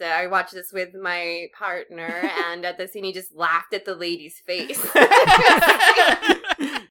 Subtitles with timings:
[0.00, 2.06] uh, I watched this with my partner,
[2.46, 4.80] and at the scene, he just laughed at the lady's face.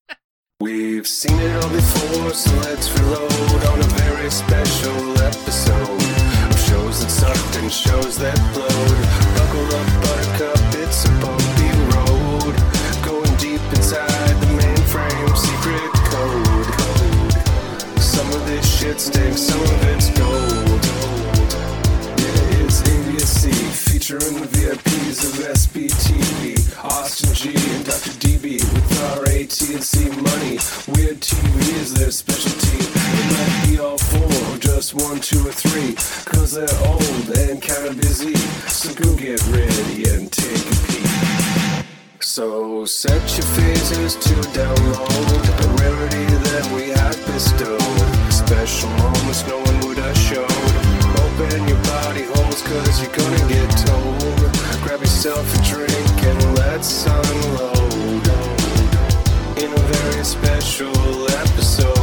[0.61, 6.01] We've seen it all before, so let's reload on a very special episode
[6.51, 8.99] of shows that sucked and shows that blowed.
[9.39, 12.55] Buckle up, buttercup, it's a bumpy road.
[13.05, 18.01] Going deep inside the mainframe secret code.
[18.01, 20.09] Some of this shit stinks, some of it's
[24.09, 28.09] featuring the VIPs of SBTV, Austin G and Dr.
[28.17, 30.57] DB with our AT&C money.
[30.97, 32.79] Weird TV is their specialty.
[32.81, 35.93] It might be all four, or just one, two, or three,
[36.25, 38.33] cause they're old and kinda busy.
[38.65, 41.85] So go get ready and take a peek.
[42.19, 47.79] So set your phasers to download a rarity that we have bestowed.
[48.33, 50.49] Special moments no one would have showed.
[51.21, 51.77] Open your
[52.33, 54.81] holes cause you're gonna get told.
[54.83, 58.27] Grab yourself a drink and let's unload.
[59.57, 61.99] In a very special episode.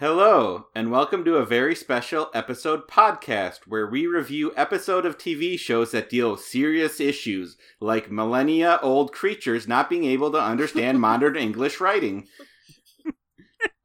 [0.00, 5.58] Hello, and welcome to a very special episode podcast where we review episode of TV
[5.58, 11.00] shows that deal with serious issues like millennia old creatures not being able to understand
[11.00, 12.26] modern English writing.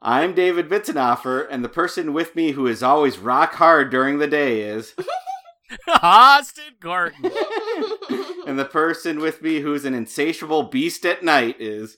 [0.01, 4.27] I'm David Bitzenhofer, and the person with me who is always rock hard during the
[4.27, 4.95] day is.
[6.01, 7.25] Austin Gordon.
[8.47, 11.97] and the person with me who's an insatiable beast at night is.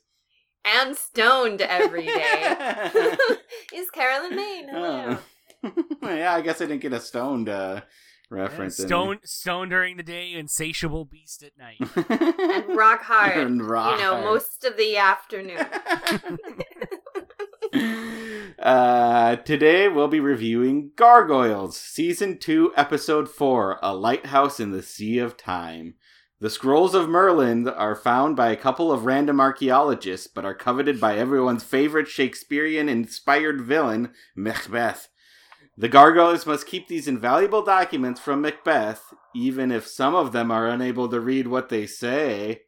[0.65, 2.55] and stoned every day
[3.73, 4.67] is Carolyn Maine.
[4.69, 5.17] Hello.
[5.63, 5.73] Oh.
[6.01, 7.81] yeah, I guess I didn't get a stoned uh,
[8.31, 8.79] reference.
[8.79, 11.77] in Stone, stone during the day, insatiable beast at night.
[12.09, 13.37] And rock hard.
[13.37, 14.25] And rock you know, hard.
[14.25, 15.67] most of the afternoon.
[18.59, 25.19] uh, today we'll be reviewing Gargoyles, Season 2, Episode 4 A Lighthouse in the Sea
[25.19, 25.95] of Time.
[26.39, 30.99] The scrolls of Merlin are found by a couple of random archaeologists, but are coveted
[30.99, 35.07] by everyone's favorite Shakespearean inspired villain, Macbeth.
[35.77, 40.67] The gargoyles must keep these invaluable documents from Macbeth, even if some of them are
[40.67, 42.63] unable to read what they say.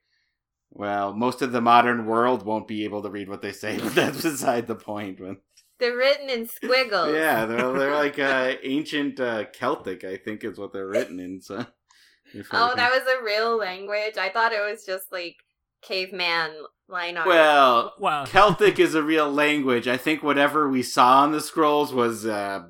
[0.76, 3.94] Well, most of the modern world won't be able to read what they say, but
[3.96, 5.20] that's beside the point.
[5.20, 5.38] But
[5.80, 7.14] They're written in squiggles.
[7.14, 11.42] yeah, they're, they're like uh, ancient uh, Celtic, I think, is what they're written in.
[11.42, 11.66] So,
[12.52, 14.18] Oh, that was a real language.
[14.18, 15.36] I thought it was just like
[15.84, 16.52] caveman
[16.90, 17.28] line art.
[17.28, 17.94] well.
[18.00, 19.88] Well, Celtic is a real language.
[19.88, 22.64] I think whatever we saw on the scrolls was uh,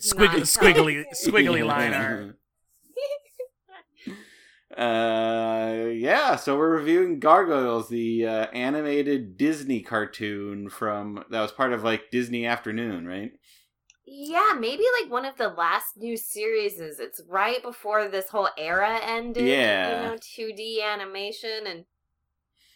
[0.00, 2.37] squig- Not squiggly, squiggly line art.
[4.78, 6.36] Uh, yeah.
[6.36, 12.10] So we're reviewing Gargoyles, the uh, animated Disney cartoon from that was part of like
[12.10, 13.32] Disney Afternoon, right?
[14.10, 16.80] yeah, maybe like one of the last new series.
[16.80, 19.46] It's right before this whole era ended.
[19.46, 20.02] Yeah.
[20.02, 21.84] You know, 2D animation and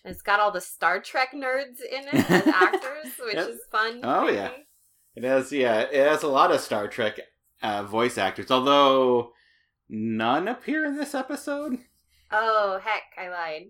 [0.04, 3.48] it's got all the Star Trek nerds in it as actors, which Yep.
[3.48, 4.00] is fun.
[4.02, 4.50] Oh, yeah.
[5.14, 7.18] It has, yeah, it has a lot of Star Trek
[7.62, 9.32] uh, voice actors, although
[9.88, 11.78] none appear in this episode.
[12.32, 13.62] Oh, heck, I lied.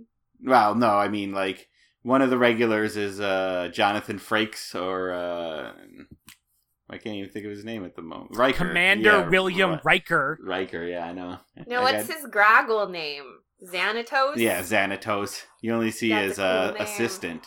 [0.44, 1.68] Well, no, I mean like
[2.02, 5.72] one of the regulars is uh, Jonathan Frakes, or uh,
[6.90, 8.36] I can't even think of his name at the moment.
[8.36, 10.38] Riker, Commander Yeah, William Ri- Riker.
[10.44, 10.84] Riker.
[10.84, 11.38] Yeah, I know.
[11.66, 13.24] No, I what's got- his Graggle name?
[13.64, 14.36] Xanatos?
[14.36, 15.42] Yeah, Xanatos.
[15.60, 17.46] You only see That's his a cool uh, assistant,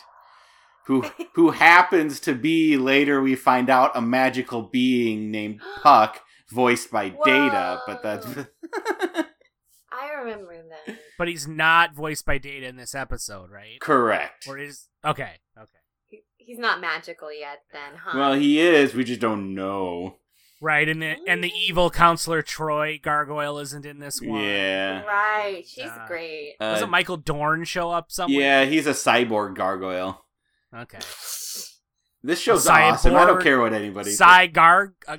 [0.86, 1.04] who
[1.34, 7.10] who happens to be later we find out a magical being named Puck, voiced by
[7.24, 7.82] Data.
[7.86, 8.26] But that's
[10.16, 10.96] I remember that.
[11.18, 13.78] But he's not voiced by Data in this episode, right?
[13.80, 14.46] correct.
[14.48, 15.78] Or is okay, okay,
[16.08, 18.18] He- He's not magical yet, then, huh?
[18.18, 18.94] Well, he is.
[18.94, 20.18] We just don't know.
[20.60, 20.88] right?
[20.88, 24.40] And the and the evil counselor Troi Gargoyle isn't in this one.
[24.42, 25.02] Yeah.
[25.02, 25.62] right.
[25.66, 26.54] She's Uh, great.
[26.60, 28.40] Uh, Doesn't Michael Dorn show up somewhere?
[28.40, 30.24] yeah, he's a cyborg gargoyle.
[30.74, 30.98] Okay.
[32.22, 33.14] This show's A awesome.
[33.14, 34.10] I don't care what anybody.
[34.10, 34.18] says.
[34.18, 35.18] Cy Gar a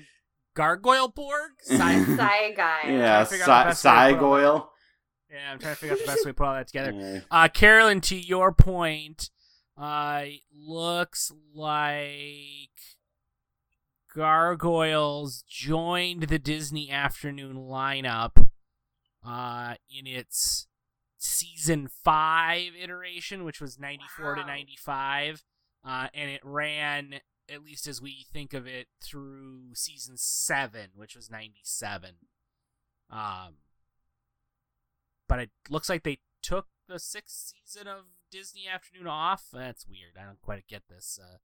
[0.56, 1.52] Gargoyle Borg?
[1.62, 2.82] Cy- guy.
[2.90, 4.68] yeah, trying to
[5.32, 7.24] yeah, I'm trying to figure out the best way to put all that together.
[7.32, 9.30] Uh, Carolyn, to your point,
[9.78, 10.24] uh,
[10.56, 12.72] looks like
[14.14, 18.48] Gargoyles joined the Disney Afternoon lineup
[19.26, 20.68] uh, in its
[21.18, 25.44] season five iteration, which was 94 to 95.
[25.86, 27.16] Uh, and it ran,
[27.50, 32.12] at least as we think of it, through season seven, which was 97.
[33.10, 33.58] Um,
[35.28, 39.46] but it looks like they took the sixth season of Disney Afternoon off.
[39.54, 40.14] That's weird.
[40.20, 41.20] I don't quite get this.
[41.22, 41.38] Uh,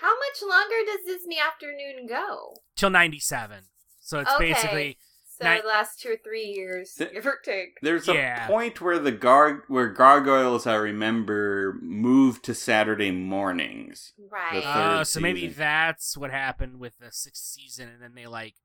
[0.00, 2.56] How much longer does Disney Afternoon go?
[2.76, 3.64] till 97.
[4.00, 4.52] So it's Okay.
[4.52, 4.98] basically
[5.40, 7.78] So Ni- the last two or three years, Th- give or take.
[7.80, 8.44] There's Yeah.
[8.44, 14.14] a point where the gar where gargoyles, I remember, moved to Saturday mornings.
[14.18, 14.54] Right.
[14.62, 18.26] The uh, third so maybe that's what happened with the sixth season, and then they
[18.26, 18.56] like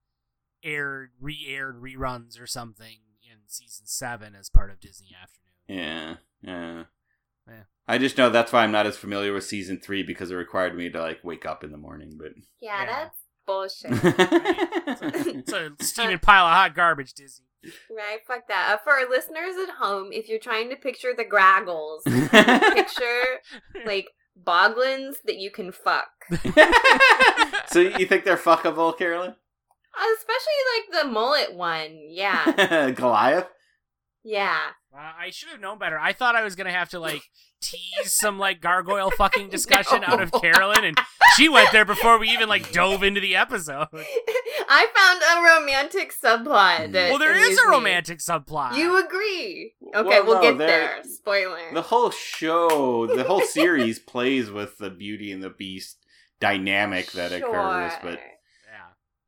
[0.64, 3.13] aired re-aired reruns or something in
[3.54, 5.40] season seven as part of Disney Afternoon.
[5.68, 6.84] Yeah, yeah.
[7.48, 7.64] Yeah.
[7.88, 10.76] I just know that's why I'm not as familiar with season three because it required
[10.78, 12.16] me to like wake up in the morning.
[12.18, 12.86] But yeah, Yeah.
[12.86, 13.92] that's bullshit.
[15.36, 17.46] It's a steaming pile of hot garbage, Disney.
[17.90, 18.74] right, fuck that.
[18.74, 22.04] Uh, for our listeners at home, if you're trying to picture the graggles,
[22.76, 23.42] picture
[23.86, 24.08] like
[24.42, 26.08] boglins that you can fuck.
[27.68, 29.36] so you think they're fuckable, Carolyn?
[29.96, 31.98] Especially like the mullet one.
[32.10, 32.92] Yeah.
[32.96, 33.48] Goliath?
[34.24, 34.58] Yeah.
[34.96, 36.00] Uh, I should have known better.
[36.00, 37.22] I thought I was gonna have to like
[37.62, 40.98] tease some like gargoyle fucking discussion out of Carolyn, and
[41.36, 43.88] she went there before we even like dove into the episode.
[43.94, 46.92] I found a romantic subplot.
[46.94, 47.72] That Well, there is amused a me.
[47.76, 48.78] romantic subplot.
[48.78, 49.74] You agree?
[49.94, 51.04] Okay, Well, we'll no, get there- there.
[51.04, 51.74] Spoiler.
[51.74, 55.98] The whole show, the whole series plays with the Beauty and the Beast
[56.40, 58.28] dynamic that occurs, but Yeah.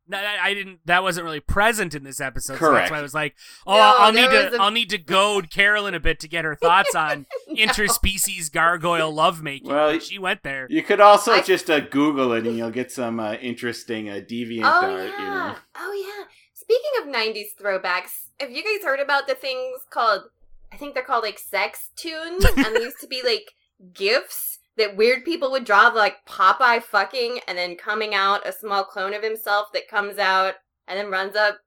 [0.08, 0.80] No, I I didn't.
[0.86, 2.54] That wasn't really present in this episode.
[2.54, 2.84] So Correct.
[2.84, 3.36] that's why I was like,
[3.66, 4.56] "Oh, No, I'll need to.
[4.56, 9.12] a- I'll need to goad Carolyn a bit to get her thoughts on interspecies gargoyle
[9.12, 10.68] lovemaking." Well, But she went there.
[10.70, 14.16] you could also I- just uh, Google it and you'll get some uh, interesting uh,
[14.16, 15.10] deviant Oh art.
[15.10, 15.20] yeah.
[15.20, 15.56] You know?
[15.78, 16.26] Oh yeah.
[16.54, 20.24] Speaking of '90s throwbacks, have you guys heard about the things called?
[20.72, 23.54] I think they're called like sex tunes, and they used to be like
[23.94, 28.84] gifs that weird people would draw, like Popeye fucking, and then coming out a small
[28.84, 30.56] clone of himself that comes out
[30.88, 31.60] and then runs up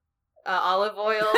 [0.47, 1.27] uh, olive oil.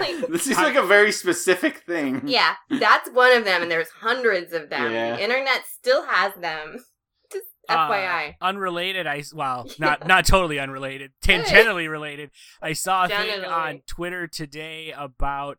[0.00, 2.22] Like This is like a very specific thing.
[2.26, 4.90] Yeah, that's one of them, and there's hundreds of them.
[4.92, 5.16] Yeah.
[5.16, 6.84] The internet still has them.
[7.32, 8.34] Just Uh, FYI.
[8.40, 12.30] unrelated, I well, not not totally unrelated, tangentially related.
[12.60, 15.58] I saw a thing on Twitter today about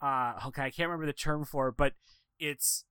[0.00, 1.94] uh okay, I can't remember the term for it, but
[2.38, 2.84] it's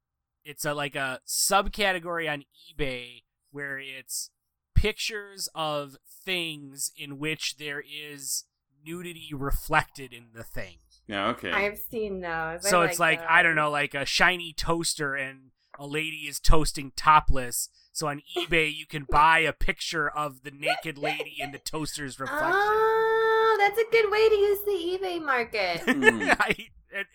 [0.43, 2.43] it's a like a subcategory on
[2.79, 4.29] eBay where it's
[4.75, 8.45] pictures of things in which there is
[8.83, 10.77] nudity reflected in the thing.
[11.07, 11.51] Yeah, okay.
[11.51, 12.65] I've seen those.
[12.65, 16.39] I So it's like I don't know, like a shiny toaster and a lady is
[16.39, 17.69] toasting topless.
[17.91, 22.19] So on eBay you can buy a picture of the naked lady in the toaster's
[22.19, 22.51] reflection.
[22.53, 25.81] Oh, that's a good way to use the eBay market.
[25.81, 26.21] Hmm.
[26.39, 26.69] I,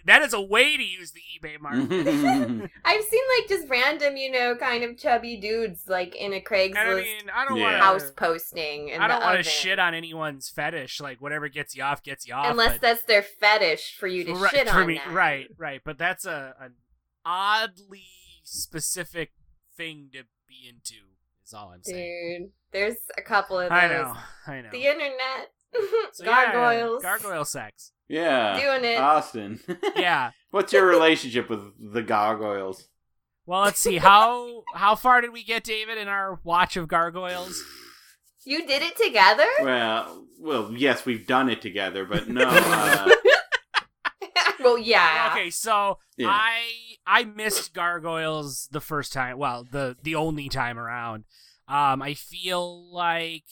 [0.04, 1.90] that is a way to use the eBay market.
[2.84, 6.76] I've seen like just random, you know, kind of chubby dudes like in a Craigslist
[6.76, 7.64] I mean, I don't Yeah.
[7.72, 8.88] want house posting.
[8.90, 11.00] In I don't want want to shit on anyone's fetish.
[11.00, 12.50] Like whatever gets you off, gets you off.
[12.50, 15.14] unless but- that's their fetish for you to right, shit for on me, them.
[15.14, 15.80] right, right.
[15.84, 16.74] But that's a an
[17.24, 18.04] oddly
[18.42, 19.32] specific
[19.76, 21.06] thing to be into.
[21.44, 22.38] Is all I'm saying.
[22.42, 23.78] Dude, there's a couple of those.
[23.78, 24.14] I know,
[24.46, 24.70] I know.
[24.72, 25.52] The internet.
[26.12, 27.02] So, yeah, Gargoyles.
[27.02, 27.92] gargoyle sex.
[28.08, 28.58] yeah.
[28.60, 28.98] Doing it.
[28.98, 29.60] Austin.
[29.96, 30.30] Yeah.
[30.50, 31.60] What's your relationship with
[31.92, 32.88] the gargoyles?
[33.44, 37.62] Well, let's see how how far did we get, David, in our watch of gargoyles?
[38.44, 39.46] You did it together?
[39.62, 42.44] Well, well, yes, we've done it together, but no.
[44.38, 45.30] Uh, well, yeah.
[45.32, 46.28] Okay, so Yeah.
[46.30, 46.62] I
[47.06, 49.38] I missed gargoyles the first time.
[49.38, 51.24] Well, the the only time around.
[51.68, 53.44] Um, I feel like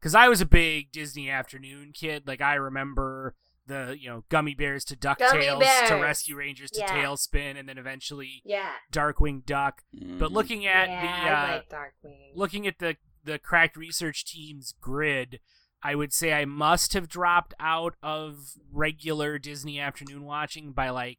[0.00, 2.26] because I was a big Disney afternoon kid.
[2.26, 3.34] Like I remember
[3.66, 6.88] the you know Gummi Bears to Gummy Ducktales to Rescue Rangers to Yeah.
[7.04, 8.72] TaleSpin, and then eventually Yeah.
[8.92, 9.82] Darkwing Duck.
[9.92, 12.36] But mm, looking at yeah, the I uh, like Darkwing.
[12.36, 15.40] looking at the the cracked research team's grid,
[15.82, 21.18] I would say I must have dropped out of regular Disney afternoon watching by like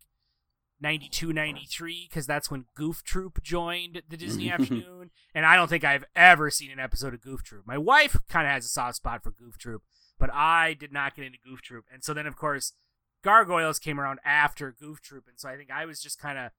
[0.82, 5.84] 92 93 because that's when Goof Troop joined the Disney afternoon and I don't think
[5.84, 7.66] I've ever seen an episode of Goof Troop.
[7.66, 9.84] My wife kind of has a soft spot for Goof Troop,
[10.20, 11.86] but I did not get into Goof Troop.
[11.92, 12.74] And so then of course
[13.24, 16.52] Gargoyles came around after Goof Troop and so I think I was just kind of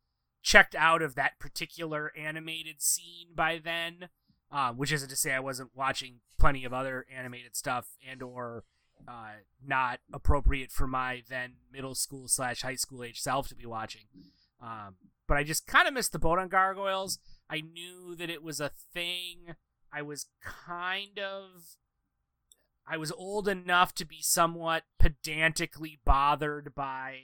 [0.43, 4.09] checked out of that particular animated scene by then
[4.52, 8.64] um, which isn't to say I wasn't watching plenty of other animated stuff and or
[9.09, 13.66] uh, not appropriate for my then middle school slash high school age self to be
[13.66, 14.02] watching.
[14.61, 17.18] Um, but I just kind of missed the boat on Gargoyles.
[17.49, 19.56] I knew that it was a thing.
[19.92, 21.76] I was kind of.
[22.87, 27.18] I was old enough to be somewhat pedantically bothered by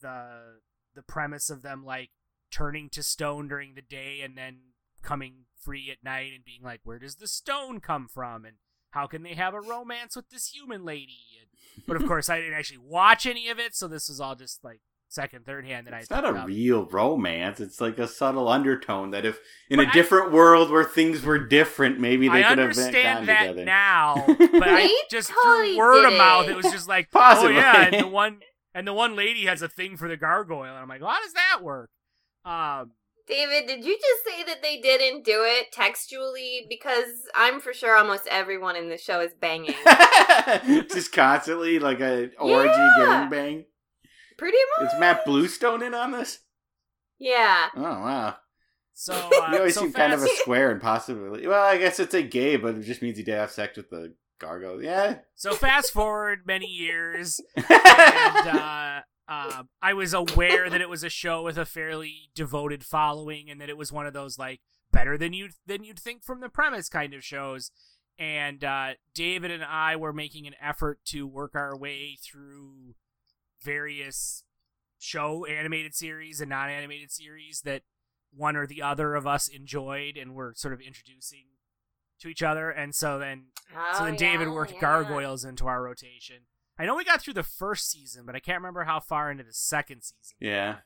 [0.00, 0.60] the
[0.94, 2.10] the premise of them like
[2.50, 4.58] turning to stone during the day and then
[5.02, 8.44] coming free at night and being like, where does the stone come from?
[8.44, 8.56] And
[8.90, 11.18] how can they have a romance with this human lady?
[11.40, 14.34] And, but of course, I didn't actually watch any of it, so this was all
[14.34, 16.46] just like second, third hand that I It's not a up.
[16.48, 17.60] real romance.
[17.60, 19.38] It's like a subtle undertone that if
[19.70, 22.74] in But a I- different world where things were different, maybe they I could have
[22.74, 23.64] been understand gone that together.
[23.64, 26.52] now, but I just totally through word of mouth, it.
[26.52, 27.52] it was just like, Possibly.
[27.56, 28.40] oh yeah, and the one
[28.74, 31.22] and the one lady has a thing for the gargoyle, and I'm like, well, how
[31.22, 31.88] does that work?
[32.44, 32.92] Um,
[33.28, 36.64] David, did you just say that they didn't do it textually?
[36.68, 39.74] Because I'm for sure almost everyone in the show is banging.
[40.92, 43.28] Just constantly like a orgy Yeah.
[43.28, 43.64] gangbang.
[44.38, 44.92] Pretty much.
[44.94, 46.38] Is Matt Bluestone in on this?
[47.18, 47.68] Yeah.
[47.74, 48.36] Oh wow.
[48.94, 51.46] so uh, You always so seem fast, kind of a square and possibly.
[51.48, 53.90] Well, I guess it's a gay, but it just means he did have sex with
[53.90, 54.82] the gargoyle.
[54.82, 55.16] Yeah.
[55.34, 61.10] so fast forward many years, and uh, um, I was aware that it was a
[61.10, 64.60] show with a fairly devoted following, and that it was one of those like
[64.92, 67.70] better than you than you'd think from the premise kind of shows.
[68.18, 72.94] And uh, David and I were making an effort to work our way through
[73.62, 74.44] various
[74.98, 77.82] show animated series and non-animated series that
[78.34, 81.46] one or the other of us enjoyed and were sort of introducing
[82.20, 82.70] to each other.
[82.70, 83.46] And so then
[83.94, 84.80] so Oh, then David worked yeah.
[84.80, 86.46] gargoyles into our rotation.
[86.78, 89.44] I know we got through the first season, but I can't remember how far into
[89.44, 90.36] the second season.
[90.40, 90.76] yeah.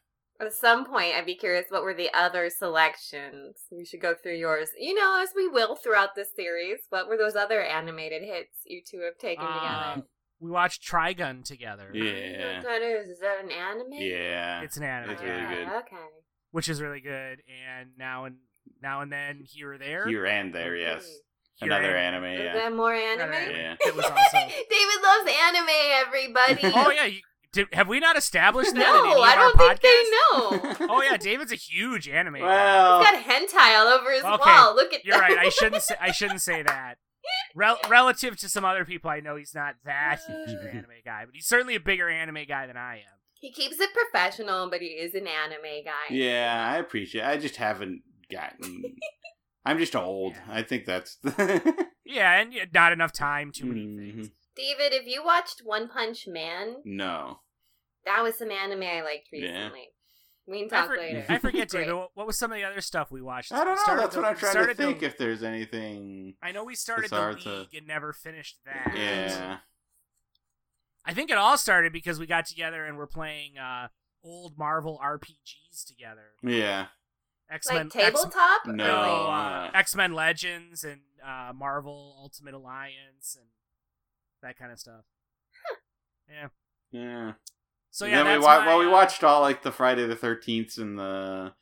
[0.41, 3.57] At some point, I'd be curious what were the other selections.
[3.71, 4.71] We should go through yours.
[4.79, 6.79] You know, as we will throughout this series.
[6.89, 9.55] What were those other animated hits you two have taken Uh,
[9.95, 10.07] together?
[10.41, 12.03] we watched Trigun together, Yeah.
[12.03, 13.09] I don't know what that is.
[13.11, 13.93] Is that an anime?
[13.93, 14.63] Yeah.
[14.63, 15.69] It's an anime, It's really good.
[15.69, 15.97] Okay.
[16.53, 17.43] which is really good.
[17.69, 18.37] And now and
[18.83, 21.07] now and then here or there, Here and there, yes.
[21.61, 22.53] Here Another and- anime, Is yeah.
[22.55, 23.31] that more anime?
[23.33, 23.51] Another.
[23.53, 23.77] Yeah.
[23.81, 24.39] It was also.
[24.39, 25.69] David loves anime,
[26.07, 26.61] everybody.
[26.75, 27.21] oh yeah, you,
[27.53, 28.81] did, have we not established that?
[28.81, 29.83] in any No, of I don't think podcasts?
[29.83, 30.87] they know.
[30.95, 32.35] Oh yeah, David's a huge anime.
[32.35, 32.41] guy.
[32.47, 34.75] Well, He's got hentai all over his Okay, wall.
[34.75, 35.23] Look at You're that.
[35.31, 35.39] right.
[35.39, 35.83] I shouldn't.
[35.83, 36.95] Say, I shouldn't say that.
[37.55, 40.33] Rel- relative to some other people I know, he's not that uh.
[40.47, 43.19] huge of an anime guy, but he's certainly a bigger anime guy than I am.
[43.35, 46.15] He keeps it professional, but he is an anime guy.
[46.15, 47.23] yeah, I appreciate.
[47.23, 47.27] It.
[47.29, 48.97] I just haven't gotten.
[49.65, 50.35] I'm just old.
[50.35, 50.43] Yeah.
[50.55, 51.19] I think that's.
[52.13, 53.97] Yeah, and not enough time, too many Mhm.
[54.15, 54.31] things.
[54.57, 57.39] David, if you watched One Punch Man, no.
[58.05, 59.47] that was some anime I liked Yeah.
[59.67, 59.91] recently.
[60.49, 61.25] We can I, talk for- later.
[61.29, 61.95] I forget, David.
[61.95, 63.53] What, what was some of the other stuff we watched?
[63.53, 63.83] I don't know.
[63.83, 65.03] started That's the- what I'm trying to started the- think.
[65.05, 66.35] If there's anything.
[66.43, 68.93] I know we started the Bizarre league to- and never finished that.
[68.97, 69.59] Yeah.
[71.05, 73.89] I think it all started because we got together and we're playing uh,
[74.25, 76.33] old Marvel RPGs together.
[76.43, 76.87] Yeah.
[77.51, 78.67] X like Men, tabletop?
[78.67, 78.85] No.
[78.85, 83.49] Uh, X Men Legends and uh, Marvel Ultimate Alliance and
[84.43, 85.05] that kind of stuff.
[86.29, 86.49] Yeah.
[86.93, 87.33] Yeah.
[87.91, 90.07] So And yeah, then we wa- my, well, we uh, watched all like the Friday
[90.07, 91.53] the Thirteenth and the.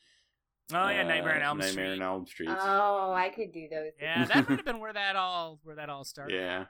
[0.71, 1.83] Oh yeah, uh, Nightmare on Elm Nightmare Street.
[1.89, 2.49] Nightmare on Elm Street.
[2.51, 3.93] Oh, I could do those.
[4.01, 6.35] Yeah, that would have been where that all where that all started.
[6.35, 6.67] yeah.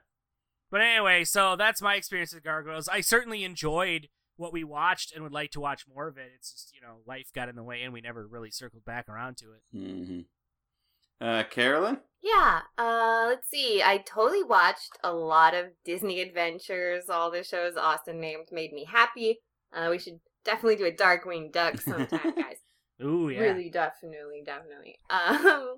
[0.70, 2.88] But anyway, so that's my experience with Gargoyles.
[2.88, 6.30] I certainly enjoyed what we watched and would like to watch more of it.
[6.34, 9.08] It's just you know life got in the way and we never really circled back
[9.08, 9.62] around to it.
[9.72, 10.20] hmm
[11.20, 11.98] Uh, Carolyn.
[12.22, 13.82] Yeah, uh, let's see.
[13.82, 17.08] I totally watched a lot of Disney adventures.
[17.08, 19.38] All the shows Austin named made me happy.
[19.72, 22.56] Uh, we should definitely do a Darkwing Duck sometime, guys.
[23.02, 23.40] Ooh yeah.
[23.40, 24.98] Really, definitely, definitely.
[25.10, 25.76] Um,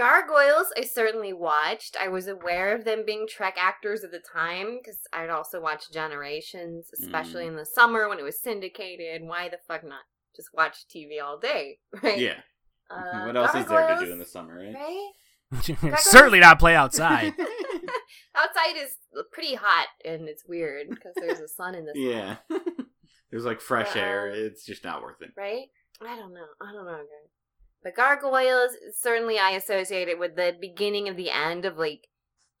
[0.00, 1.94] Gargoyles, I certainly watched.
[2.00, 5.92] I was aware of them being Trek actors at the time because I'd also watched
[5.92, 7.48] Generations, especially Mm.
[7.48, 9.22] in the summer when it was syndicated.
[9.22, 10.04] Why the fuck not?
[10.34, 12.18] Just watch TV all day, right?
[12.18, 12.40] Yeah.
[12.88, 15.12] Uh, what else is there to do in the summer, right?
[15.82, 15.98] Right?
[15.98, 17.34] certainly not play outside.
[18.34, 18.96] Outside is
[19.32, 22.36] pretty hot and it's weird because there's a sun in the sky, yeah.
[23.30, 24.30] There's like fresh air.
[24.30, 25.32] Uh, It's just not worth it.
[25.36, 25.66] right?
[26.00, 26.46] I don't know.
[26.62, 27.30] I don't know, guys.
[27.82, 32.08] But gargoyles, certainly I associate it with the beginning of the end of like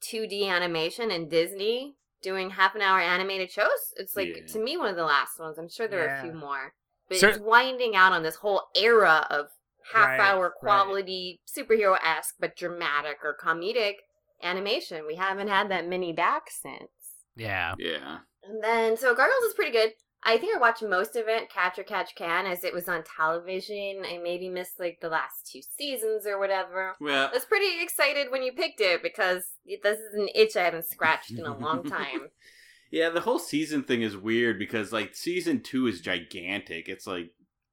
[0.02, 3.92] 2D animation and Disney doing half an hour animated shows.
[3.96, 4.46] It's like, Yeah.
[4.52, 5.58] to me, one of the last ones.
[5.58, 6.74] I'm sure there are a few more.
[7.08, 9.46] But Cer- it's winding out on this whole era of
[9.92, 10.52] half Right, hour right.
[10.60, 13.94] quality, superhero esque, but dramatic or comedic
[14.42, 15.06] animation.
[15.06, 16.90] We haven't had that many back since.
[17.36, 17.74] yeah.
[17.78, 18.18] Yeah.
[18.42, 19.92] And then, so Gargoyles is pretty good.
[20.22, 23.02] I think I watched most of it, Catch or Catch Can, as it was on
[23.04, 24.02] television.
[24.04, 26.94] I maybe missed like the last two seasons or whatever.
[27.00, 27.28] Yeah.
[27.30, 29.44] I was pretty excited when you picked it because
[29.82, 32.28] this is an itch I haven't scratched in a long time.
[32.90, 36.88] yeah, the whole season thing is weird because like season two is gigantic.
[36.88, 37.30] It's like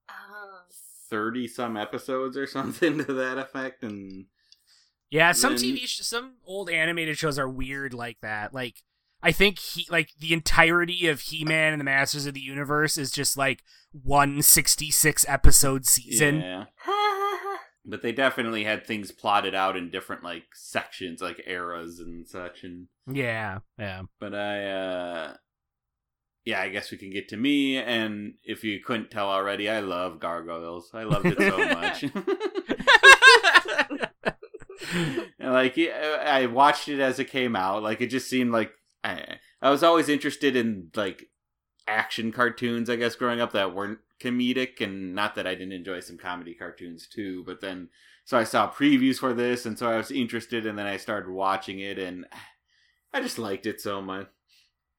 [0.09, 0.61] Oh.
[1.09, 4.27] thirty some episodes or something to that effect, and
[5.09, 8.53] Yeah, some Then- TV, sh- some old animated shows are weird like that.
[8.53, 8.83] Like,
[9.27, 12.97] I think he, like the entirety of He Man and the Masters of the Universe
[12.97, 16.39] is just like one sixty-six episode season.
[16.39, 16.65] yeah.
[17.89, 22.63] But they definitely had things plotted out in different like sections, like eras and such,
[22.63, 24.03] and Yeah, yeah.
[24.19, 25.33] but I uh
[26.45, 27.77] yeah, I guess we can get to me.
[27.77, 30.91] And if you couldn't tell already, I love gargoyles.
[30.93, 32.05] I loved it so much.
[35.39, 37.83] And, like I watched it as it came out.
[37.83, 38.71] Like it just seemed like
[39.03, 41.29] I, I was always interested in like
[41.87, 42.89] action cartoons.
[42.89, 46.53] I guess growing up that weren't comedic, and not that I didn't enjoy some comedy
[46.53, 47.43] cartoons too.
[47.45, 47.89] But then
[48.25, 51.31] so I saw previews for this, and so I was interested, and then I started
[51.31, 52.25] watching it, and
[53.13, 54.27] I just liked it so much.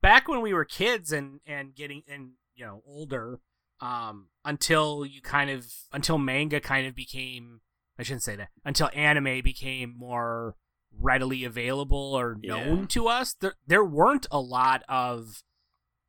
[0.00, 3.40] Back when we were kids and and getting and you know older,
[3.80, 7.60] um, until you kind of until manga kind of became
[7.98, 10.54] I shouldn't say that until anime became more
[11.00, 12.86] readily available or known Yeah.
[12.88, 13.34] to us.
[13.34, 15.42] There there weren't a lot of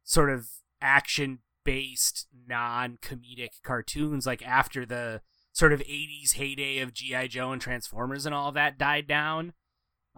[0.03, 0.48] sort of
[0.81, 7.51] action based non comedic cartoons like after the sort of 80s heyday of GI Joe
[7.51, 9.53] and Transformers and all of that died down.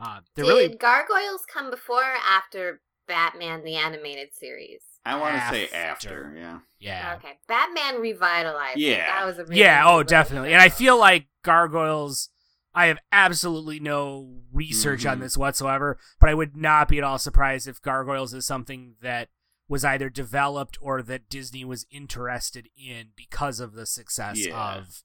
[0.02, 4.82] Uh, there Did really Gargoyles come before or after Batman the animated series?
[5.04, 6.26] I want to say After.
[6.28, 6.60] after, yeah.
[6.80, 7.16] yeah.
[7.18, 8.78] Okay, Batman revitalized.
[8.78, 9.08] Yeah.
[9.08, 10.54] that was a really Yeah, oh, definitely.
[10.54, 12.30] And I feel like Gargoyles,
[12.74, 15.22] I have absolutely no research on Mhm.
[15.22, 19.30] this whatsoever, but I would not be at all surprised if Gargoyles is something that
[19.68, 24.76] was either developed or that Disney was interested in because of the success Yeah.
[24.78, 25.04] of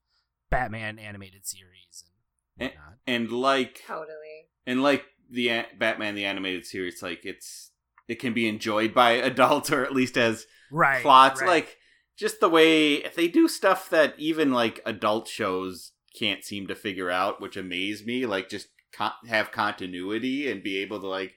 [0.51, 2.05] Batman animated series
[2.59, 2.99] and whatnot.
[3.07, 4.49] And like totally.
[4.67, 7.73] and like the a- Batman the animated series, like it's
[8.09, 11.03] it can be enjoyed by adults or at least as Right.
[11.03, 11.41] plots.
[11.41, 11.49] right.
[11.49, 11.79] Like
[12.17, 17.11] just the way they do stuff that even like adult shows can't seem to figure
[17.11, 18.27] out, which amaze me.
[18.27, 21.35] Like just con- have continuity and be able to like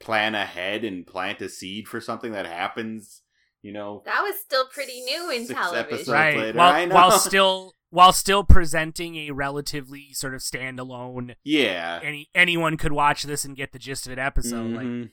[0.00, 3.22] plan ahead and plant a seed for something that happens.
[3.62, 6.12] You know, That was still pretty new in Six television.
[6.12, 6.36] right.
[6.36, 6.94] later, While, I know.
[6.96, 12.00] while still while still presenting a relatively sort of standalone yeah.
[12.02, 14.70] any anyone could watch this and get the gist of it episode.
[14.72, 15.10] Like Mhm.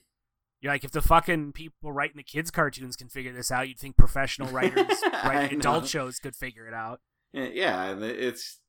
[0.62, 3.80] You're like, if the fucking people writing the kids' cartoons can figure this out, you'd
[3.80, 4.88] think professional writers
[5.24, 5.88] writing adult know.
[5.88, 7.02] shows could figure it out.
[7.34, 8.60] Yeah and it's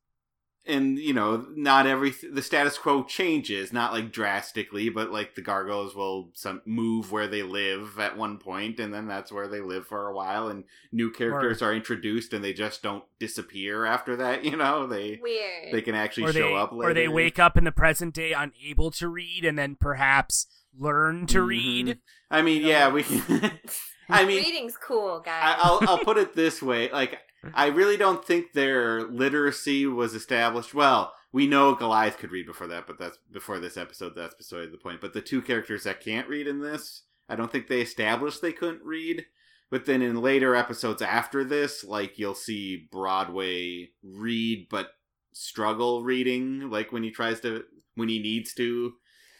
[0.65, 5.41] and you know not every the status quo changes not like drastically but like the
[5.41, 9.59] gargoyles will some move where they live at one point and then that's where they
[9.59, 14.15] live for a while and new characters are introduced and they just don't disappear after
[14.15, 15.71] that you know they Weird.
[15.73, 18.13] they can actually Or show they, up later or they wake up in the present
[18.13, 20.45] day unable to read and then perhaps
[20.77, 21.47] learn to Mhm.
[21.47, 21.97] read.
[22.29, 23.03] i mean You yeah we
[24.09, 25.41] i mean Reading's cool, guys.
[25.43, 27.17] I, I'll I'll put it this way: like
[27.53, 30.73] I really don't think their literacy was established.
[30.73, 34.13] Well, we know Goliath could read before that, but that's before this episode.
[34.15, 35.01] That's beside the point.
[35.01, 38.51] But the two characters that can't read in this, I don't think they established they
[38.53, 39.25] couldn't read.
[39.69, 44.91] But then in later episodes after this, like you'll see Broadway read but
[45.33, 47.63] struggle reading, like when he tries to
[47.95, 48.93] when he needs to,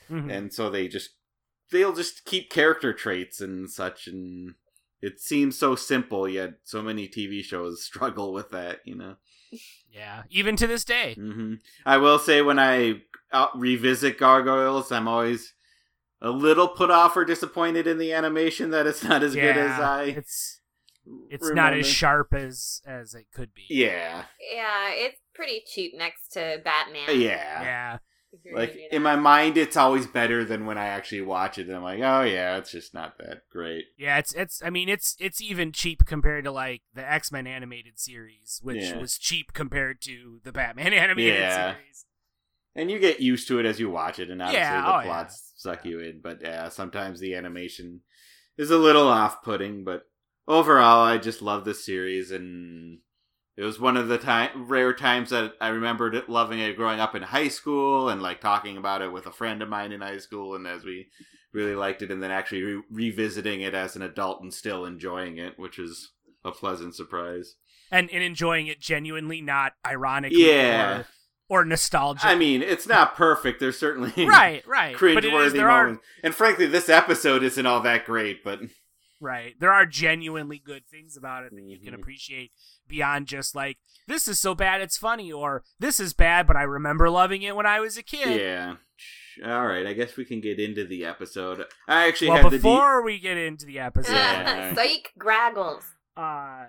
[0.09, 0.31] Mhm.
[0.31, 1.11] and so they just
[1.69, 4.55] they'll just keep character traits and such and
[5.01, 9.15] it seems so simple yet so many tv shows struggle with that you know
[9.91, 11.15] Yeah, even to this day.
[11.15, 15.53] hmm i will say when i uh, revisit gargoyles i'm always
[16.21, 19.79] a little put off or disappointed in the animation that it's not as good as
[19.79, 20.59] i It's
[21.29, 23.65] it's not as sharp as as it could be.
[23.69, 27.19] yeah yeah, it's pretty cheap next to Batman.
[27.19, 27.97] yeah Yeah.
[28.33, 31.67] If you're like in my mind it's always better than when i actually watch it
[31.67, 34.89] and i'm like oh yeah it's just not that great Yeah, it's it's I mean
[34.89, 38.99] it's it's even cheap compared to like the X-Men animated series, which Yeah.
[38.99, 41.73] was cheap compared to the Batman animated Yeah.
[41.75, 42.05] series.
[42.75, 44.99] and you get used to it as you watch it and obviously Yeah, the oh,
[44.99, 45.03] yeah.
[45.03, 48.01] plots suck you in but yeah sometimes the animation
[48.57, 50.03] is a little off-putting but
[50.47, 52.99] overall i just love the series and
[53.57, 56.99] it was one of the time rare times that i remembered it, loving it growing
[56.99, 60.01] up in high school and like talking about it with a friend of mine in
[60.01, 61.07] high school and as we
[61.53, 65.37] really liked it and then actually re- revisiting it as an adult and still enjoying
[65.37, 66.11] it which is
[66.45, 67.55] a pleasant surprise
[67.91, 71.03] And and enjoying it genuinely, not ironically Yeah.
[71.49, 72.25] or, or nostalgic.
[72.25, 74.95] i mean it's not perfect there's certainly right, right.
[74.97, 76.05] But it is, cringeworthy there are moments.
[76.23, 78.61] And frankly, this episode isn't all that great, but
[79.21, 79.53] right.
[79.59, 81.99] There are genuinely good things about it that you can Mhm.
[81.99, 82.51] appreciate
[82.87, 86.63] beyond just like this is so bad it's funny or this is bad but I
[86.63, 88.41] remember loving it when I was a kid.
[88.41, 88.75] yeah.
[89.45, 91.65] All right, I guess we can get into the episode.
[91.87, 94.73] I actually Well, had the before we get into the episode, Yeah.
[94.75, 95.83] Psych Graggles.
[96.17, 96.65] uh,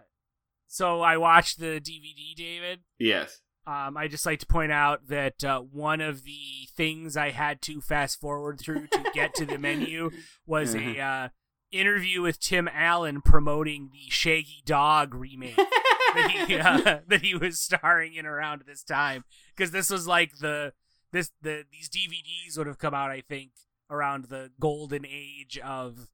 [0.69, 2.81] so I watched the DVD, David.
[3.01, 3.41] Yes.
[3.67, 7.61] Um, I just like to point out that uh, one of the things I had
[7.63, 10.11] to fast forward through to get to the menu
[10.47, 11.29] was a uh,
[11.73, 17.61] interview with Tim Allen promoting the Shaggy Dog remake that he uh, that he was
[17.61, 19.25] starring in around this time
[19.57, 20.73] because this was like the
[21.13, 23.51] this the these DVDs would have come out I think
[23.91, 26.09] around the golden age of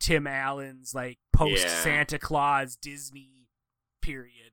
[0.00, 1.68] Tim Allen's like post.
[1.68, 3.46] Santa Clause Disney
[4.00, 4.52] period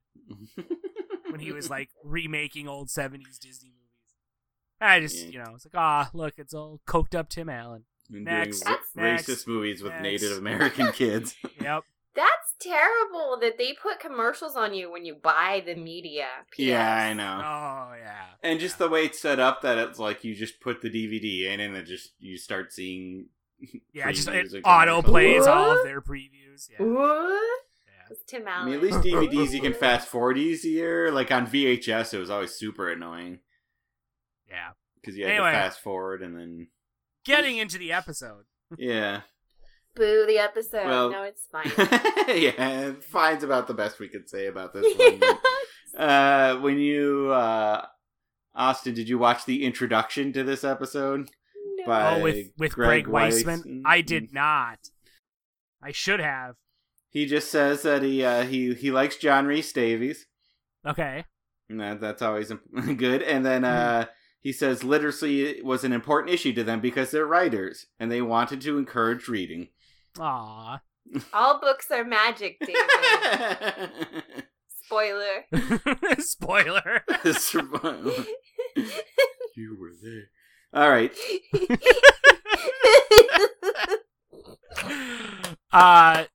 [1.29, 3.79] when he was like remaking old seventies Disney movies.
[4.79, 5.31] I just Yeah.
[5.31, 7.83] you know it's like ah look it's all coked up Tim Allen.
[8.11, 8.61] And Next.
[8.61, 9.27] doing Next.
[9.27, 10.03] racist movies with Next.
[10.03, 11.35] Native American kids.
[11.61, 11.83] Yep.
[12.15, 16.25] That's terrible that they put commercials on you when you buy the media.
[16.57, 17.41] yeah, I know.
[17.41, 18.25] Oh yeah.
[18.43, 21.53] And just the way it's set up that it's like you just put the DVD
[21.53, 23.27] in and it just you start seeing
[23.93, 25.05] Yeah, just it auto commercials.
[25.05, 26.69] plays all of their previews.
[26.71, 26.85] Yeah.
[26.85, 27.61] What?
[27.85, 28.07] yeah.
[28.09, 28.65] It's Tim I Allen.
[28.65, 31.11] mean, at least DVDs you can fast forward easier.
[31.11, 33.39] Like on VHS, it was always super annoying
[34.49, 34.71] Yeah.
[34.99, 35.51] because you had Anyway.
[35.51, 36.67] to fast forward and then
[37.29, 38.43] Getting into the episode.
[38.77, 39.21] yeah,
[39.95, 40.85] Boo the episode.
[40.87, 41.71] Well- no, it's fine.
[42.37, 42.91] yeah.
[43.01, 45.21] Fine's about the best we could say about this one.
[46.09, 47.85] uh, when you uh,
[48.55, 51.29] Austin, did you watch the introduction to this episode?
[51.77, 51.85] No.
[51.85, 53.65] By oh, with with Greg Greg, Weiss Weisman.
[53.65, 54.79] and- I did not.
[55.81, 56.55] I should have.
[57.11, 60.25] He just says that he uh, he he likes John Rhys-Davies.
[60.85, 61.25] Okay.
[61.69, 62.51] And that, that's always
[62.97, 63.21] good.
[63.23, 64.05] And then uh,
[64.41, 68.61] he says literacy was an important issue to them because they're writers and they wanted
[68.61, 69.69] to encourage reading.
[70.19, 70.81] Aw.
[71.33, 73.91] All books are magic, David.
[74.85, 75.45] Spoiler.
[76.19, 77.03] Spoiler.
[79.55, 80.29] you were there.
[80.73, 81.11] All right.
[85.71, 86.25] uh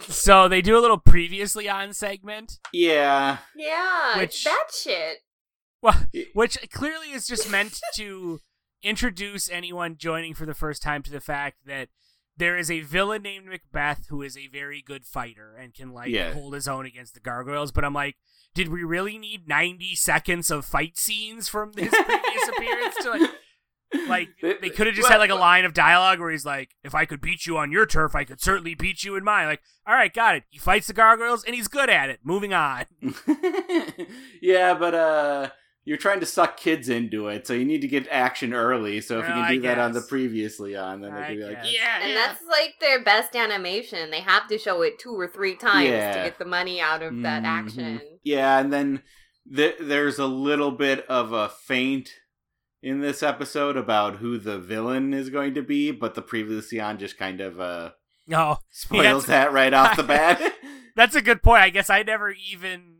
[0.00, 3.38] so they do a little previously on segment, Yeah.
[3.56, 5.18] yeah, Which- that shit.
[5.82, 8.40] Well, which clearly is just meant to
[8.82, 11.88] introduce anyone joining for the first time to the fact that
[12.36, 16.10] there is a villain named Macbeth who is a very good fighter and can like
[16.10, 16.34] Yeah.
[16.34, 17.72] hold his own against the gargoyles.
[17.72, 18.16] But I'm like,
[18.54, 23.30] did we really need 90 seconds of fight scenes from his previous appearance to like?
[24.08, 26.92] Like they could have just had like a line of dialogue where he's like, "If
[26.94, 29.62] I could beat you on your turf, I could certainly beat you in mine." Like,
[29.86, 30.42] all right, got it.
[30.50, 32.18] He fights the gargoyles and he's good at it.
[32.24, 32.84] Moving on.
[34.42, 35.50] yeah, but uh
[35.86, 39.00] you're trying to suck kids into it, so you need to get action early.
[39.00, 41.26] So if you Well, can I do that on the previously on, then they I
[41.28, 41.72] can be like, guess.
[41.74, 42.14] yeah, And yeah.
[42.26, 44.10] that's like their best animation.
[44.10, 46.12] They have to show it two or three times Yeah.
[46.12, 47.46] to get the money out of that Mhm.
[47.46, 48.00] action.
[48.24, 49.02] Yeah, and then
[49.54, 52.10] th- there's a little bit of a faint
[52.82, 56.98] in this episode about who the villain is going to be, but the previously on
[56.98, 57.90] just kind of uh
[58.26, 60.42] No, spoils that right off the bat.
[60.96, 61.62] that's a good point.
[61.62, 62.95] I guess I never even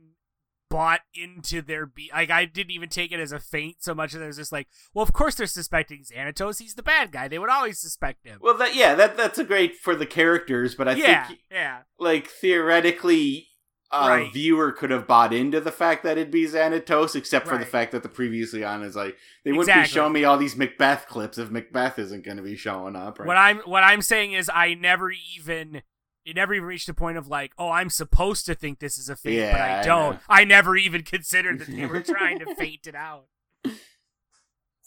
[0.69, 4.15] bought into their be like I didn't even take it as a feint so much
[4.15, 6.59] as I was just like, well, of course they're suspecting Xanatos.
[6.61, 7.29] He's the bad guy.
[7.29, 8.39] They would always suspect him.
[8.43, 11.79] well, that yeah, that that's a great for the characters, but I yeah, think yeah,
[11.99, 13.49] like theoretically
[13.93, 14.33] a Right.
[14.33, 17.93] viewer could have bought into the fact that it'd be Xanatos, except for the fact
[17.93, 19.83] that the previously on is like they wouldn't Exactly.
[19.85, 23.21] be showing me all these Macbeth clips if Macbeth isn't going to be showing up.
[23.21, 23.29] Right?
[23.29, 25.83] What I'm what I'm saying is I never even
[26.27, 29.09] it never even reached the point of like, oh, I'm supposed to think this is
[29.09, 30.13] a feint, but Yeah, I I don't.
[30.15, 30.21] know.
[30.29, 33.27] I, never even considered that they were trying to feint it out.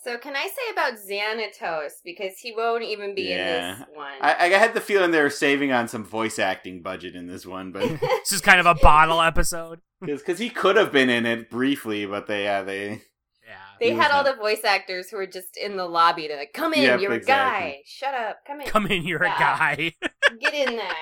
[0.02, 3.73] So can I say about Xanatos because he won't even be Yeah.
[3.73, 4.13] in this one.
[4.21, 7.45] I, I had the feeling they were saving on some voice acting budget in this
[7.45, 9.82] one, but This is kind of a bottle episode.
[10.02, 13.02] because he could have been in it briefly, but they yeah they
[13.45, 13.56] Yeah.
[13.82, 16.73] they had all the voice actors who were just in the lobby to like, come
[16.73, 17.80] in, Yep, you're a guy.
[17.86, 19.36] Shut up, come in, Come in, you're Yeah.
[19.36, 19.93] a guy.
[20.39, 20.93] get in there.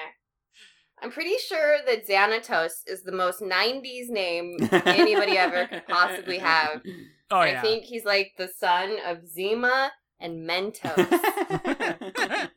[1.02, 6.82] I'm pretty sure that Xanatos is the most '90s name anybody ever could possibly have.
[7.30, 10.96] Oh I think he's like the son of Zima and Mentos.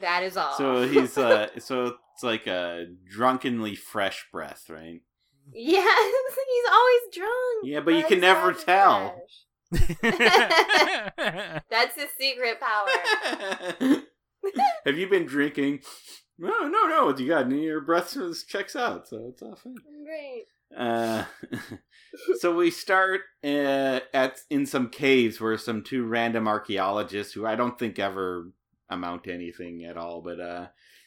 [0.00, 0.56] that is all.
[0.56, 5.00] so he's uh so it's like a drunkenly fresh breath, right?
[5.52, 6.14] yes,
[6.48, 7.64] he's always drunk.
[7.64, 9.22] Yeah, but you can never so tell.
[11.70, 14.02] That's his secret power.
[14.84, 15.80] Have you been drinking?
[16.38, 17.16] No, no, no.
[17.16, 19.74] You got your breath checks out, so it's all fine.
[20.04, 20.44] Great.
[20.76, 21.24] Uh,
[22.40, 27.56] so we start uh, at in some caves where some two random archaeologists who I
[27.56, 28.50] don't think ever
[28.90, 30.66] amount to anything at all, but uh,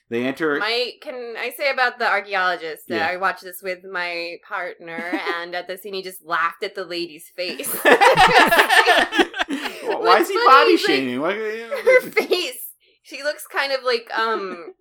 [0.09, 0.57] they enter.
[0.59, 3.07] My can I say about the archaeologist that Yeah.
[3.07, 4.97] I watched this with my partner,
[5.37, 7.71] and at the scene he just laughed at the lady's face.
[7.73, 7.91] Why
[10.19, 11.21] is he funny body is, like, shaming?
[11.21, 12.67] Her face.
[13.03, 14.73] She looks kind of like um.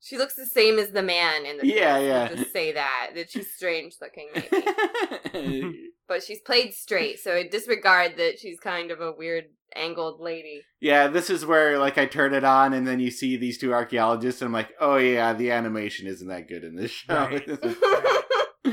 [0.00, 2.06] She looks the same as the man in the Yeah, face.
[2.08, 2.28] yeah.
[2.34, 8.38] Just say that that she's strange looking, maybe, but she's played straight, so disregard that
[8.38, 10.62] she's kind of a weird angled lady.
[10.80, 13.74] yeah, this is where like I turn it on and then you see these two
[13.74, 17.14] archaeologists and I'm like, oh yeah, the animation isn't that good in this show.
[17.14, 17.48] Right.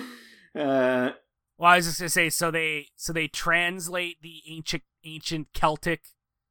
[0.56, 1.12] uh,
[1.58, 6.02] well, I was just gonna say, so they so they translate the ancient ancient Celtic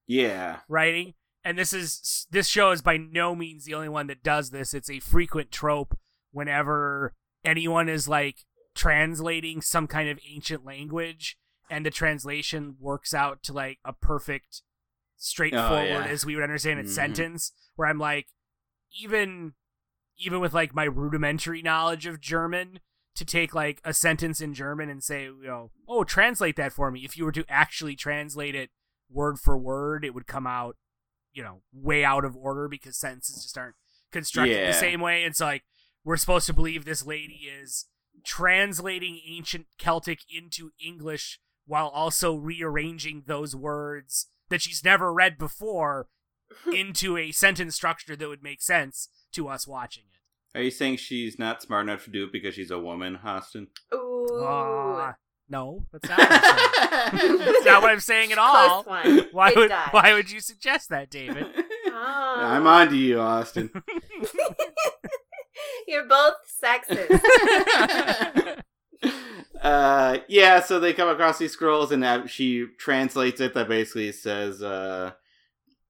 [0.07, 0.61] yeah.
[0.69, 4.51] writing, and this is this show is by no means the only one that does
[4.51, 4.75] this.
[4.75, 5.97] It's a frequent trope
[6.33, 11.37] whenever anyone is like translating some kind of ancient language
[11.71, 14.63] and the translation works out to like a perfect
[15.17, 16.05] straightforward yeah.
[16.07, 16.91] as we would understand it Mhm.
[16.91, 18.27] sentence where I'm like
[19.01, 19.55] even
[20.17, 22.81] even with like my rudimentary knowledge of German
[23.17, 26.91] to take like a sentence in German and say, you know, oh, translate that for
[26.91, 27.05] me.
[27.05, 28.71] If you were to actually translate it
[29.11, 30.77] word for word, it would come out,
[31.35, 33.75] you know, way out of order because sentences just aren't
[34.13, 34.67] constructed Yeah.
[34.69, 35.25] the same way.
[35.25, 35.65] It's like
[36.05, 37.87] we're supposed to believe this lady is
[38.25, 46.09] translating ancient Celtic into English while also rearranging those words that she's never read before
[46.73, 50.59] into a sentence structure that would make sense to us watching it.
[50.59, 53.69] Are you saying she's not smart enough to do it because she's a woman, Austin?
[53.93, 54.29] Ooh.
[54.41, 55.15] Ah,
[55.49, 57.39] no, that's not what I'm saying.
[57.39, 58.83] That's not what I'm saying at all.
[58.83, 59.29] Close one.
[59.33, 59.93] Why Good would dodge.
[59.93, 61.47] why would you suggest that, David?
[61.97, 62.41] Oh.
[62.41, 63.71] I'm on to you, Austin.
[65.87, 67.21] You're both sexist.
[69.63, 73.55] uh, yeah, so they come across these scrolls, and that she translates it.
[73.55, 75.13] That basically says, uh,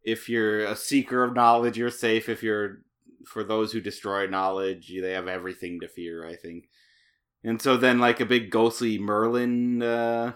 [0.03, 2.29] "If you're a seeker of knowledge, you're safe.
[2.29, 2.83] If you're
[3.27, 6.69] for those who destroy knowledge, they have everything to fear." I think.
[7.45, 10.33] And so then, like a big ghostly Merlin uh,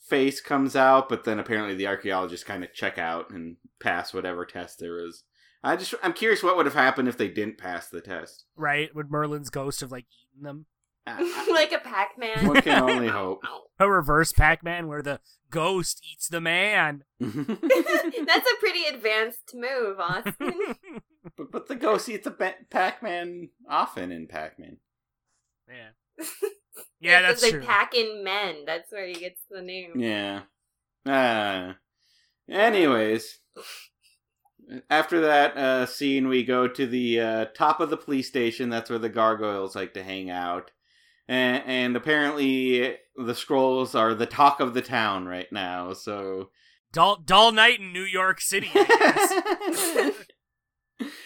[0.00, 4.44] face comes out, but then apparently the archaeologists kind of check out and pass whatever
[4.46, 5.24] test there is.
[5.64, 8.44] I just, I'm curious what would have happened if they didn't pass the test.
[8.54, 8.94] right?
[8.94, 10.66] Would Merlin's ghost have like eaten them?
[11.52, 12.46] Like a Pac-Man.
[12.48, 13.40] One can only hope.
[13.78, 17.04] A reverse Pac-Man where the ghost eats the man.
[17.20, 20.52] That's a pretty advanced move, Austin.
[21.36, 24.78] but, but the ghost eats the ba- Pac-Man often in Pac-Man.
[25.68, 25.90] yeah.
[26.98, 27.60] Yeah, that's they true.
[27.62, 28.64] pack in men.
[28.66, 29.92] That's where he gets the name.
[30.00, 30.42] Yeah.
[31.04, 31.74] Uh,
[32.50, 33.38] anyways,
[34.88, 38.70] after that uh, scene, we go to the uh, top of the police station.
[38.70, 40.70] That's where the gargoyles like to hang out.
[41.28, 45.92] And, and apparently, the scrolls are the talk of the town right now.
[45.92, 46.50] So,
[46.92, 48.70] Dull, dull night in New York City.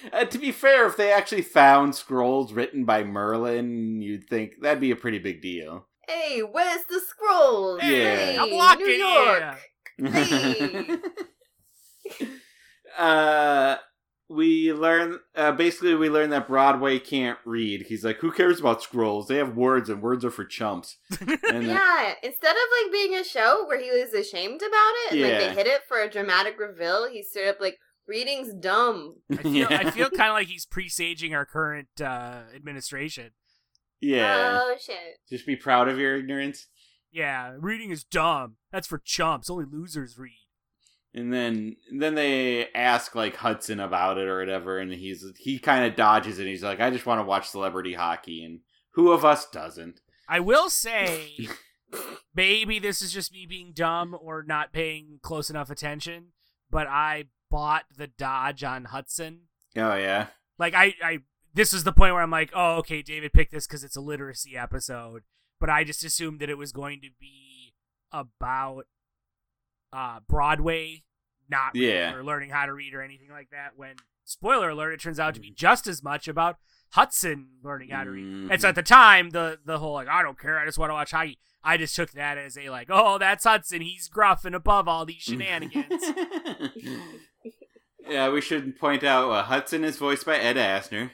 [0.05, 0.23] I guess.
[0.23, 4.81] uh, to be fair, if they actually found scrolls written by Merlin, you'd think that'd
[4.81, 5.87] be a pretty big deal.
[6.09, 7.81] Hey, where's the scrolls?
[7.83, 7.89] Yeah.
[8.17, 9.43] Hey, I'm walking New York.
[9.99, 11.01] here.
[12.19, 12.27] Hey.
[12.99, 13.77] uh
[14.29, 18.83] we learn uh basically we learn that broadway can't read he's like who cares about
[18.83, 22.93] scrolls they have words and words are for chumps and uh, Yeah, instead of like
[22.93, 26.01] being a show where he was ashamed about it, and like they hit it for
[26.01, 27.79] a dramatic reveal, he's straight up like,
[28.11, 29.17] reading's dumb.
[29.33, 33.31] I feel, I feel kind of like he's presaging our current uh, administration.
[34.01, 35.19] yeah Oh shit.
[35.29, 36.67] just be proud of your ignorance
[37.13, 38.57] Yeah, reading is dumb.
[38.73, 39.49] That's for chumps.
[39.51, 40.41] Only losers read.
[41.15, 45.85] and then then they ask like hudson about it or whatever and he's he kind
[45.85, 48.61] of dodges it he's like i just want to watch celebrity hockey and
[48.95, 51.49] who of us doesn't I will say,
[52.35, 56.27] maybe this is just me being dumb or not paying close enough attention,
[56.71, 59.43] but I bought the Dodge on Hudson.
[59.77, 61.19] oh yeah Like I, I
[61.53, 64.01] this is the point where I'm like, oh, okay, David picked this because it's a
[64.01, 65.23] literacy episode,
[65.59, 67.75] but I just assumed that it was going to be
[68.13, 68.87] about
[69.93, 71.03] uh Broadway,
[71.49, 72.15] not Yeah.
[72.15, 73.73] or learning how to read or anything like that.
[73.77, 75.57] When spoiler alert, it turns out to be mm.
[75.57, 76.57] just as much about
[76.91, 78.25] Hudson learning how to read.
[78.25, 78.53] Mm-hmm.
[78.53, 80.91] And so at the time, the the whole like I don't care, I just want
[80.91, 81.39] to watch hockey.
[81.63, 83.83] I just took that as a like, oh, that's Hudson.
[83.83, 85.41] He's gruff and above all these mm-hmm.
[85.41, 86.05] shenanigans.
[88.11, 91.11] yeah, we should point out uh, Hudson is voiced by Ed Asner.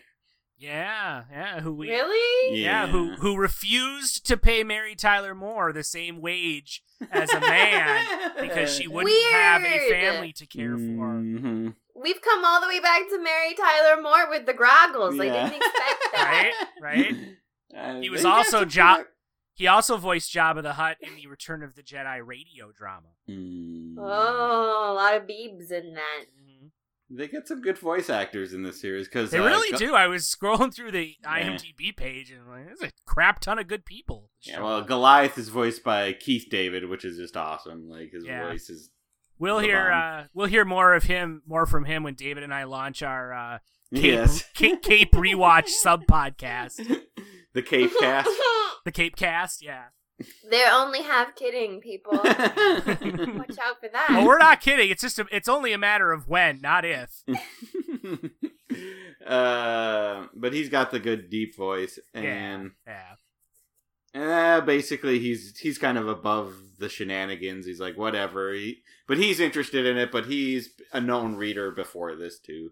[0.58, 1.60] yeah, yeah.
[1.60, 2.60] Who we Really?
[2.60, 6.82] Yeah, who who refused to pay Mary Tyler Moore the same wage
[7.12, 10.80] as a man because she wouldn't have a family to care for.
[11.20, 11.74] Mhm.
[11.94, 15.18] We've come all the way back to Mary Tyler Moore with the groggles.
[15.20, 16.52] I didn't expect that.
[16.80, 16.96] Right?
[16.98, 17.14] Right?
[17.76, 19.04] Uh, He was also some Jo-
[19.52, 23.08] He also voiced Jabba the Hutt in the Return of the Jedi radio drama.
[23.28, 23.96] Mm.
[23.98, 26.24] Oh, a lot of beebs in that.
[27.08, 29.94] They get some good voice actors in this series because They uh, really do.
[29.94, 31.56] I was scrolling through the Yeah.
[31.56, 34.30] IMDb page and like, there's a crap ton of good people.
[34.42, 37.88] Yeah, well, Goliath is voiced by Keith David, which is just awesome.
[37.88, 38.48] Like his Yeah.
[38.48, 38.90] voice is
[39.38, 42.64] we'll hear uh, we'll hear more of him, more from him when David and I
[42.64, 43.58] launch our uh,
[43.94, 46.76] Cape, yes, Cape, Cape rewatch sub podcast,
[47.54, 48.28] the Cape Cast.
[48.84, 49.62] the Cape Cast.
[49.62, 49.84] Yeah.
[50.50, 52.12] They're only half kidding, people.
[52.14, 54.06] Watch out for that.
[54.10, 54.90] Oh, we're not kidding.
[54.90, 57.22] It's just a, it's only a matter of when, not if.
[59.26, 63.16] uh, but he's got the good deep voice, and Yeah.
[64.14, 67.66] Eh, basically, he's he's kind of above the shenanigans.
[67.66, 68.54] He's like whatever.
[68.54, 70.10] He, but he's interested in it.
[70.10, 72.70] But he's a known reader before this too.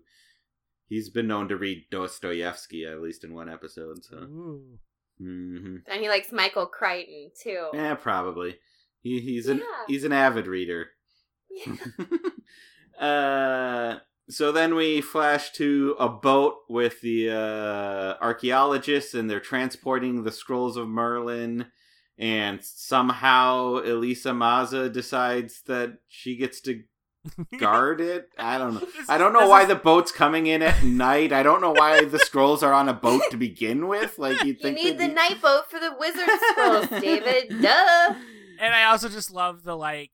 [0.88, 4.04] He's been known to read Dostoevsky at least in one episode.
[4.04, 4.78] So, Ooh.
[5.18, 7.68] Hmm And he likes Michael Crichton too.
[7.72, 8.56] yeah, probably.
[9.02, 9.84] He he's an Yeah.
[9.86, 10.88] he's an avid reader.
[13.00, 13.96] uh,
[14.28, 20.32] so then we flash to a boat with the uh, archaeologists, and they're transporting the
[20.32, 21.66] scrolls of Merlin.
[22.16, 26.82] And somehow Elisa Maza decides that she gets to
[27.58, 28.28] guard it.
[28.38, 28.86] I don't know.
[29.08, 31.32] I don't know why is- the boat's coming in at night.
[31.32, 34.18] I don't know why the scrolls are on a boat to begin with.
[34.18, 37.48] Like you'd You think need the be- night boat for the wizard scrolls, David.
[37.62, 38.14] Duh.
[38.60, 40.12] And I also just love the like.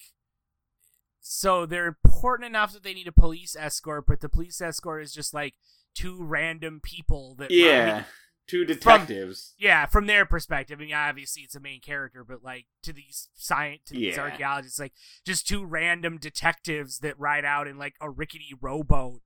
[1.20, 5.12] So they're important enough that they need a police escort, but the police escort is
[5.12, 5.54] just like
[5.94, 7.46] two random people that.
[7.50, 8.02] I mean, Yeah,
[8.50, 9.54] two detectives.
[9.58, 13.28] yeah, from their perspective, I mean, obviously it's a main character, but like to these
[13.34, 14.22] science, to these Yeah.
[14.22, 14.92] archaeologists, like
[15.24, 19.20] just two random detectives that ride out in like a rickety rowboat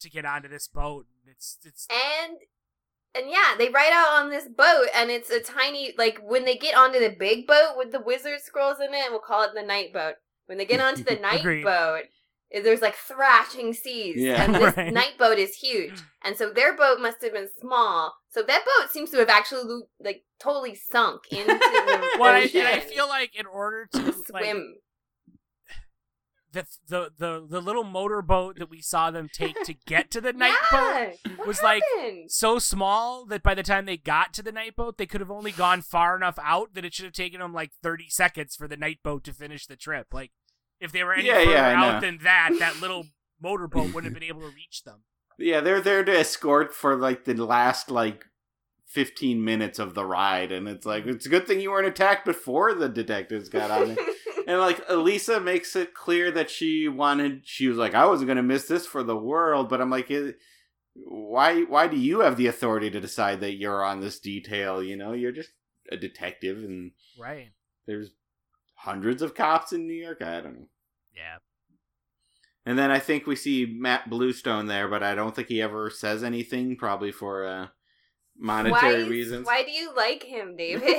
[0.00, 1.06] to get onto this boat.
[1.26, 2.38] It's it's And
[3.14, 6.56] and yeah, they ride out on this boat, and it's a tiny like when they
[6.56, 9.52] get onto the big boat with the wizard scrolls in it, and we'll call it
[9.54, 10.16] the night boat.
[10.46, 12.02] When they get onto the night boat,
[12.52, 14.42] there's like thrashing seas, Yeah.
[14.44, 14.92] and this Right.
[14.92, 18.14] night boat is huge, and so their boat must have been small.
[18.30, 22.60] So that boat seems to have actually like totally sunk into the well, I, ocean.
[22.60, 23.98] and I feel like in order to
[24.32, 24.74] like swim.
[26.52, 30.32] the the the the little motorboat that we saw them take to get to the
[30.32, 30.78] night boat
[31.26, 31.32] yeah.
[31.36, 31.82] What was like-
[32.28, 35.30] so small that by the time they got to the night boat, they could have
[35.30, 38.66] only gone far enough out that it should have taken them like 30 seconds for
[38.68, 40.08] the night boat to finish the trip.
[40.12, 40.30] Like,
[40.80, 43.06] if they were any Yeah, further yeah, out than that, that little
[43.40, 45.00] motorboat wouldn't have been able to reach them.
[45.38, 48.24] Yeah, they're there to escort for like the last like
[48.86, 52.24] fifteen minutes of the ride, and it's like it's a good thing you weren't attacked
[52.24, 53.98] before the detectives got on it.
[54.46, 58.42] and like Elisa makes it clear that she wanted, she was like, I wasn't gonna
[58.42, 60.36] miss this for the world, but I'm like, it,
[60.94, 61.62] why?
[61.64, 64.82] Why do you have the authority to decide that you're on this detail?
[64.82, 65.50] You know, you're just
[65.90, 67.48] a detective, and Right.
[67.86, 68.10] there's
[68.76, 70.22] hundreds of cops in New York.
[70.22, 70.68] I don't know.
[71.14, 71.38] Yeah.
[72.64, 75.88] And then I think we see Matt Bluestone there, but I don't think he ever
[75.88, 77.66] says anything, probably for uh,
[78.36, 79.46] monetary why, reasons.
[79.46, 80.96] Why do you like him, David?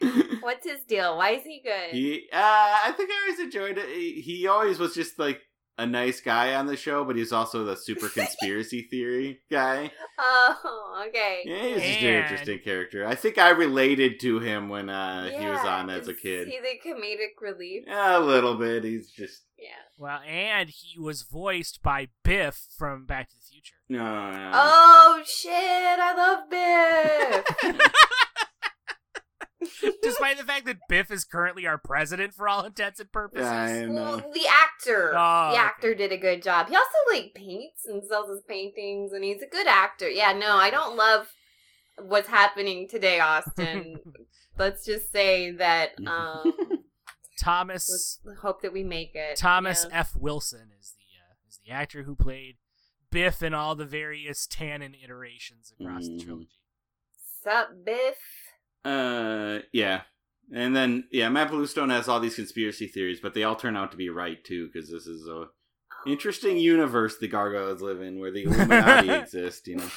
[0.40, 1.16] What's his deal?
[1.16, 1.90] Why is he good?
[1.92, 3.88] he, uh, I think I always enjoyed it.
[3.88, 5.40] He, he always was just like
[5.78, 9.90] a nice guy on the show, but he's also the super conspiracy theory guy.
[10.18, 11.42] Oh, okay.
[11.44, 13.06] Yeah, he's just an interesting character.
[13.06, 16.48] I think I related to him when uh, he was on as a is kid.
[16.48, 17.84] he the comedic relief?
[17.86, 18.84] Yeah, a little bit.
[18.84, 19.68] He's just Yeah.
[19.98, 23.74] Well, and he was voiced by Biff from Back to the Future.
[23.88, 24.30] no.
[24.32, 24.50] no.
[24.54, 25.52] Oh shit!
[25.52, 27.80] I love Biff.
[30.02, 33.46] Despite the fact that Biff is currently our president for all intents and purposes.
[33.46, 35.12] Yeah, I well, the actor.
[35.16, 35.58] Oh, the okay.
[35.58, 36.68] actor did a good job.
[36.68, 40.08] He also like paints and sells his paintings, and he's a good actor.
[40.08, 41.28] Yeah, no, I don't love
[41.98, 43.98] what's happening today, Austin.
[44.58, 45.90] Let's just say that.
[46.06, 46.52] Um,
[47.40, 49.36] Thomas let's hope that we make it.
[49.36, 50.00] Thomas Yeah.
[50.00, 50.14] F.
[50.14, 52.56] Wilson is the uh, is the actor who played
[53.10, 56.24] Biff in all the various Tannen iterations across the Mhm.
[56.24, 56.60] trilogy.
[57.42, 58.18] Sup, Biff?
[58.84, 60.02] Uh, yeah.
[60.54, 63.90] And then, yeah, Matt Bluestone has all these conspiracy theories, but they all turn out
[63.92, 65.46] to be right, too, because this is a
[66.04, 69.88] interesting universe the gargoyles live in where the Illuminati exist, you know.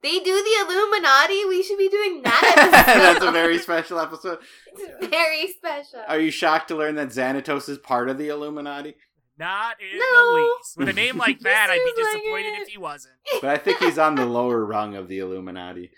[0.00, 1.44] They do the Illuminati.
[1.46, 2.84] We should be doing that.
[3.16, 4.38] That's a very special episode.
[4.76, 6.04] It's very special.
[6.06, 8.94] Are you shocked to learn that Xanatos is part of the Illuminati?
[9.36, 10.04] Not in No.
[10.04, 10.76] the least.
[10.76, 13.14] With a name like that, I'd be seems like disappointed if he wasn't.
[13.40, 15.90] But I think he's on the lower rung of the Illuminati.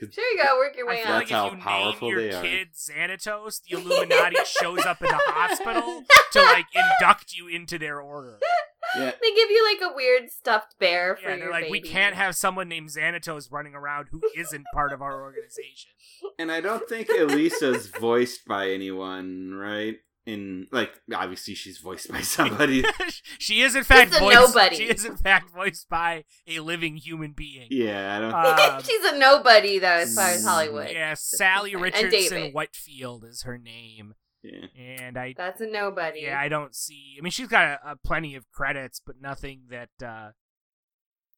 [0.00, 1.18] Sure, you gotta work your I way feel up.
[1.20, 2.42] That's like how if you powerful name your they are.
[2.42, 8.00] kid Xanatos, the Illuminati shows up in the hospital to like induct you into their
[8.00, 8.38] order.
[8.40, 8.46] Yeah.
[9.20, 12.14] They give you like a weird stuffed bear for Yeah, your they're like, we can't
[12.14, 15.90] have someone named Xanatos running around who isn't part of our organization.
[16.38, 19.96] And I don't think Elisa's voiced by anyone, right?
[20.28, 22.84] In like obviously she's voiced by somebody.
[23.38, 24.34] she is in fact Just a voiced.
[24.54, 24.76] nobody.
[24.76, 27.68] She is in fact voiced by a living human being.
[27.70, 30.90] yeah, I don't Um, She's a nobody though, as far as Mm, Hollywood.
[30.90, 32.54] Yeah, Salli And Richardson David.
[32.54, 34.66] Whitfield is her name, yeah.
[34.76, 36.20] and I That's a nobody.
[36.22, 37.16] yeah I don't see.
[37.18, 40.30] I mean, she's got a, a plenty of credits, but nothing that uh,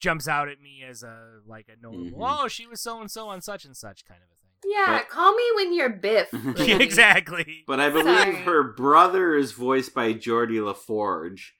[0.00, 2.18] jumps out at me as a like a notable.
[2.18, 2.40] Mhm.
[2.44, 4.49] Oh, she was so and so on such and such kind of a thing.
[4.64, 6.28] Yeah, But- call me when you're Biff.
[6.32, 6.84] Yeah, Yeah, Ruby.
[6.84, 7.64] exactly.
[7.66, 8.34] But I believe Sorry.
[8.36, 11.54] her brother is voiced by Geordi La Forge.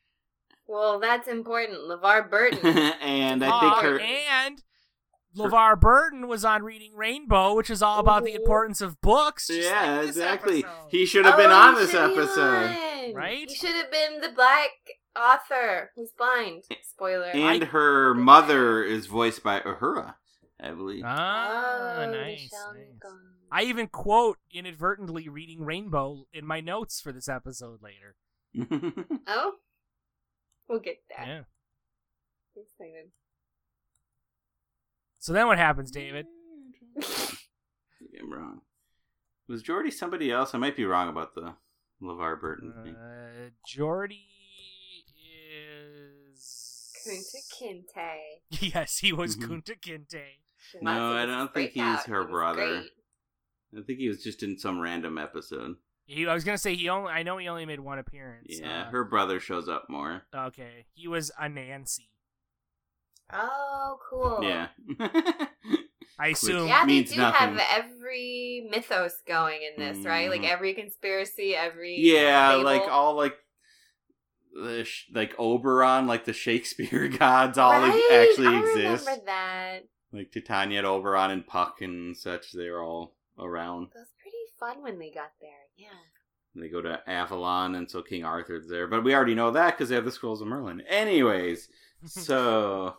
[0.66, 1.78] Well, that's important.
[1.80, 2.64] LeVar Burton.
[3.01, 4.62] and I think Ah, her and
[5.36, 9.46] LeVar Burton was on Reading Rainbow, which is all about the importance of books.
[9.48, 10.64] just yeah, like exactly.
[10.64, 10.88] episode.
[10.90, 12.70] He should have been Oh, on this episode.
[12.70, 13.14] on.
[13.14, 13.48] Right?
[13.48, 14.70] He should have been the black
[15.18, 16.64] author who's blind.
[16.82, 17.26] Spoiler.
[17.32, 20.14] And her mother is voiced by Uhura,
[20.62, 21.02] I believe.
[21.06, 22.52] Ah, Oh, nice.
[22.52, 23.12] Nice.
[23.52, 28.16] I even quote inadvertently reading Rainbow in my notes for this episode later.
[29.26, 29.54] Oh,
[30.68, 31.26] we'll get that.
[31.26, 31.40] Yeah.
[32.56, 33.11] Excited.
[35.18, 36.26] So then what happens, David?
[36.98, 38.61] I'm wrong.
[39.48, 40.54] Was Geordi somebody else?
[40.54, 41.54] I might be wrong about the
[42.02, 42.94] LeVar Burton thing.
[42.96, 44.24] Uh, Geordi
[45.52, 46.92] is.
[47.06, 48.16] Kunta Kinte.
[48.74, 49.46] Yes, he was Mhm.
[49.62, 50.38] Kunta Kinte.
[50.82, 51.98] No, I don't think breakout.
[51.98, 52.66] he's her He brother.
[52.80, 52.90] great.
[53.78, 55.76] I think he was just in some random episode.
[56.06, 57.12] He, I was gonna say he only.
[57.12, 58.46] I know he only made one appearance.
[58.61, 60.22] Yeah, uh, her brother shows up more.
[60.34, 62.08] Okay, he was Anansi.
[63.32, 64.40] Oh, cool.
[64.42, 64.68] Yeah.
[66.18, 66.66] I assume.
[66.66, 67.56] Yeah, they Means do nothing.
[67.56, 70.28] have every mythos going in this, right?
[70.28, 70.50] Like Mhm.
[70.50, 72.64] every conspiracy, every yeah, fable.
[72.64, 73.36] like all like
[74.52, 79.06] the sh- like Oberon, like the Shakespeare gods, all like, actually I exist.
[79.06, 79.78] remember that.
[80.12, 82.52] Like Titania, and Oberon, and Puck and such.
[82.52, 83.88] They're all around.
[83.94, 85.50] That was pretty fun when they got there.
[85.76, 85.88] Yeah.
[86.56, 88.88] They go to Avalon, and so King Arthur's there.
[88.88, 90.80] But we already know that because they have the Scrolls of Merlin.
[90.88, 91.68] Anyways,
[92.06, 92.96] so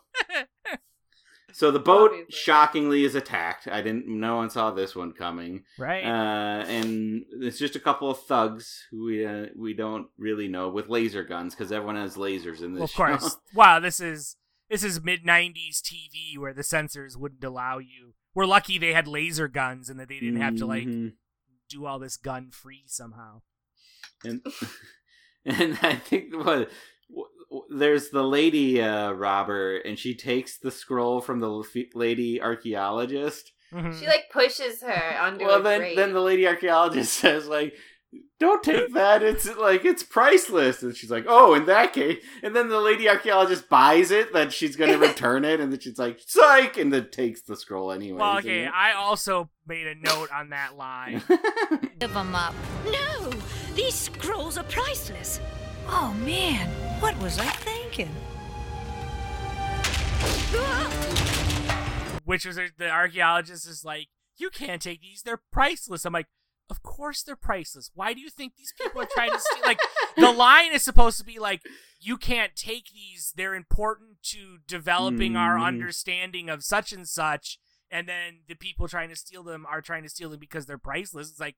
[1.51, 2.31] so the boat Obviously.
[2.33, 3.67] shockingly is attacked.
[3.67, 4.07] I didn't.
[4.07, 5.65] No one saw this one coming.
[5.77, 6.03] right.
[6.03, 10.69] Uh, and it's just a couple of thugs who we uh, we don't really know
[10.69, 12.79] with laser guns because everyone has lasers in this.
[12.79, 13.17] well, of show.
[13.17, 13.37] course.
[13.53, 14.37] wow, this is
[14.71, 18.13] this is mid '90s TV where the censors wouldn't allow you.
[18.33, 21.13] We're lucky they had laser guns and that they didn't have to like Mhm.
[21.69, 23.41] do all this gun free somehow.
[24.23, 24.41] and
[25.45, 26.69] and I think what
[27.09, 31.63] w- w- there's the lady uh, robber, and she takes the scroll from the
[31.93, 33.51] lady archaeologist.
[33.73, 33.99] Mhm.
[33.99, 35.95] She like pushes her under well, a then grate.
[35.95, 37.73] then the lady archaeologist says like.
[38.39, 39.21] Don't take that.
[39.21, 40.81] It's like it's priceless.
[40.81, 44.51] And she's like, "Oh, in that case." And then the lady archaeologist buys it that
[44.51, 47.91] she's going to return it, and then she's like, "Psych!" and then takes the scroll
[47.91, 48.19] anyway.
[48.19, 48.65] well, okay.
[48.65, 51.21] I also made a note on that line.
[51.99, 52.55] Give them up.
[52.85, 53.29] No,
[53.75, 55.39] these scrolls are priceless.
[55.87, 56.67] Oh man,
[56.99, 58.09] what was I thinking?
[62.25, 64.07] which was the archaeologist is like,
[64.37, 66.05] you can't take these; they're priceless.
[66.05, 66.27] I'm like,
[66.71, 67.91] of course they're priceless.
[67.93, 69.61] Why do you think these people are trying to steal?
[69.63, 69.79] Like,
[70.15, 71.61] the line is supposed to be like,
[71.99, 75.65] you can't take these; they're important to developing our Mhm.
[75.67, 77.59] understanding of such and such.
[77.91, 80.77] And then the people trying to steal them are trying to steal them because they're
[80.77, 81.29] priceless.
[81.29, 81.57] It's like,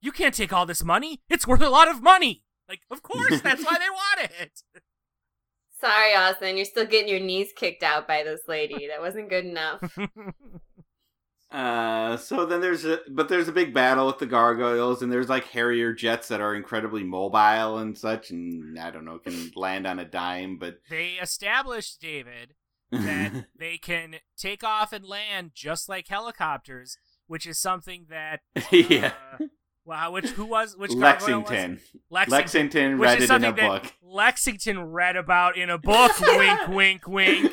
[0.00, 2.42] you can't take all this money; it's worth a lot of money.
[2.68, 4.62] Like, of course, that's why they want it.
[5.80, 8.88] Sorry, Austin, you're still getting your knees kicked out by this lady.
[8.88, 9.98] That wasn't good enough.
[11.50, 15.28] Uh, so then there's a but there's a big battle with the gargoyles, and there's
[15.28, 19.86] like Harrier jets that are incredibly mobile and such, and I don't know can land
[19.86, 22.54] on a dime, but they established David
[22.90, 26.96] that they can take off and land just like helicopters,
[27.28, 28.40] which is something that
[28.72, 29.44] yeah, uh,
[29.84, 31.50] wow, which who was which gargoyle was?
[31.50, 31.80] Lexington.
[32.10, 33.92] Lexington, Lexington read it in a book.
[34.02, 36.12] Lexington read about in a book.
[36.20, 37.52] wink, wink, wink.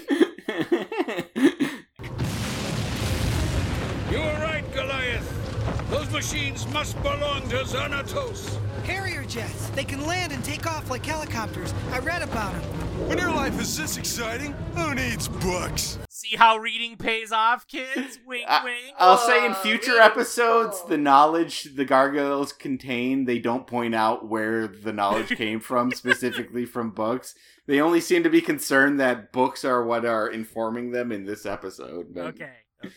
[6.11, 8.57] Machines must belong to Xanatos.
[8.85, 9.69] Harrier jets.
[9.69, 11.73] They can land and take off like helicopters.
[11.91, 12.61] I read about them.
[13.07, 15.97] When your life is this exciting, who needs books?
[16.09, 18.19] See how reading pays off, kids.
[18.27, 18.93] Wink, I- wink.
[18.99, 23.95] I'll say in Oh, future really episodes, the knowledge the gargoyles contain, they don't point
[23.95, 27.35] out where the knowledge came from, specifically from books.
[27.67, 31.45] They only seem to be concerned that books are what are informing them in this
[31.45, 32.13] episode.
[32.13, 32.49] But Okay.
[32.83, 32.93] Okay.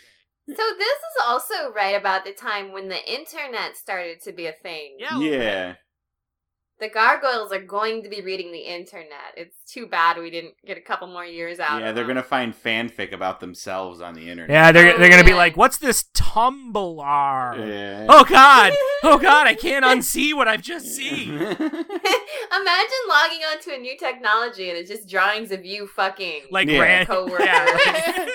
[0.46, 4.52] So this is also right about the time when the internet started to be a
[4.52, 4.96] thing.
[4.98, 5.16] Yeah.
[5.16, 5.42] a little bit.
[5.42, 5.74] Yeah.
[6.80, 9.32] The gargoyles are going to be reading the internet.
[9.36, 11.80] It's too bad we didn't get a couple more years out.
[11.80, 14.50] Yeah, of they're gonna find fanfic about themselves on the internet.
[14.50, 18.06] Yeah, they're they're gonna be oh, like, "What's this Tumblr?" Yeah.
[18.08, 18.72] Oh God!
[19.06, 19.46] Oh God!
[19.46, 21.34] I can't unsee what I've just seen.
[21.38, 21.60] Imagine
[23.08, 26.80] logging onto a new technology and it's just drawings of you fucking Like Yeah.
[26.80, 27.44] ran, Coworker.
[27.44, 28.26] yeah,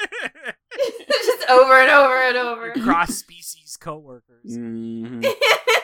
[1.09, 1.18] just
[1.61, 2.71] over and over and over.
[2.83, 4.57] cross species coworkers.
[4.57, 5.25] Mhm.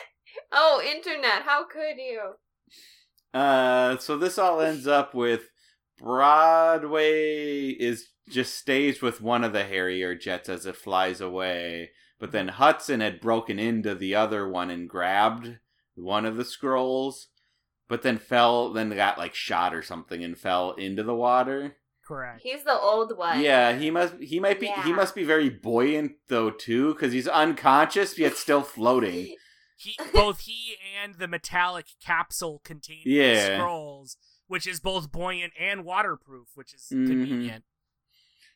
[0.52, 1.42] oh, internet!
[1.42, 2.34] How could you?
[3.34, 5.48] Uh, so this all ends up with
[5.98, 12.32] Broadway is just staged with one of the Harrier jets as it flies away, but
[12.32, 15.58] then Hudson had broken into the other one and grabbed
[15.94, 17.28] one of the scrolls,
[17.88, 21.76] but then fell, then got like shot or something and fell into the water.
[22.06, 22.40] Correct.
[22.42, 23.40] He's the old one.
[23.40, 24.14] Yeah, he must.
[24.20, 24.68] He might be.
[24.84, 29.34] He must be very buoyant though too, because he's unconscious yet still floating.
[29.76, 33.58] He both he and the metallic capsule containing the Yeah.
[33.58, 37.06] scrolls, which is both buoyant and waterproof, which is Mhm.
[37.08, 37.64] convenient.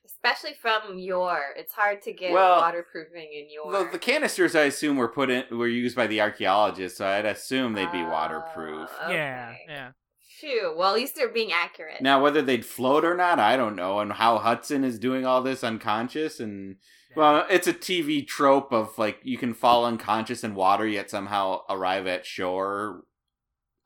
[0.05, 1.41] Especially from your.
[1.57, 3.71] It's hard to get Well, waterproofing in your.
[3.85, 7.27] The, the canisters, I assume, were put in were used by the archaeologists, so I'd
[7.27, 8.91] assume they'd be Oh, waterproof.
[9.09, 9.93] Yeah, yeah.
[10.41, 10.75] Phew.
[10.77, 12.01] Well, at least they're being accurate.
[12.01, 14.01] Now, whether they'd float or not, I don't know.
[14.01, 16.77] And how Hudson is doing all this unconscious, and
[17.15, 21.61] well, it's a TV trope of like you can fall unconscious in water yet somehow
[21.69, 23.03] arrive at shore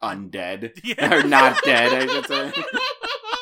[0.02, 1.14] undead Yeah.
[1.14, 1.92] or not dead.
[1.92, 2.52] I should say.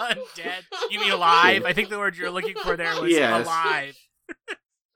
[0.00, 0.62] Undead.
[0.90, 1.64] You mean alive?
[1.64, 3.44] I think the word you're looking for there was Yes.
[3.46, 3.96] alive.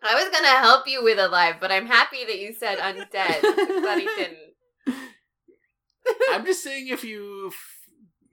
[0.03, 3.41] I was gonna help you with alive, but I'm happy that you said undead.
[3.41, 4.39] Too bad he didn't.
[6.31, 7.86] I'm just saying, if you f-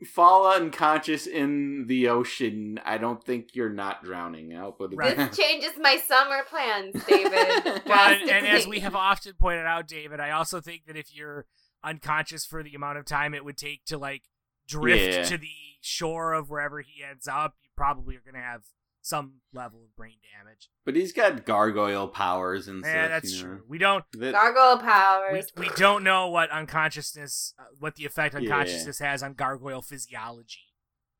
[0.05, 4.55] fall unconscious in the ocean, I don't think you're not drowning.
[4.57, 5.15] I'll put it Right.
[5.15, 7.81] This changes my summer plans, David.
[7.85, 11.15] Well, and, and as we have often pointed out, David, I also think that if
[11.15, 11.45] you're
[11.83, 14.23] unconscious for the amount of time it would take to like
[14.67, 15.23] drift Yeah.
[15.23, 15.49] to the
[15.81, 18.61] shore of wherever he ends up, you probably are going to have
[19.03, 20.69] some level of brain damage.
[20.85, 23.09] But he's got gargoyle powers and Yeah, such.
[23.11, 23.49] that's you know.
[23.57, 23.63] true.
[23.67, 25.51] We don't That- gargoyle powers.
[25.57, 28.39] we we, don't know what unconsciousness, uh, what the effect Yeah.
[28.39, 30.72] unconsciousness has on gargoyle physiology.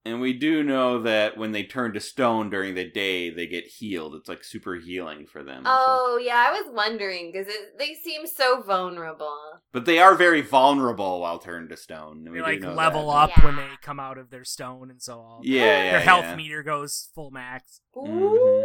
[0.05, 3.65] And we do know that when they turn to stone during the day, they get
[3.65, 4.15] healed.
[4.15, 5.63] It's like super healing for them.
[5.63, 9.37] so- Oh yeah, I was wondering because they seem so vulnerable.
[9.71, 12.25] But they are very vulnerable while turned to stone.
[12.27, 13.31] and They do like level that.
[13.37, 15.41] up when they come out of their stone and so on.
[15.43, 15.91] Yeah, yeah.
[15.91, 16.35] Their health yeah.
[16.35, 17.79] meter goes full max.
[17.95, 18.63] Mhm.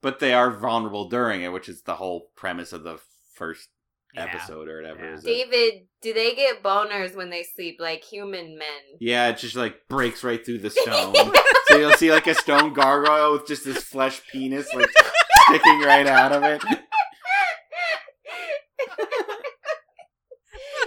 [0.00, 3.00] But they are vulnerable during it, which is the whole premise of the
[3.34, 3.68] first
[4.14, 4.24] Yeah.
[4.24, 5.10] episode or whatever.
[5.14, 5.20] Yeah.
[5.22, 8.68] David, do they get boners when they sleep like human men?
[9.00, 11.14] Yeah, it just like breaks right through the stone.
[11.66, 14.90] so you'll see like a stone gargoyle with just this flesh penis like
[15.48, 16.62] sticking right out of it.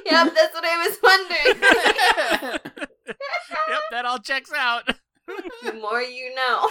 [0.05, 1.62] yep, that's what I was wondering.
[3.07, 4.88] yep, that all checks out.
[5.64, 6.70] the more you know.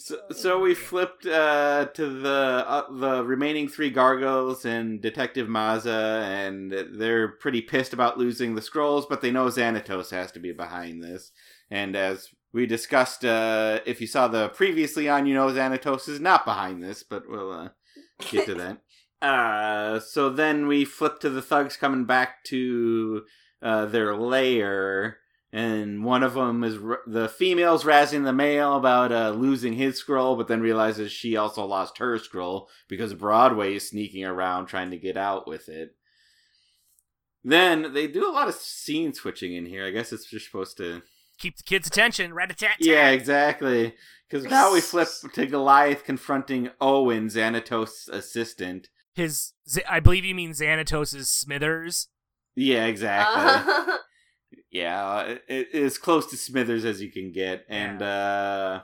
[0.00, 6.24] So, so we flipped uh, to the uh, the remaining three gargoyles and Detective Maza,
[6.26, 10.52] and they're pretty pissed about losing the scrolls, but they know Xanatos has to be
[10.52, 11.32] behind this.
[11.70, 16.18] And as we discussed, uh, if you saw the previously on, you know Xanatos is
[16.18, 17.68] not behind this, but we'll uh,
[18.30, 18.78] get to that.
[19.22, 23.22] Uh, so then we flip to the thugs coming back to
[23.60, 25.18] uh, their lair,
[25.52, 29.98] and one of them is r- the female's razzing the male about uh, losing his
[29.98, 34.90] scroll, but then realizes she also lost her scroll because Broadway is sneaking around trying
[34.90, 35.96] to get out with it.
[37.42, 39.84] Then they do a lot of scene switching in here.
[39.84, 41.02] I guess it's just supposed to.
[41.38, 42.34] Keep the kids' attention.
[42.34, 43.94] Rat a tat Yeah, exactly.
[44.28, 48.88] Because now we flip to Goliath confronting Owen, Xanatos' assistant.
[49.14, 49.54] His,
[49.88, 52.08] I believe you mean Xanatos' Smithers.
[52.54, 53.42] Yeah, exactly.
[53.42, 53.96] Uh,
[54.70, 58.82] yeah, it, it, as close to Smithers as you can get, and uh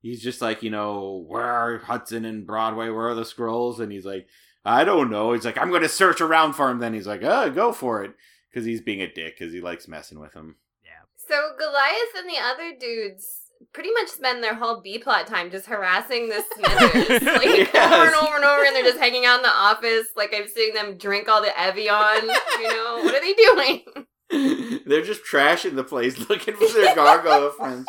[0.00, 2.88] he's just like, you know, where are Hudson and Broadway?
[2.88, 3.80] Where are the scrolls?
[3.80, 4.26] And he's like,
[4.64, 5.32] I don't know.
[5.32, 6.78] He's like, I'm going to search around for him.
[6.78, 8.12] Then he's like, oh, go for it,
[8.48, 10.56] because he's being a dick because he likes messing with him.
[10.84, 10.90] Yeah.
[11.16, 13.26] so Goliath and the other dudes
[13.72, 17.92] pretty much spend their whole B plot time just harassing the Smithers, like Yes.
[17.92, 20.06] over and over and over, and they're just hanging out in the office.
[20.16, 22.30] Like I'm seeing them drink all the Evian.
[22.60, 23.82] You know what are they doing?
[24.86, 27.86] They're just trashing the place, looking for their gargoyle friends,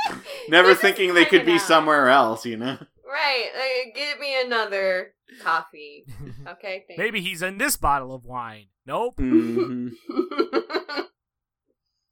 [0.47, 1.61] never thinking they could be out.
[1.61, 2.45] somewhere else.
[2.45, 2.77] You know.
[3.11, 6.05] Right, like, give me another coffee.
[6.47, 6.97] Okay, thanks.
[6.99, 8.67] Maybe he's in this bottle of wine.
[8.85, 9.17] Nope.
[9.17, 9.91] Mhm.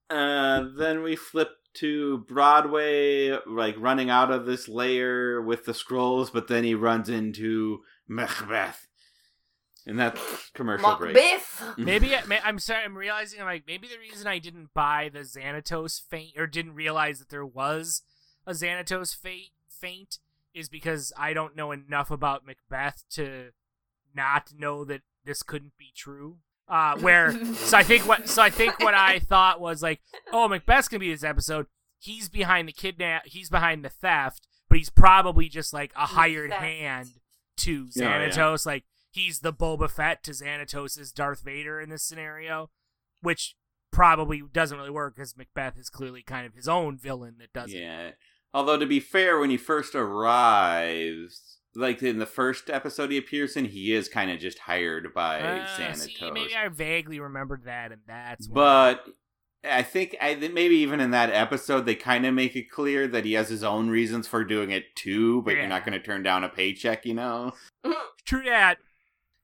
[0.10, 6.30] Uh, then we flip to Broadway, like running out of this layer with the scrolls,
[6.32, 8.87] but then he runs into Macbeth.
[9.88, 11.14] And that's commercial break.
[11.16, 11.64] Macbeth.
[11.78, 12.84] Maybe I, I'm sorry.
[12.84, 13.40] I'm realizing.
[13.40, 17.30] I'm like maybe the reason I didn't buy the Xanatos feint or didn't realize that
[17.30, 18.02] there was
[18.46, 20.20] a Xanatos feint feint
[20.54, 23.52] is because I don't know enough about Macbeth to
[24.14, 26.40] not know that this couldn't be true.
[26.68, 30.02] Uh, where so I think what so I think what I thought was like,
[30.34, 31.68] oh, Macbeth's gonna be this episode.
[31.98, 33.26] He's behind the kidnap.
[33.26, 36.62] He's behind the theft, but he's probably just like a hired theft.
[36.62, 37.10] hand
[37.58, 38.28] to Oh, yeah.
[38.30, 38.66] Xanatos.
[38.66, 38.84] Like
[39.18, 42.70] he's the Boba Fett to Xanatos' Darth Vader in this scenario,
[43.22, 43.56] which
[43.92, 47.74] probably doesn't really work because Macbeth is clearly kind of his own villain that does
[47.74, 47.78] it.
[47.80, 48.12] Yeah.
[48.54, 53.56] Although to be fair, when he first arrives, like in the first episode he appears
[53.56, 55.96] in, he is kind of just hired by Uh, Xanatos.
[56.18, 58.48] see, maybe I vaguely remembered that, and that's.
[58.48, 59.06] But
[59.64, 63.26] I think I maybe even in that episode they kind of make it clear that
[63.26, 65.62] he has his own reasons for doing it too, but Yeah.
[65.62, 67.54] you're not going to turn down a paycheck, you know?
[68.26, 68.78] True that.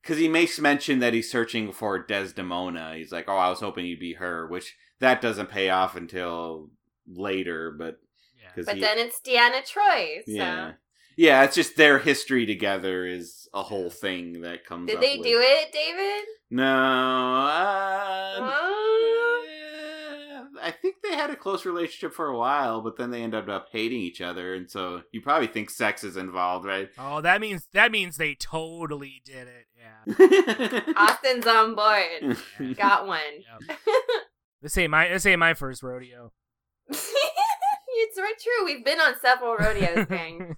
[0.03, 2.93] Because he makes mention that he's searching for Desdemona.
[2.97, 6.69] He's like, "Oh, I was hoping you'd be her," which that doesn't pay off until
[7.07, 7.99] later, but
[8.39, 8.49] Yeah.
[8.53, 10.17] because But then it's Deanna Troi.
[10.25, 10.31] So.
[10.31, 10.73] yeah,
[11.15, 14.87] yeah, it's just their history together is a whole thing that comes.
[14.87, 16.25] Did up they with- do it, David?
[16.49, 18.49] No, uh,
[20.65, 23.67] I think they had a close relationship for a while, but then they ended up
[23.71, 26.89] hating each other, and so you probably think sex is involved, right?
[26.97, 29.67] Oh, that means that means they totally did it.
[29.83, 30.81] Yeah.
[30.97, 32.37] Austin's on board.
[32.77, 33.19] Got one.
[33.69, 33.77] Yep.
[34.61, 36.31] This ain't my this ain't my first rodeo.
[36.87, 38.63] it's very true.
[38.65, 40.55] We've been on several rodeos, gang.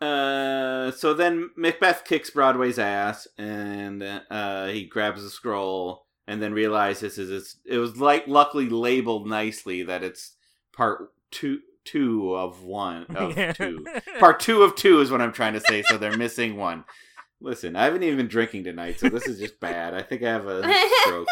[0.00, 6.52] Uh, so then Macbeth kicks Broadway's ass, and uh, he grabs a scroll, and then
[6.52, 10.34] realizes is it's it was like luckily labeled nicely that it's
[10.76, 13.52] part two two of one of Yeah.
[13.52, 13.86] two.
[14.18, 15.82] Part two of two is what I'm trying to say.
[15.82, 16.84] So they're missing one.
[17.44, 19.92] Listen, I haven't even been drinking tonight, so this is just bad.
[19.92, 20.62] I think I have a
[21.02, 21.28] stroke.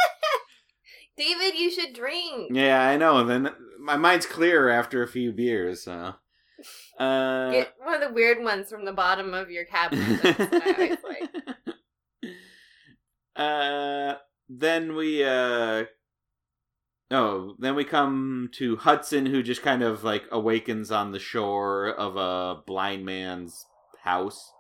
[1.16, 2.50] David, you should drink.
[2.52, 3.24] Yeah, I know.
[3.24, 3.48] Then
[3.80, 5.84] my mind's clearer after a few beers.
[5.84, 5.92] So,
[6.98, 10.20] uh, Get one of the weird ones from the bottom of your cabinet.
[10.22, 11.30] That's what I like.
[13.34, 14.18] uh,
[14.50, 15.84] then we uh,
[17.10, 21.88] oh, then we come to Hudson, who just kind of like awakens on the shore
[21.88, 23.64] of a blind man's
[24.02, 24.51] house.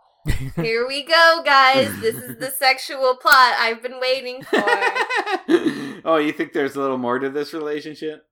[0.56, 2.00] Here we go, guys.
[2.00, 4.62] This is the sexual plot I've been waiting for.
[6.04, 8.26] oh, you think there's a little more to this relationship?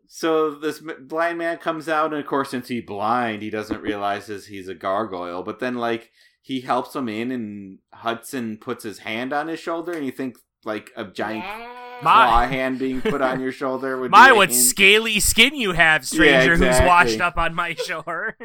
[0.07, 4.27] so this blind man comes out, and of course, since he's blind, he doesn't realize
[4.27, 5.43] he's a gargoyle.
[5.43, 6.11] But then, like,
[6.41, 10.37] he helps him in, and Hudson puts his hand on his shoulder, and you think
[10.63, 11.80] like a giant Yeah.
[12.03, 14.61] My- claw hand being put on your shoulder would My be what hint.
[14.61, 16.87] scaly skin you have, stranger who's exactly.
[16.87, 18.37] washed up on my shore.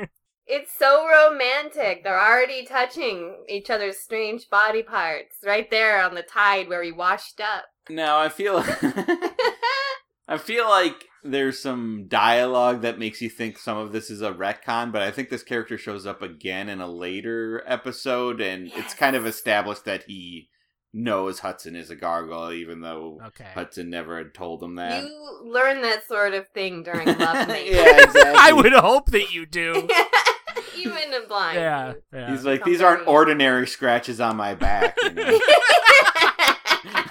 [0.47, 2.05] It's so romantic.
[2.05, 6.93] They're already touching each other's strange body parts right there on the tide where we
[6.93, 7.65] washed up.
[7.89, 8.65] Now I feel.
[10.29, 14.33] I feel like there's some dialogue that makes you think some of this is a
[14.33, 18.95] retcon, but I think this character shows up again in a later episode, and it's
[18.95, 20.49] kind of established that he
[20.97, 23.51] knows Hudson is a gargoyle, even though okay.
[23.55, 25.05] Hudson never had told him that.
[25.05, 27.75] you learn that sort of thing during love making.
[27.75, 28.35] yeah, exactly.
[28.37, 29.89] I would hope that you do.
[30.79, 31.57] Even in blind.
[31.57, 31.93] yeah.
[32.13, 32.31] yeah.
[32.31, 34.97] He's like, Come these aren't ordinary scratches on my back.
[35.03, 35.23] You know?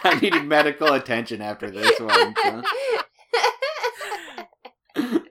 [0.04, 2.36] I needed medical attention after this one.
[4.96, 5.22] so.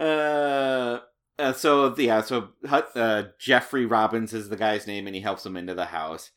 [0.00, 0.98] uh,
[1.38, 5.56] uh, so yeah, so uh, Jeffrey Robbins is the guy's name, and he helps him
[5.56, 6.30] into the house.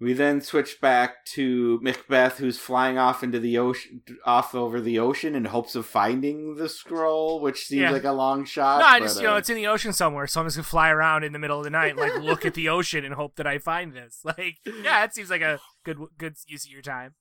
[0.00, 4.98] We then switch back to Macbeth, who's flying off into the ocean, off over the
[4.98, 7.90] ocean, in hopes of finding the scroll, which seems Yeah.
[7.92, 8.80] like a long shot.
[8.80, 10.56] no, I but, just you know uh, it's in the ocean somewhere, so I'm just
[10.56, 13.14] gonna fly around in the middle of the night, like look at the ocean and
[13.14, 14.20] hope that I find this.
[14.24, 17.14] Like, yeah, it seems like a good good use of your time.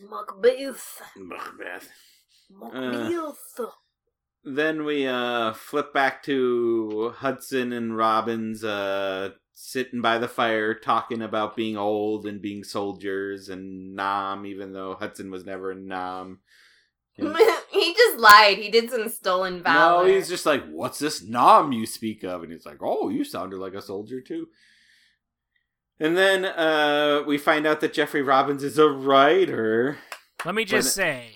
[0.00, 1.00] Macbeth.
[1.16, 1.88] Macbeth.
[2.50, 3.36] Macbeth.
[4.44, 11.20] Then we uh flip back to Hudson and Robbins uh sitting by the fire talking
[11.20, 16.40] about being old and being soldiers and Nam even though Hudson was never a Nam.
[17.18, 17.36] And-
[17.72, 18.58] he just lied.
[18.58, 20.06] He did some stolen valor.
[20.06, 23.24] no, he's just like, "What's this Nam you speak of?" And he's like, "Oh, you
[23.24, 24.46] sounded like a soldier too."
[25.98, 29.98] And then uh we find out that Jeffrey Robbins is a writer.
[30.44, 31.32] Let me just say,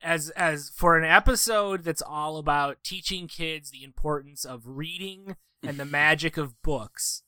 [0.00, 5.78] as as for an episode that's all about teaching kids the importance of reading and
[5.78, 7.22] the magic of books,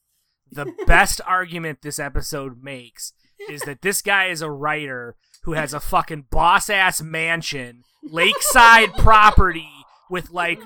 [0.51, 3.13] the best argument this episode makes
[3.49, 8.93] is that this guy is a writer who has a fucking boss ass mansion, lakeside
[8.99, 9.71] property
[10.11, 10.61] with like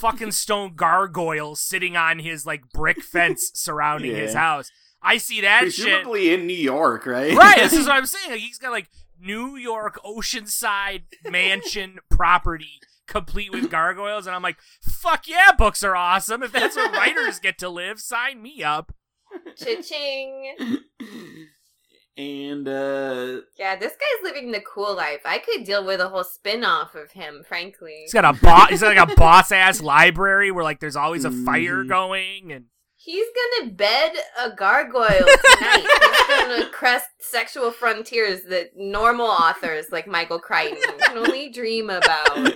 [0.00, 4.70] fucking stone gargoyles sitting on his like brick fence surrounding his house.
[5.00, 5.84] I see that shit.
[5.84, 7.36] Presumably in New York, right?
[7.36, 8.32] Right, this is what I'm saying.
[8.32, 8.88] Like, he's got like
[9.20, 15.96] New York oceanside mansion property complete with gargoyles, and I'm like, fuck yeah, books are
[15.96, 16.42] awesome.
[16.42, 18.92] If that's where writers get to live, sign me up.
[19.58, 20.54] Cha-ching.
[22.16, 25.20] and uh Yeah, this guy's living the cool life.
[25.24, 27.94] I could deal with a whole spin-off of him, frankly.
[28.02, 28.70] He's got a boss.
[28.70, 31.88] He's got like a boss ass library where like there's always a fire Mhm.
[31.88, 32.64] going, and
[33.00, 33.28] He's
[33.60, 35.86] gonna bed a gargoyle tonight.
[35.86, 42.54] He's gonna crest sexual frontiers that normal authors like Michael Crichton can only dream about.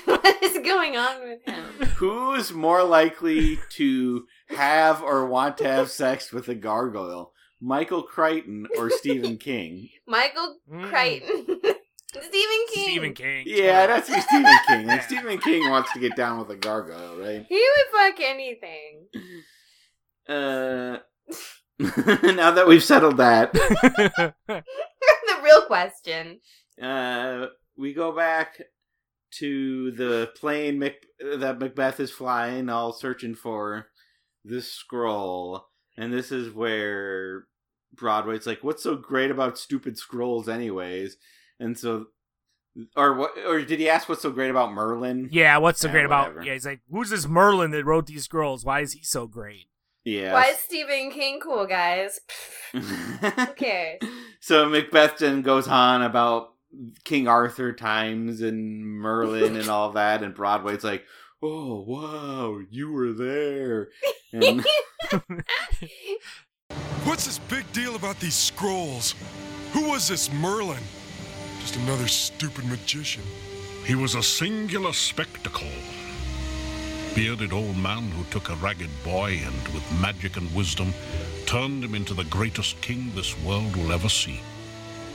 [0.04, 1.64] what is going on with him?
[1.96, 7.32] who's more likely to have or want to have sex with a gargoyle?
[7.60, 9.88] Michael Crichton or Stephen King?
[10.06, 10.88] Michael Mm.
[10.88, 11.46] Crichton.
[12.12, 12.84] Stephen King.
[12.84, 13.44] Stephen King.
[13.46, 14.86] Yeah, that's be Stephen King.
[14.86, 17.44] Like Stephen King wants to get down with a gargoyle, right?
[17.48, 19.06] He would fuck anything.
[20.28, 20.98] Uh,
[22.34, 24.34] now that we've settled that, the
[25.42, 26.38] real question.
[26.80, 28.60] uh, we go back
[29.38, 33.88] to the plane Mac- that Macbeth is flying, all searching for
[34.44, 35.66] this scroll,
[35.96, 37.46] and this is where
[37.94, 41.16] Broadway's like, "What's so great about stupid scrolls, anyways?"
[41.60, 42.06] And so,
[42.96, 43.32] or what?
[43.46, 45.28] Or did he ask what's so great about Merlin?
[45.30, 46.44] yeah, what's so Yeah, great about?
[46.44, 48.64] Yeah, he's like, who's this Merlin that wrote these scrolls?
[48.64, 49.68] Why is he so great?
[50.04, 50.34] Yeah.
[50.34, 52.20] Why is Stephen King cool, guys?
[52.72, 54.00] Who cares?
[54.40, 56.53] so Macbeth then goes on about
[57.04, 61.04] King Arthur times and Merlin and all that, and Broadway's like,
[61.42, 63.88] "Oh wow, you were there."
[64.32, 64.64] And
[67.04, 69.14] What's this big deal about these scrolls?
[69.72, 70.82] Who was this Merlin?
[71.60, 73.22] Just another stupid magician.
[73.84, 75.68] He was a singular spectacle.
[77.14, 80.94] Bearded old man who took a ragged boy and, with magic and wisdom,
[81.46, 84.40] turned him into the greatest king this world will ever see.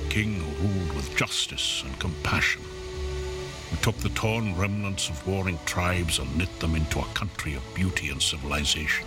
[0.09, 2.61] King who ruled with justice and compassion.
[3.69, 7.75] Who took the torn remnants of warring tribes and knit them into a country of
[7.75, 9.05] beauty and civilization.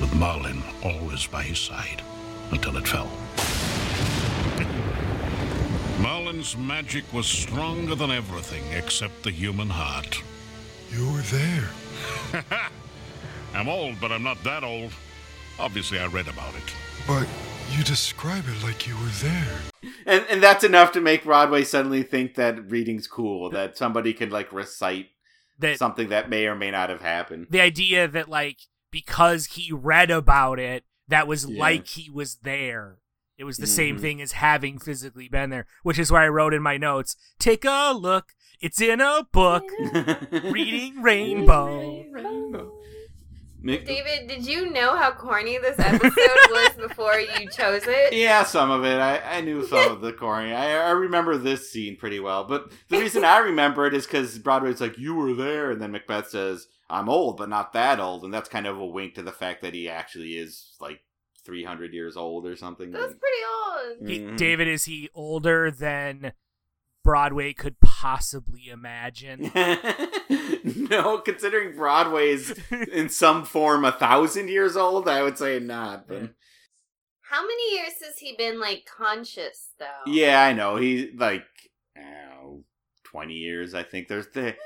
[0.00, 2.02] With Merlin always by his side
[2.50, 3.10] until it fell.
[6.00, 10.22] Merlin's magic was stronger than everything except the human heart.
[10.90, 11.70] You were there.
[13.54, 14.92] I'm old, but I'm not that old.
[15.58, 16.89] Obviously, I read about it.
[17.06, 17.26] But
[17.70, 19.58] you describe it like you were there.
[20.06, 24.30] and and that's enough to make Broadway suddenly think that reading's cool, that somebody can
[24.30, 25.08] like recite
[25.58, 27.46] That something that may or may not have happened.
[27.50, 28.58] the idea that like
[28.90, 31.60] because he read about it, that was Yeah.
[31.60, 32.98] like he was there.
[33.38, 34.00] It was the same Mhm.
[34.00, 37.64] thing as having physically been there, which is why I wrote in my notes, "Take
[37.64, 39.64] a look, it's in a book,
[40.32, 42.04] reading Rainbow."
[43.62, 46.12] Mick- David, did you know how corny this episode
[46.50, 48.14] was before you chose it?
[48.14, 48.98] Yeah, some of it.
[48.98, 50.52] I, I knew some of the corny.
[50.52, 52.44] I, I remember this scene pretty well.
[52.44, 55.70] But the reason I remember it is because Broadway's like, you were there.
[55.70, 58.24] And then Macbeth says, I'm old, but not that old.
[58.24, 61.00] And that's kind of a wink to the fact that he actually is like
[61.44, 62.90] 300 years old or something.
[62.90, 64.08] That's pretty old.
[64.10, 64.36] He- Mhm.
[64.36, 66.32] David, is he older than
[67.02, 69.50] Broadway could possibly imagine?
[70.64, 72.52] no, considering Broadway's
[72.92, 76.06] in some form a thousand years old, I would say not.
[76.08, 76.30] But
[77.22, 80.10] How many years has he been like conscious though?
[80.10, 80.76] yeah, I know.
[80.76, 81.44] He like,
[81.96, 82.64] I know,
[83.04, 84.08] 20 years, I think.
[84.08, 84.42] There's the.
[84.42, 84.56] that's.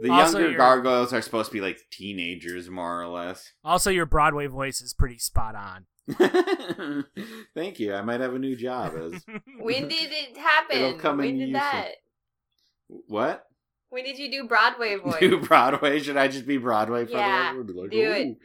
[0.00, 3.52] The Also, younger you're- gargoyles are supposed to be like teenagers, more or less.
[3.62, 5.84] Also, your Broadway voice is pretty spot on.
[7.54, 7.94] Thank you.
[7.94, 9.22] I might have a new job as
[9.60, 10.76] When did it happen?
[10.76, 11.60] It'll come when in did useful.
[11.70, 11.88] that?
[13.06, 13.44] what?
[13.90, 15.20] When did you do Broadway voice?
[15.20, 16.00] Do Broadway?
[16.00, 18.38] Should I just be Broadway for Yeah, the Be like, do "Oh, it."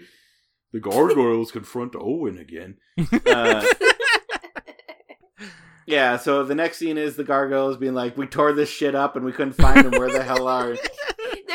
[0.74, 2.76] The gargoyles confront Owen again.
[3.26, 3.66] Uh,
[5.86, 6.18] yeah.
[6.18, 9.24] So the next scene is the gargoyles being like, "We tore this shit up and
[9.26, 9.97] we couldn't find them.
[9.99, 10.76] Where the hell are?"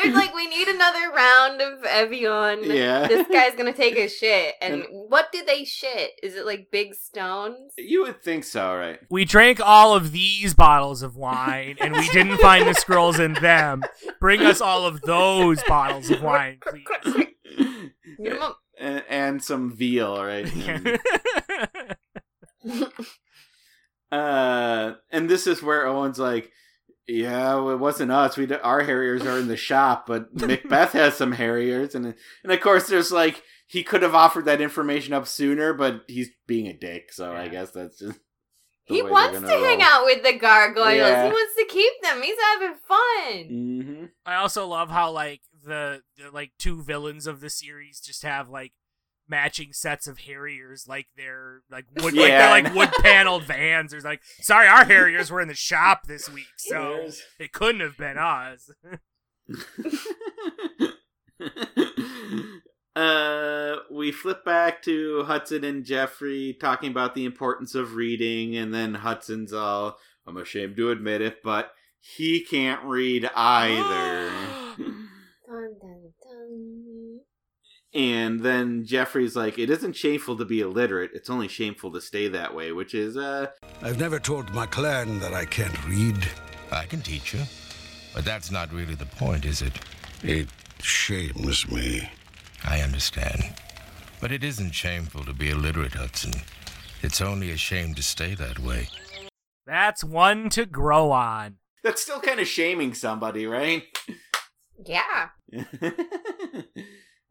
[0.03, 2.63] They're like, we need another round of Evian.
[2.63, 3.07] Yeah.
[3.07, 4.55] This guy's gonna take a shit.
[4.61, 6.11] And, And- what do they shit?
[6.21, 7.73] Is it like big stones?
[7.77, 8.99] You would think so, right?
[9.09, 13.33] We drank all of these bottles of wine, and we didn't find the scrolls in
[13.35, 13.83] them.
[14.19, 16.85] Bring us all of those bottles of wine, please.
[18.23, 18.59] Get 'em up.
[18.79, 20.49] and, and some veal, right?
[24.11, 26.51] Uh, and this is where Owen's like,
[27.07, 28.37] "Yeah, well, it wasn't us.
[28.37, 32.59] We our Harriers are in the shop, but Macbeth has some Harriers." And and of
[32.61, 36.73] course, there's like he could have offered that information up sooner, but he's being a
[36.73, 37.11] dick.
[37.11, 38.19] So I guess that's just.
[38.85, 40.97] He wants to gonna hang out with the gargoyles.
[40.97, 41.25] Yeah.
[41.25, 42.21] He wants to keep them.
[42.21, 43.43] He's having fun.
[43.49, 44.09] Mhm.
[44.25, 48.49] I also love how like the, the like two villains of the series just have
[48.49, 48.73] like
[49.27, 53.43] matching sets of Harriers, like they're like wood, like Yeah, I they're like wood paneled
[53.43, 53.91] vans.
[53.91, 57.21] There's like, sorry, our Harriers were in the shop this week, so Yes.
[57.39, 58.69] it couldn't have been us.
[62.95, 68.73] uh, we flip back to Hudson and Jeffrey talking about the importance of reading, and
[68.73, 69.97] then Hudson's all,
[70.27, 74.29] I'm ashamed to admit it, but he can't read either.
[74.77, 77.19] Dun, dun, dun.
[77.93, 82.27] And then Jeffrey's like, It isn't shameful to be illiterate, it's only shameful to stay
[82.29, 83.47] that way, which is, uh,
[83.81, 86.17] I've never told my clan that I can't read.
[86.71, 87.41] I can teach you.
[88.13, 89.73] But that's not really the point, is it?
[90.21, 90.47] It
[90.81, 92.09] shames me.
[92.65, 93.53] I understand.
[94.21, 96.33] But it isn't shameful to be illiterate, Hudson.
[97.01, 98.87] It's only a shame to stay that way.
[99.65, 101.57] That's one to grow on.
[101.83, 103.83] That's still kind of shaming somebody, right?
[104.85, 105.29] Yeah.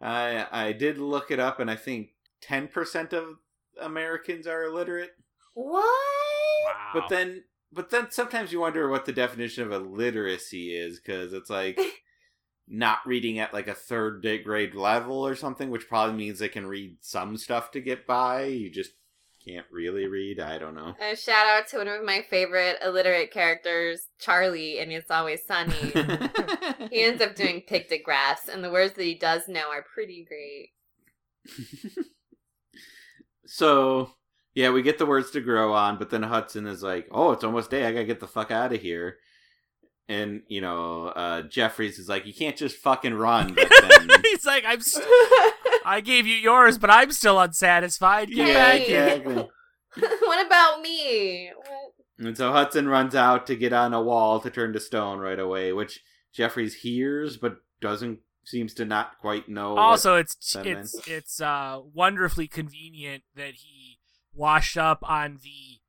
[0.03, 3.36] I I did look it up, and I think ten percent of
[3.80, 5.12] Americans are illiterate.
[5.55, 5.84] What?
[5.84, 6.90] Wow.
[6.94, 11.50] But then, but then sometimes you wonder what the definition of illiteracy is, because it's
[11.50, 11.78] like
[12.68, 16.48] not reading at like a third di- grade level or something, which probably means they
[16.48, 18.44] can read some stuff to get by.
[18.44, 18.92] You just
[19.45, 20.40] can't really read.
[20.40, 20.95] I don't know.
[21.01, 25.72] A shout out to one of my favorite illiterate characters, Charlie, and It's Always Sunny.
[26.90, 30.70] he ends up doing pictographs, and the words that he does know are pretty great.
[33.47, 34.11] so
[34.55, 37.45] yeah, we get the words to grow on, but then Hudson is like, "Oh, it's
[37.45, 37.86] almost day.
[37.86, 39.16] I gotta get the fuck out of here."
[40.09, 44.45] And you know, uh, Jeffries is like, "You can't just fucking run." But then, He's
[44.45, 44.80] like, I'm.
[44.80, 45.07] St-
[45.85, 48.28] I gave you yours, but I'm still unsatisfied.
[48.28, 49.35] Get yeah, back exactly.
[50.20, 51.51] what about me?
[51.57, 52.26] What?
[52.26, 55.39] And so Hudson runs out to get on a wall to turn to stone right
[55.39, 56.01] away, which
[56.33, 59.76] Jeffries hears but doesn't seems to not quite know.
[59.76, 61.09] Also, it's it's meant.
[61.09, 63.99] it's uh wonderfully convenient that he
[64.35, 65.80] washed up on the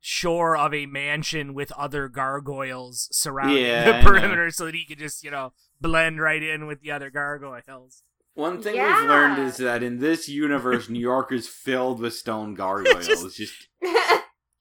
[0.00, 4.04] shore of a mansion with other gargoyles surrounding Yeah, I the know.
[4.08, 8.02] perimeter, so that he could just you know blend right in with the other gargoyles.
[8.34, 9.00] One thing Yeah.
[9.00, 13.06] we've learned is that in this universe, New York is filled with stone gargoyles.
[13.06, 13.68] Just- just,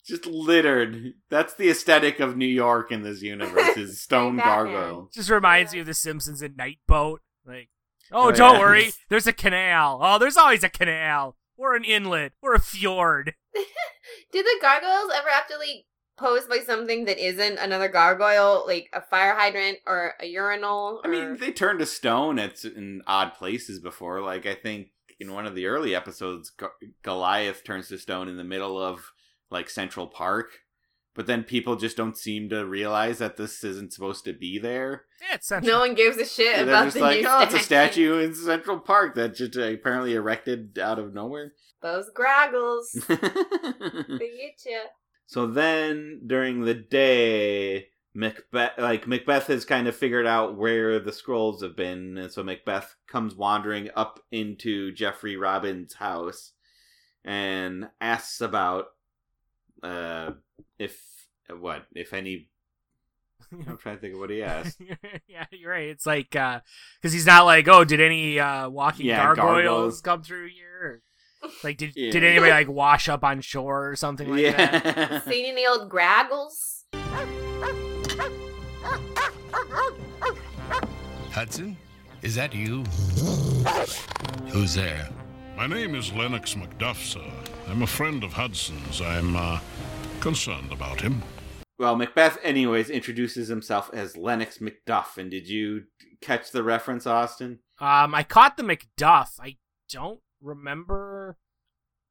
[0.05, 1.13] just littered.
[1.29, 5.07] That's the aesthetic of New York in this universe is stone Like Batman.
[5.13, 7.21] Just reminds me of The Simpsons and Night Boat.
[7.45, 7.69] Like,
[8.11, 8.59] oh, Oh, don't yeah.
[8.59, 9.99] worry, there's a canal.
[10.01, 13.35] Oh, there's always a canal or an inlet or a fjord.
[14.31, 15.85] Do the gargoyles ever have to like
[16.19, 21.01] pose by something that isn't another gargoyle, like a fire hydrant or a urinal?
[21.03, 24.21] I mean, they turned to stone at in odd places before.
[24.21, 24.89] Like I think
[25.19, 26.51] in one of the early episodes,
[27.03, 29.11] Goliath turns to stone in the middle of
[29.49, 30.47] like Central Park.
[31.15, 35.05] But then people just don't seem to realize that this isn't supposed to be there.
[35.21, 35.73] Yeah, it's central.
[35.73, 38.19] no one gives a shit And about just the like, new oh, it's a statue
[38.19, 41.53] in Central Park that just uh, apparently erected out of nowhere.
[41.81, 44.81] Those graggles, they get you.
[45.29, 51.11] So then during the day, Macbeth, like Macbeth has kind of figured out where the
[51.13, 56.53] scrolls have been, and so Macbeth comes wandering up into Jeffrey Robbins' house
[57.23, 58.87] and asks about
[59.83, 60.31] uh
[60.79, 60.99] if
[61.59, 62.49] what if any.
[63.51, 64.81] I'm trying to think of what he asked.
[65.27, 65.89] yeah, you're right.
[65.89, 70.01] It's like because he's not like, oh, did any uh, walking Yeah, gargoyles, gargoyles.
[70.01, 71.03] come through here?
[71.41, 72.11] Or, like, did Yeah.
[72.11, 74.85] did anybody like wash up on shore or something like that?
[74.85, 75.19] yeah.
[75.29, 76.83] Seen any old graggles?
[81.31, 81.77] Hudson?
[82.21, 82.83] Is that you?
[84.49, 85.07] Who's there?
[85.55, 87.31] My name is Lennox Macduff, sir.
[87.69, 89.01] I'm a friend of Hudson's.
[89.01, 89.59] I'm, uh,
[90.19, 91.21] concerned about him.
[91.77, 95.17] Well, Macbeth, anyways, introduces himself as Lennox Macduff.
[95.17, 95.83] And did you
[96.21, 97.59] catch the reference, Austin?
[97.79, 99.39] Um, I caught the Macduff.
[99.39, 99.55] I
[99.89, 101.18] don't remember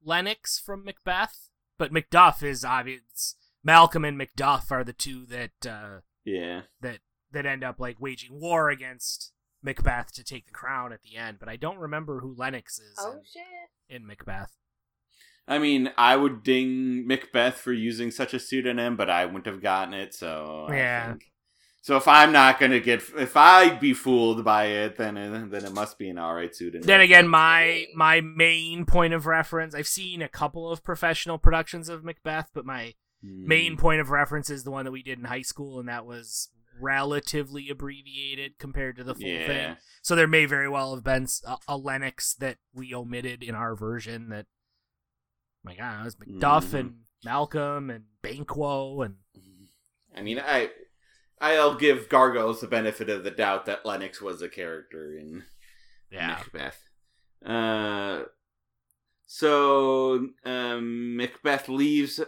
[0.08, 3.36] Lennox from Macbeth, but Macduff is obvious.
[3.62, 6.62] Malcolm and Macduff are the two that uh, Yeah.
[6.80, 7.00] that
[7.30, 9.32] that end up like waging war against
[9.62, 11.38] Macbeth to take the crown at the end.
[11.38, 13.42] But I don't remember who Lennox is Oh in, shit!
[13.88, 14.56] in Macbeth.
[15.46, 19.62] I mean, I would ding Macbeth for using such a pseudonym, but I wouldn't have
[19.62, 21.08] gotten it, so I Yeah.
[21.12, 21.32] think-
[21.80, 25.64] So if I'm not gonna get, if I'd be fooled by it, then it, then
[25.64, 26.76] it must be an alright suit.
[26.82, 29.74] Then again, my my main point of reference.
[29.74, 33.48] I've seen a couple of professional productions of Macbeth, but my Hmm.
[33.48, 36.06] main point of reference is the one that we did in high school, and that
[36.06, 36.50] was
[36.80, 39.46] relatively abbreviated compared to the full yeah.
[39.46, 39.76] thing.
[40.02, 41.26] So there may very well have been
[41.66, 44.28] a Lennox that we omitted in our version.
[44.28, 44.46] That
[45.64, 46.74] my God, it was Macduff Mhm.
[46.78, 49.16] and Malcolm and Banquo and
[50.16, 50.70] I mean, I
[51.40, 55.44] I'll give Gargoyles the benefit of the doubt that Lennox was a character in
[56.12, 56.82] Macbeth.
[57.44, 58.22] Uh,
[59.26, 62.20] so um, Macbeth leaves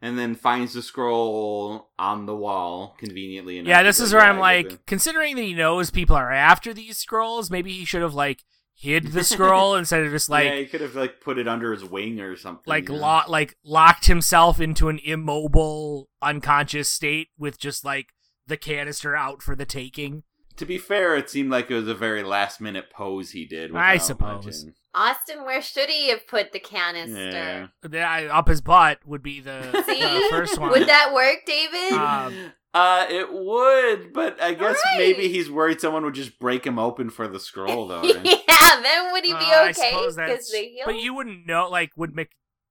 [0.00, 3.58] and then finds the scroll on the wall conveniently.
[3.58, 3.68] enough.
[3.68, 6.98] Yeah, this is where I'm like, get considering that he knows people are after these
[6.98, 8.44] scrolls, maybe he should have like
[8.74, 11.72] hid the scroll instead of just like yeah, he could have like put it under
[11.72, 12.64] his wing or something.
[12.66, 13.00] like you know?
[13.00, 18.13] lo- like locked himself into an immobile unconscious state with just like
[18.46, 20.22] the canister out for the taking.
[20.56, 23.74] To be fair, it seemed like it was a very last minute pose he did.
[23.74, 24.64] I suppose.
[24.64, 27.30] much Austin, where should he have put the canister?
[27.32, 27.66] Yeah.
[27.82, 30.70] The- up his butt would be the, the first one.
[30.70, 31.92] would that work, David?
[31.92, 34.98] Um, Uh, it would, but I guess Alright.
[34.98, 38.00] maybe he's worried someone would just break him open for the scroll, though.
[38.02, 38.24] right?
[38.24, 39.90] yeah, then would he be Uh, I okay?
[39.90, 41.68] suppose Because that's- But you wouldn't know.
[41.70, 42.16] Like, would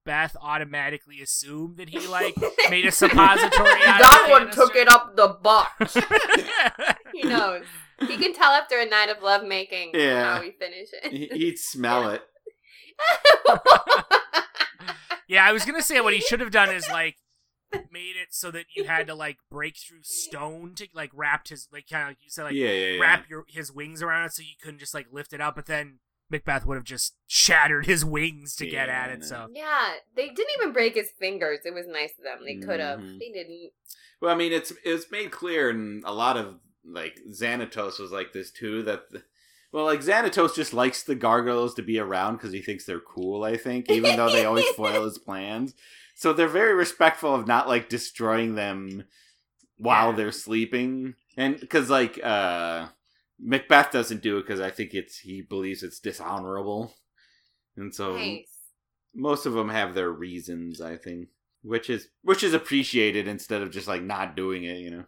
[0.06, 2.36] Macbeth automatically assumed that he like
[2.70, 3.70] made a suppository?
[3.86, 5.68] out of that the one took it up the butt.
[7.14, 7.64] he knows.
[8.08, 10.36] He can tell after a night of lovemaking Yeah.
[10.36, 11.34] how we finish He- it.
[11.34, 12.22] He'd smell it.
[15.28, 17.16] yeah, I was gonna say what he should have done is like
[17.92, 21.68] made it so that you had to like break through stone to like wrap his
[21.74, 23.02] like kind of like you said like yeah, yeah, yeah.
[23.02, 25.66] wrap your his wings around it so you couldn't just like lift it up, but
[25.66, 26.00] then
[26.34, 29.24] Macbeth would have just shattered his wings to get at it.
[29.24, 31.60] So yeah, they didn't even break his fingers.
[31.64, 32.40] It was nice of them.
[32.46, 33.00] They could have.
[33.00, 33.20] Mhm.
[33.20, 33.72] They didn't.
[34.20, 36.56] Well, I mean, it's it's made clear, and a lot of
[36.86, 38.84] like Xanatos was like this too.
[38.84, 39.24] That the,
[39.72, 43.44] well, like Xanatos just likes the gargoyles to be around because he thinks they're cool.
[43.44, 45.74] I think, even though they always foil his plans,
[46.16, 49.04] so they're very respectful of not like destroying them
[49.78, 50.16] while Yeah.
[50.18, 52.88] they're sleeping, and because like uh
[53.46, 56.94] Macbeth doesn't do it because I think it's he believes it's dishonorable,
[57.76, 58.48] and so Nice.
[59.14, 60.80] most of them have their reasons.
[60.82, 61.28] I think.
[61.62, 65.06] Which is which is appreciated instead of just like not doing it, you know.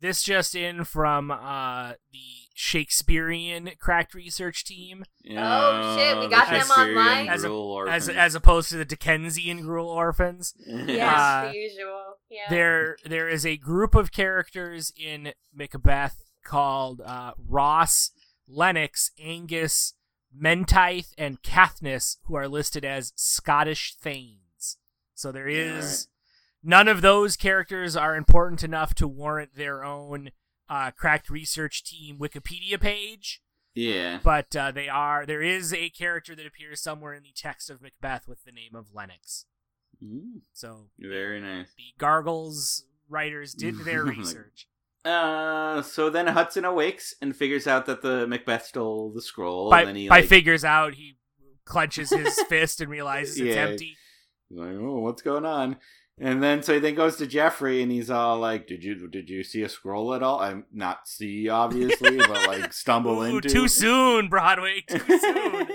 [0.00, 2.18] this just in from uh the
[2.54, 7.28] Shakespearean cracked research team Oh, shit, we the got them online?
[7.28, 10.54] As a- as as opposed to the Dickensian Gruel orphans.
[10.66, 12.02] Yes, Uh, the usual.
[12.30, 12.50] Yeah.
[12.50, 18.10] there there is a group of characters in Macbeth called uh, Ross,
[18.48, 19.94] Lennox, Angus,
[20.38, 24.78] Menteith, and Caithness, who are listed as Scottish Thanes.
[25.14, 26.08] So there is
[26.62, 30.30] none of those characters are important enough to warrant their own
[30.68, 33.40] uh, cracked research team Wikipedia page,
[33.74, 34.18] yeah.
[34.22, 35.24] but uh, they are.
[35.24, 38.74] There is a character that appears somewhere in the text of Macbeth with the name
[38.74, 39.46] of Lennox.
[40.02, 41.68] Mm, So very nice.
[41.76, 44.68] the Gargles writers did their research.
[45.06, 49.70] Uh, so then Hudson awakes and figures out that the Macbeth stole the scroll.
[49.70, 51.16] by and then he by like, figures out he
[51.64, 53.62] clenches his fist and realizes it's Yeah.
[53.62, 53.96] empty.
[54.48, 55.76] he's like, oh, what's going on?
[56.18, 59.28] And then so he then goes to Jeffrey and he's all like, "Did you did
[59.28, 60.40] you see a scroll at all?
[60.40, 64.80] I'm not see obviously, but like stumble Ooh, into too soon, Broadway.
[64.88, 65.68] Too soon.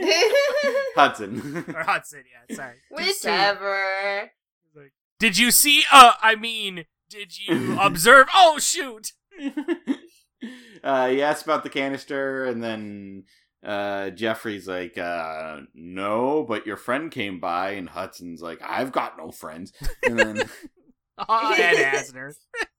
[0.95, 2.55] Hudson." or Hudson, yeah.
[2.55, 2.73] Sorry.
[2.89, 2.95] Too.
[2.95, 4.31] Whichever.
[5.19, 5.83] Did you see?
[5.91, 8.25] Uh, I mean, did you observe?
[8.33, 9.13] Oh shoot!
[10.83, 13.23] uh, he asks about the canister, and then
[13.65, 19.17] uh, Jeffrey's like, uh, "No, but your friend came by," and Hudson's like, "I've got
[19.17, 19.73] no friends."
[20.03, 20.49] And then,
[21.29, 22.33] Oh, Ed Asner.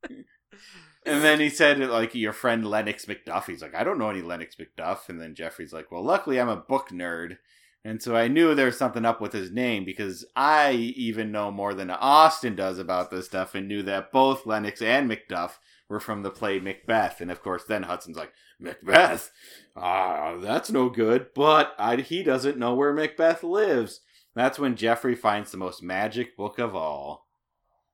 [0.08, 4.22] and then he said, "Like your friend Lennox McDuff." He's like, "I don't know any
[4.22, 7.38] Lennox McDuff." And then Jeffrey's like, "Well, luckily I'm a book nerd."
[7.84, 11.50] And so I knew there was something up with his name because I even know
[11.50, 15.54] more than Austin does about this stuff and knew that both Lennox and McDuff
[15.92, 17.20] were from the play Macbeth.
[17.20, 19.30] And of course, then Hudson's like, Macbeth?
[19.76, 21.26] Ah, that's no good.
[21.34, 24.00] But I, he doesn't know where Macbeth lives.
[24.34, 27.26] That's when Jeffrey finds the most magic book of all.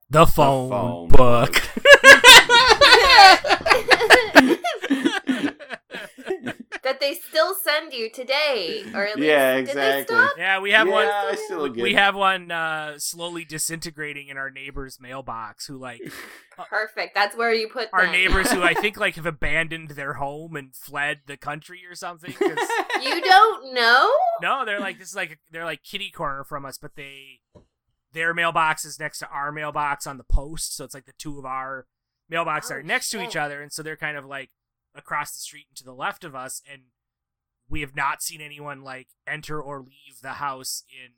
[0.08, 1.54] The phone, phone book.
[6.88, 9.70] that they still send you today, or at least Yeah, did they
[10.00, 10.16] exactly.
[10.16, 10.30] stop?
[10.38, 11.06] yeah, we have yeah, one.
[11.06, 11.96] I still get We it.
[11.98, 15.66] have one uh, slowly disintegrating in our neighbor's mailbox.
[15.66, 16.00] Who like
[16.70, 17.14] Perfect.
[17.14, 18.12] That's where you put our them.
[18.12, 22.34] neighbors who I think like have abandoned their home and fled the country or something.
[23.02, 24.10] You don't know?
[24.42, 27.40] no, they're like this is like they're like kitty corner from us, but they
[28.12, 31.38] their mailbox is next to our mailbox on the post, so it's like the two
[31.38, 31.86] of our
[32.32, 34.50] mailboxes Oh, are next to each other, and so they're kind of like
[34.94, 36.82] across the street and to the left of us, and
[37.68, 41.12] we have not seen anyone like enter or leave the house in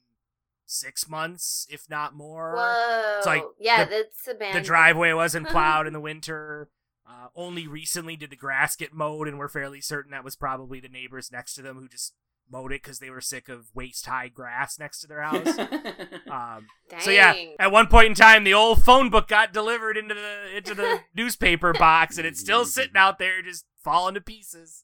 [0.67, 2.55] six months, if not more.
[2.57, 3.15] Whoa.
[3.19, 4.67] It's like yeah, the- that's the abandoned.
[4.67, 6.71] driveway wasn't plowed in the winter.
[7.09, 10.79] Uh, only recently did the grass get mowed, and we're fairly certain that was probably
[10.79, 12.15] the neighbors next to them who just
[12.51, 15.59] mowed it because they were sick of waist high grass next to their house.
[16.31, 16.67] um,
[16.99, 20.57] so yeah, at one point in time, the old phone book got delivered into the
[20.57, 24.83] into the newspaper box, and it's still sitting out there, just falling to pieces.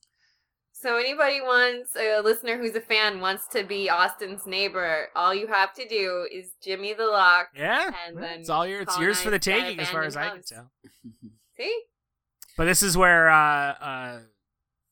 [0.79, 5.47] So anybody wants a listener who's a fan wants to be Austin's neighbor, all you
[5.47, 7.49] have to do is Jimmy the Lock.
[7.57, 8.83] Yeah, And then it's all yours.
[8.83, 10.71] It's yours for the taking, as far as I can tell.
[11.57, 11.83] See?
[12.57, 14.19] But this is where uh, uh,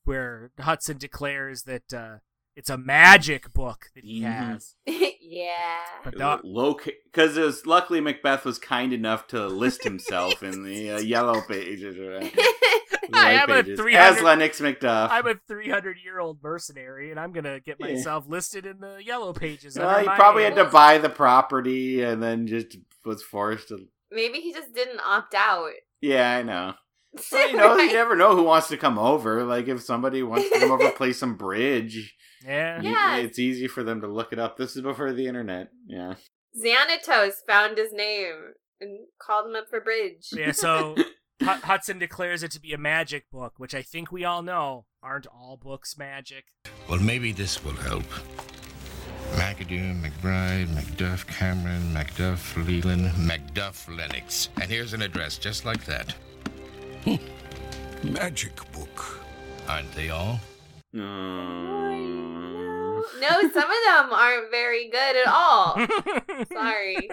[0.05, 2.17] where Hudson declares that uh,
[2.55, 4.31] it's a magic book that he Mhm.
[4.31, 4.75] has.
[4.85, 5.79] yeah.
[6.03, 10.63] But the, low because it was luckily Macbeth was kind enough to list himself in
[10.63, 12.39] the uh, yellow pages or whatever.
[13.13, 15.09] I white am a pages, 300 as Lennox McDuff.
[15.11, 17.87] I'm a 300 year old mercenary, and I'm gonna get Yeah.
[17.87, 19.77] myself listed in the yellow pages.
[19.77, 23.87] well, he my probably had to buy the property and then just was forced to.
[24.11, 25.69] Maybe he just didn't opt out.
[26.01, 26.73] Yeah, I know.
[27.31, 29.43] Well, you know, you never know who wants to come over.
[29.43, 32.13] Like, if somebody wants to come over play some bridge,
[32.45, 32.81] Yeah.
[32.81, 33.25] you- Yes.
[33.25, 34.57] it's easy for them to look it up.
[34.57, 35.69] This is before the internet.
[35.87, 36.15] Yeah.
[36.61, 38.33] Xanatos found his name
[38.81, 40.27] and called him up for bridge.
[40.31, 40.95] Yeah, so
[41.41, 44.85] Hud- Hudson declares it to be a magic book, which I think we all know
[45.03, 46.45] aren't all books magic.
[46.89, 48.03] Well, maybe this will help.
[49.33, 54.49] McAdoo, McBride, McDuff, Cameron, McDuff, Leland, McDuff, Lennox.
[54.61, 56.13] And here's an address just like that.
[58.03, 59.21] Magic book.
[59.67, 60.39] Aren't they all?
[60.95, 63.01] Mm.
[63.21, 65.77] No, some of them aren't very good at all.
[66.53, 67.09] Sorry.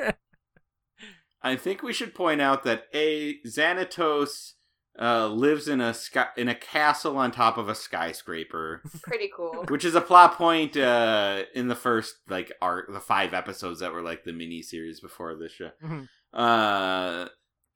[1.43, 4.53] I think we should point out that a Xanatos
[5.01, 9.65] uh, lives in a sky in a castle on top of a skyscraper, Pretty cool.
[9.69, 13.93] which is a plot point uh, in the first like arc, the five episodes that
[13.93, 15.71] were like the mini series before this show.
[15.83, 16.09] Mhm.
[16.33, 17.29] Uh,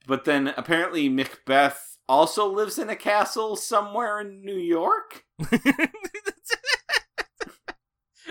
[0.07, 5.25] but then apparently Macbeth also lives in a castle somewhere in New York.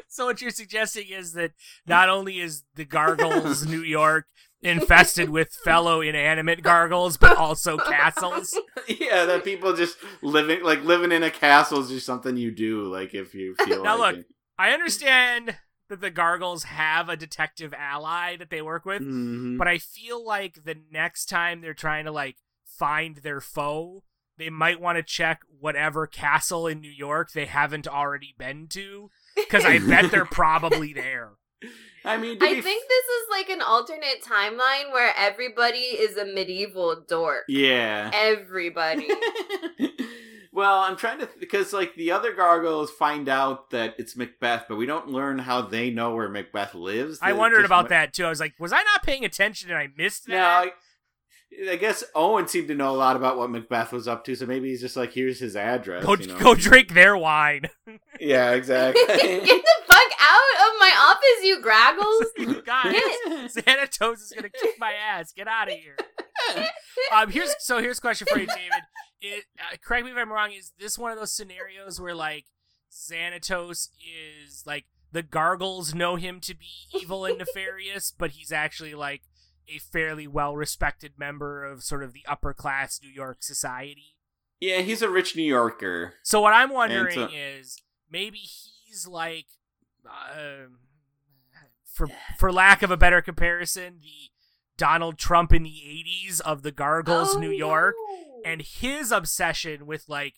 [0.07, 1.51] so what you're suggesting is that
[1.85, 4.25] not only is the gargles New York
[4.61, 8.57] infested with fellow inanimate gargles, but also castles.
[8.87, 12.83] yeah, that people just living like living in a castle is just something you do.
[12.83, 14.25] Like if you feel Now like look,
[14.57, 15.57] I understand
[15.89, 19.07] that the gargles have a detective ally that they work with, it.
[19.07, 19.57] Mhm.
[19.57, 22.37] but I feel like the next time they're trying to like
[22.77, 24.03] find their foe,
[24.37, 29.09] they might want to check whatever castle in New York they haven't already been to,
[29.35, 31.33] because I bet they're probably there.
[32.03, 36.25] I mean, I be think this is like an alternate timeline where everybody is a
[36.25, 37.45] medieval dork.
[37.47, 38.11] Yeah.
[38.13, 39.07] Everybody.
[40.53, 44.75] well, I'm trying to because like the other gargoyles find out that it's Macbeth, but
[44.75, 47.17] we don't learn how they know where Macbeth lives.
[47.21, 48.25] I wondered about went- that too.
[48.25, 50.65] I was like, was I not paying attention and I missed that?
[50.65, 50.71] I,
[51.69, 54.45] I guess Owen seemed to know a lot about what Macbeth was up to, so
[54.45, 56.39] maybe he's just like, "Here's his address." go you know?
[56.39, 57.69] go drink their wine.
[58.17, 59.03] Yeah, exactly.
[59.07, 62.63] Get the fuck out of my office, you graggles!
[62.65, 65.33] Guys, Xanatos is gonna kick my ass.
[65.33, 65.97] Get out of here.
[67.13, 68.83] um, here's so here's a question for you, David.
[69.21, 70.53] It, uh, correct me if I'm wrong.
[70.53, 72.45] Is this one of those scenarios where like
[72.89, 78.95] Xanatos is like the gargles know him to be evil and nefarious, but he's actually
[78.95, 79.23] like
[79.67, 84.15] a fairly well respected member of sort of the upper class New York society?
[84.59, 86.13] yeah, he's a rich New Yorker.
[86.23, 89.47] So what I'm wondering so- is maybe he's like,
[90.05, 90.79] um,
[91.83, 92.07] for
[92.37, 94.31] for lack of a better comparison, the
[94.77, 95.69] Donald Trump in the
[96.29, 98.41] '80s of the Gargles, Oh, New York, no.
[98.45, 100.35] and his obsession with like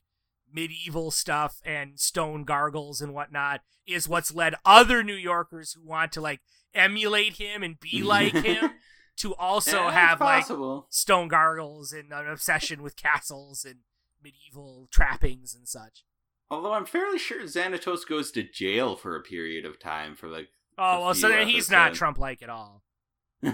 [0.51, 6.11] medieval stuff and stone gargles and whatnot is what's led other New Yorkers who want
[6.13, 6.39] to like
[6.73, 8.71] emulate him and be like him
[9.18, 10.45] to also Yeah, it's have like
[10.89, 13.80] stone gargles and an obsession with castles and
[14.24, 16.03] medieval trappings and such.
[16.49, 20.47] Although I'm fairly sure Xanatos goes to jail for a period of time for like.
[20.78, 21.93] Oh well, so then he's not.
[21.93, 22.84] Trump like at all.
[23.41, 23.53] You'll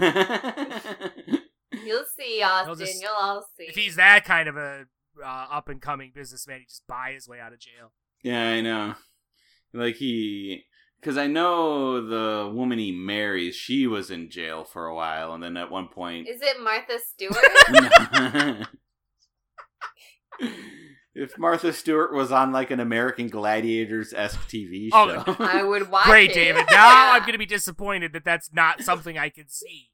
[2.16, 2.78] see, Austin.
[2.78, 3.64] just- You'll all see.
[3.64, 4.86] If he's that kind of a
[5.22, 7.92] uh, up and coming businessman, he just buy his way out of jail.
[8.22, 8.94] yeah, I know.
[9.72, 10.64] Like he,
[11.04, 15.42] because I know the woman he marries, she was in jail for a while, and
[15.42, 18.66] then at one point, Is it Martha Stewart?
[21.14, 25.90] if Martha Stewart was on like an American Gladiators esque TV Oh, show, I would
[25.90, 26.34] watch Great, it.
[26.34, 26.64] David.
[26.70, 29.90] Now I'm gonna be disappointed that that's not something I can see.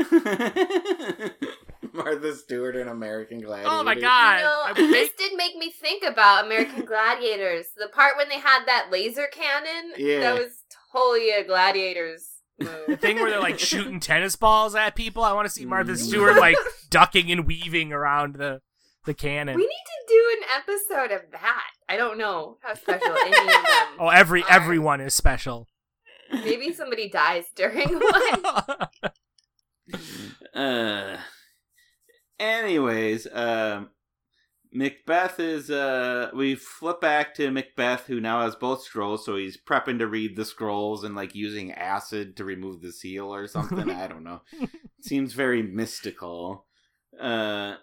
[1.92, 3.72] Martha Stewart in American Gladiators.
[3.72, 4.38] Oh my god!
[4.76, 7.66] You know, this did make me think about American Gladiators.
[7.76, 10.20] The part when they had that laser cannon, Yeah.
[10.20, 10.52] that was
[10.92, 12.26] totally a Gladiators
[12.58, 15.24] the thing where they're like shooting tennis balls at people.
[15.24, 15.96] I want to see Martha Mm.
[15.98, 16.56] Stewart like
[16.90, 18.60] ducking and weaving around the
[19.06, 19.56] the cannon.
[19.56, 21.64] we need to do an episode of that.
[21.88, 23.86] I don't know how special any of them.
[23.98, 24.50] oh, every are.
[24.50, 25.66] everyone is special.
[26.32, 28.42] Maybe somebody dies during one.
[30.54, 31.16] Uh,
[32.38, 33.90] anyways, um,
[34.72, 35.70] Macbeth is.
[35.70, 40.06] Uh, we flip back to Macbeth, who now has both scrolls, so he's prepping to
[40.06, 43.90] read the scrolls and like using acid to remove the seal or something.
[43.90, 44.42] I don't know.
[45.00, 46.66] Seems very mystical.
[47.20, 47.76] Uh.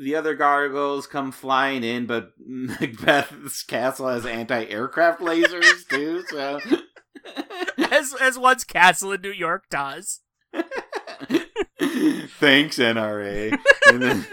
[0.00, 6.22] The other gargoyles come flying in, but Macbeth's castle has anti-aircraft lasers too.
[6.30, 6.60] So,
[7.90, 10.20] as as one's castle in New York does.
[12.38, 13.58] Thanks, NRA.
[13.88, 14.26] And then,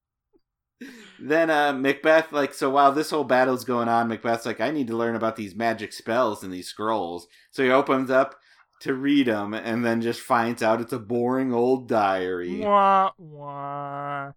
[1.20, 4.86] then uh, Macbeth, like, so while this whole battle's going on, Macbeth's like, I need
[4.88, 7.26] to learn about these magic spells and these scrolls.
[7.50, 8.36] So he opens up
[8.82, 12.58] to read them, and then just finds out it's a boring old diary.
[12.58, 14.32] Wah, wah.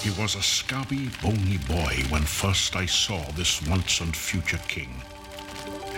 [0.00, 4.94] He was a scabby, bony boy when first I saw this once and future king.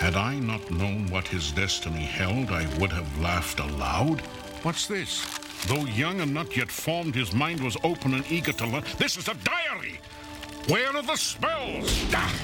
[0.04, 4.20] Had I not known what his destiny held, I would have laughed aloud.
[4.62, 5.24] What's this?
[5.66, 8.84] Though young and not yet formed, his mind was open and eager to learn.
[8.98, 10.00] This is a diary!
[10.68, 12.04] Where are the spells?
[12.12, 12.38] Ah!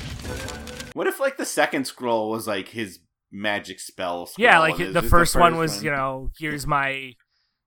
[0.94, 3.00] What if like the second scroll was like his
[3.30, 4.24] magic spell?
[4.24, 7.12] Scroll, Yeah, like and the it's first, one was, you know, here's my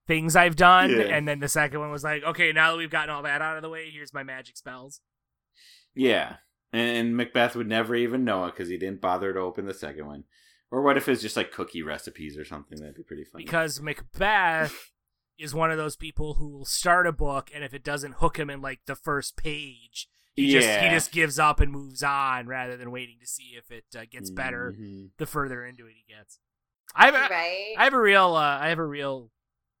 [0.08, 1.02] things I've done, Yeah.
[1.02, 3.54] and then the second one was like, okay, now that we've gotten all that out
[3.58, 5.00] of the way, here's my magic spells.
[5.94, 6.38] Yeah,
[6.76, 10.06] and Macbeth would never even know it because he didn't bother to open the second
[10.06, 10.24] one.
[10.70, 12.78] Or what if it's just like cookie recipes or something?
[12.78, 13.44] That'd be pretty funny.
[13.44, 14.90] Because Macbeth
[15.38, 18.38] is one of those people who will start a book, and if it doesn't hook
[18.38, 22.48] him in like the first page, he just he just gives up and moves on
[22.48, 25.10] rather than waiting to see if it uh, gets better Mhm.
[25.16, 26.40] the further into it he gets.
[26.94, 27.74] I have a, Right?
[27.78, 29.30] I have a real uh, I have a real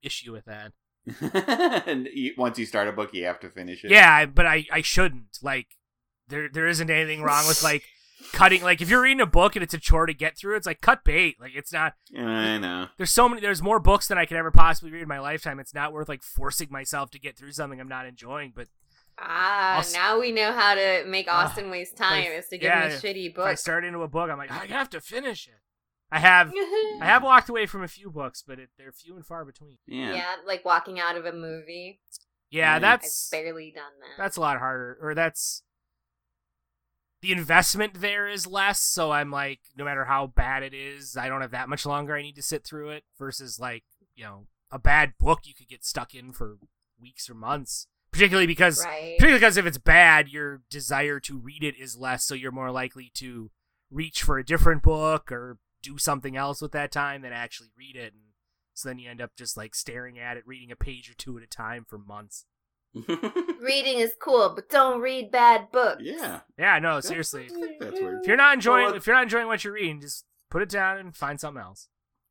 [0.02, 0.72] issue with that.
[1.86, 3.90] and you, once you start a book, you have to finish it.
[3.90, 5.38] Yeah, but I I shouldn't.
[5.42, 5.76] Like
[6.28, 7.84] there there isn't anything wrong with like
[8.32, 10.66] cutting like if you're reading a book and it's a chore to get through, it's
[10.66, 11.36] like cut bait.
[11.40, 12.88] Like it's not I know.
[12.96, 15.60] there's so many there's more books than I could ever possibly read in my lifetime.
[15.60, 18.68] It's not worth like forcing myself to get through something I'm not enjoying, but
[19.16, 22.58] Ah, I'll now we know how to make Ah, Austin waste time if- is to
[22.58, 24.66] give yeah, him a if- shitty if I start into a book, I'm like, I
[24.66, 25.54] have to finish it.
[26.10, 26.52] I have
[27.00, 29.78] I have walked away from a few books, but it, they're few and far between.
[29.86, 30.14] Yeah.
[30.14, 30.34] yeah.
[30.46, 32.00] like walking out of a movie.
[32.50, 32.78] Yeah, Yeah.
[32.80, 34.20] that's I've barely done that.
[34.22, 35.62] that's a lot harder or that's
[37.24, 41.28] the investment there is less so i'm like no matter how bad it is i
[41.28, 43.84] don't have that much longer i need to sit through it versus like
[44.14, 46.58] you know a bad book you could get stuck in for
[47.00, 47.86] weeks or months.
[48.10, 49.14] Particularly because right.
[49.18, 52.70] particularly because if it's bad your desire to read it is less so you're more
[52.70, 53.50] likely to
[53.90, 57.96] reach for a different book or do something else with that time than actually read
[57.96, 58.12] it.
[58.12, 58.22] And
[58.72, 61.36] so then you end up just like staring at it reading a page or two
[61.36, 62.46] at a time for months
[63.60, 66.02] Reading is cool, but don't read bad books.
[66.02, 66.40] yeah.
[66.58, 68.20] yeah no seriously I think that's weird.
[68.22, 70.68] If you're not enjoying, Well, if you're not enjoying what you're reading, just put it
[70.68, 71.88] down and find something else.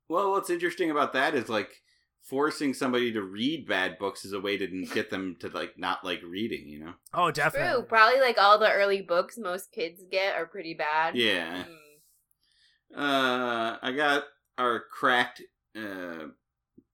[0.10, 1.82] Well, what's interesting about that is like
[2.22, 6.04] forcing somebody to read bad books is a way to get them to like not
[6.06, 6.68] like reading.
[6.68, 6.94] You know?
[7.14, 7.44] Oh, True.
[7.44, 7.84] definitely.
[7.84, 11.16] Probably like all the early books most kids get are pretty bad.
[11.16, 11.64] Yeah.
[11.64, 11.76] Mm.
[12.96, 14.24] Uh, I got
[14.58, 15.42] our cracked
[15.76, 16.28] uh,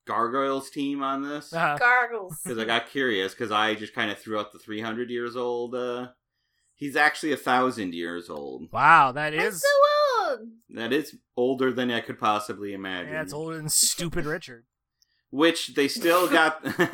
[0.09, 2.39] gargoyles team on this Uh, Gargles.
[2.43, 5.75] because I got curious because I just kind of threw out the 300 years old.
[5.75, 6.07] Uh,
[6.75, 8.71] he's actually a thousand years old.
[8.71, 9.67] wow, that That's so
[10.29, 10.39] old.
[10.71, 13.13] That is older than I could possibly imagine.
[13.13, 14.65] Yeah, it's older than stupid Richard.
[15.31, 16.63] Which they still got.
[16.65, 16.91] Fuck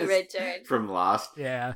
[0.00, 0.66] you, Richard.
[0.66, 1.30] From Lost.
[1.36, 1.74] Yeah.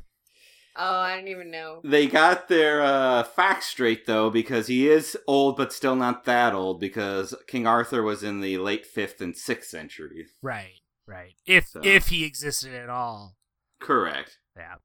[0.74, 1.80] Oh, I don't even know.
[1.84, 6.54] They got their uh, facts straight though, because he is old, but still not that
[6.54, 6.80] old.
[6.80, 10.26] Because King Arthur was in the late fifth and sixth century.
[10.40, 10.80] Right.
[11.06, 11.34] Right.
[11.46, 13.36] If So- if he existed at all.
[13.80, 14.38] Correct.
[14.56, 14.76] Yeah.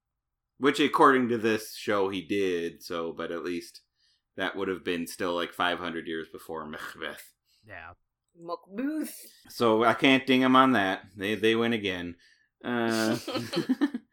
[0.60, 2.82] Which, according to this show, he did.
[2.84, 3.82] So, but at least
[4.36, 7.32] that would have been still like 500 years before Macbeth.
[7.66, 7.94] Yeah.
[8.40, 9.16] Macbeth.
[9.50, 11.04] So I can't ding him on that.
[11.16, 12.16] They they win again.
[12.64, 13.18] Uh,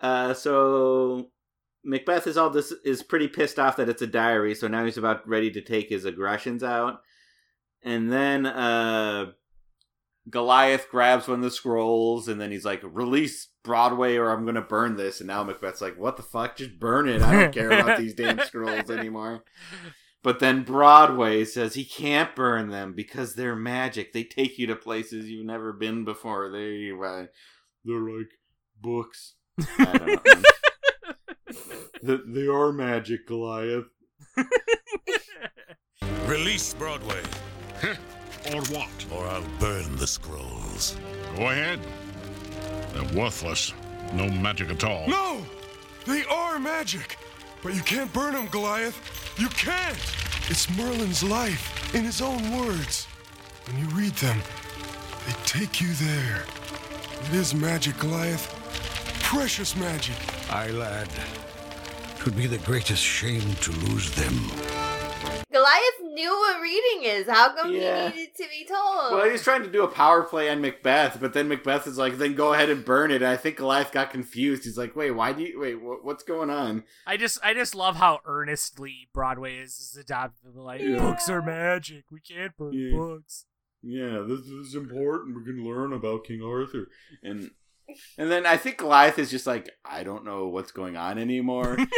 [0.00, 1.30] uh, so
[1.84, 4.54] Macbeth is all this is pretty pissed off that it's a diary.
[4.54, 7.00] So now he's about ready to take his aggressions out,
[7.82, 9.32] and then uh,
[10.28, 14.60] Goliath grabs one of the scrolls, and then he's like, "Release Broadway, or I'm gonna
[14.60, 16.56] burn this." And now Macbeth's like, "What the fuck?
[16.56, 17.22] Just burn it!
[17.22, 19.44] I don't care about these damn scrolls anymore."
[20.22, 24.12] But then Broadway says he can't burn them because they're magic.
[24.12, 26.50] They take you to places you've never been before.
[26.50, 27.26] They uh,
[27.84, 28.28] they're like
[28.78, 29.34] books.
[29.78, 30.16] Um, I don't know.
[30.24, 30.42] man.
[32.06, 33.84] Th- they are magic, Goliath.
[36.26, 37.20] Release Broadway,
[38.54, 38.88] Or what?
[39.12, 40.96] or I'll burn the scrolls.
[41.36, 41.80] Go ahead.
[42.94, 43.72] They're worthless.
[44.14, 45.06] No magic at all.
[45.08, 45.44] No!
[46.06, 47.16] They are magic!
[47.62, 48.96] But you can't burn them, Goliath!
[49.38, 49.98] You can't!
[50.48, 53.06] It's Merlin's life, in his own words.
[53.66, 54.38] When you read them,
[55.26, 56.44] they take you there.
[57.28, 58.56] It is magic, Goliath.
[59.30, 60.16] Precious magic.
[60.50, 61.08] Aye, lad.
[62.18, 64.34] Twould be the greatest shame to lose them.
[65.52, 67.28] Goliath knew what reading is.
[67.28, 68.10] How come Yeah.
[68.10, 69.12] he needed to be told?
[69.12, 72.18] Well, he's trying to do a power play on Macbeth, but then Macbeth is like,
[72.18, 74.64] "Then go ahead and burn it." And I think Goliath got confused.
[74.64, 75.76] He's like, "Wait, why do you wait?
[75.76, 80.56] What, what's going on?" I just I just love how earnestly Broadway is, is adopted.
[80.56, 80.98] Like Yeah.
[80.98, 82.04] books are magic.
[82.10, 82.96] We can't burn Yeah.
[82.96, 83.44] books.
[83.82, 85.34] Yeah, this is important.
[85.36, 86.88] We're gonna learn about King Arthur,
[87.22, 87.52] and
[88.18, 91.76] and then I think Goliath is just like, I don't know what's going on anymore.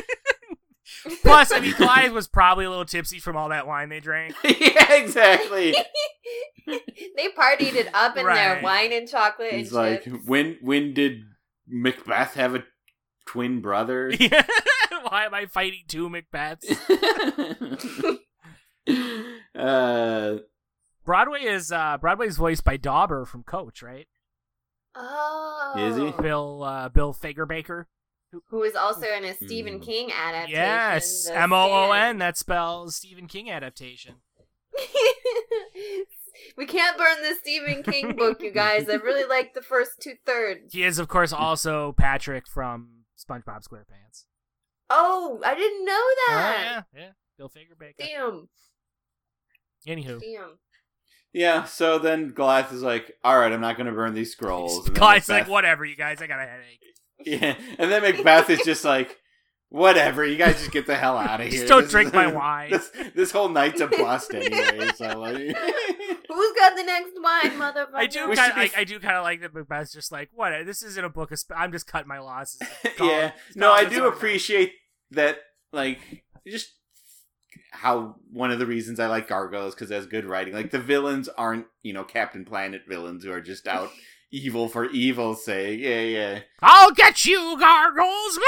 [1.23, 4.35] Plus, I mean, Goliath was probably a little tipsy from all that wine they drank.
[4.45, 5.75] yeah, exactly.
[6.67, 8.63] they partied it up in their Right.
[8.63, 10.19] wine and chocolate He's and like, chips.
[10.27, 11.23] when when did
[11.67, 12.65] Macbeth have a
[13.27, 14.13] twin brother?
[14.19, 14.45] Yeah.
[15.09, 16.65] Why am I fighting two Macbeths?
[19.55, 20.39] uh,
[21.05, 24.07] Broadway is uh Broadway's voiced by Dauber from Coach, right?
[24.95, 25.75] Oh.
[25.77, 26.11] Is he?
[26.23, 27.87] Bill uh Bill Fagerbakke.
[28.49, 29.85] Who is also in a Stephen Mm.
[29.85, 30.59] King adaptation.
[30.59, 32.19] Yes, M O O N.
[32.19, 34.17] That spells Stephen King adaptation.
[36.57, 38.89] we can't burn the Stephen King book, you guys.
[38.89, 40.73] I really like the first two thirds.
[40.73, 44.25] He is, of course, also Patrick from SpongeBob SquarePants.
[44.91, 46.85] Oh, I didn't know that.
[46.95, 47.11] yeah, yeah.
[47.39, 47.97] Bill Fagerbakke.
[47.99, 48.49] Damn.
[49.87, 50.59] Anywho, Damn.
[51.33, 51.65] Yeah.
[51.65, 54.95] So then Goliath is like, "All right, I'm not going to burn these scrolls." And
[54.97, 56.21] then Guy's like, whatever, you guys.
[56.23, 56.81] I got a headache.
[57.25, 59.19] Yeah, and then Macbeth is just like,
[59.69, 62.15] "Whatever, you guys just get the hell out of here." Just don't This drink is-
[62.15, 64.89] my wine." This, this whole night's a bust anyway.
[64.97, 65.37] So like,
[66.29, 67.95] Who's got the next wine, motherfucker?
[67.95, 70.65] I do kinda, be- I, I do kind of like that Macbeth's just like, what?
[70.65, 71.31] This isn't a book.
[71.31, 72.61] Of sp- I'm just cutting my losses.
[72.97, 73.27] Call yeah.
[73.27, 74.13] it- No, I do something.
[74.13, 74.73] appreciate
[75.11, 75.39] that.
[75.75, 76.71] Like, just
[77.71, 80.55] how one of the reasons I like Gargoyles because has good writing.
[80.55, 83.91] Like the villains aren't you know Captain Planet villains who are just out
[84.31, 85.81] evil for evil's sake.
[85.81, 86.41] Yeah, yeah.
[86.61, 88.39] I'll get you, Gargoyles.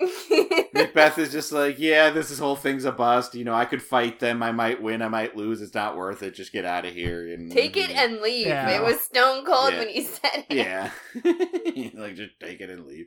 [0.74, 3.34] Macbeth is just like, yeah, this is whole thing's a bust.
[3.34, 4.42] You know, I could fight them.
[4.42, 5.02] I might win.
[5.02, 5.60] I might lose.
[5.62, 6.34] It's not worth it.
[6.34, 7.32] Just get out of here.
[7.32, 8.46] And Take it and leave.
[8.46, 8.70] Yeah.
[8.70, 9.78] It was stone cold Yeah.
[9.78, 10.56] when he said it.
[10.56, 13.06] yeah, like just take it and leave.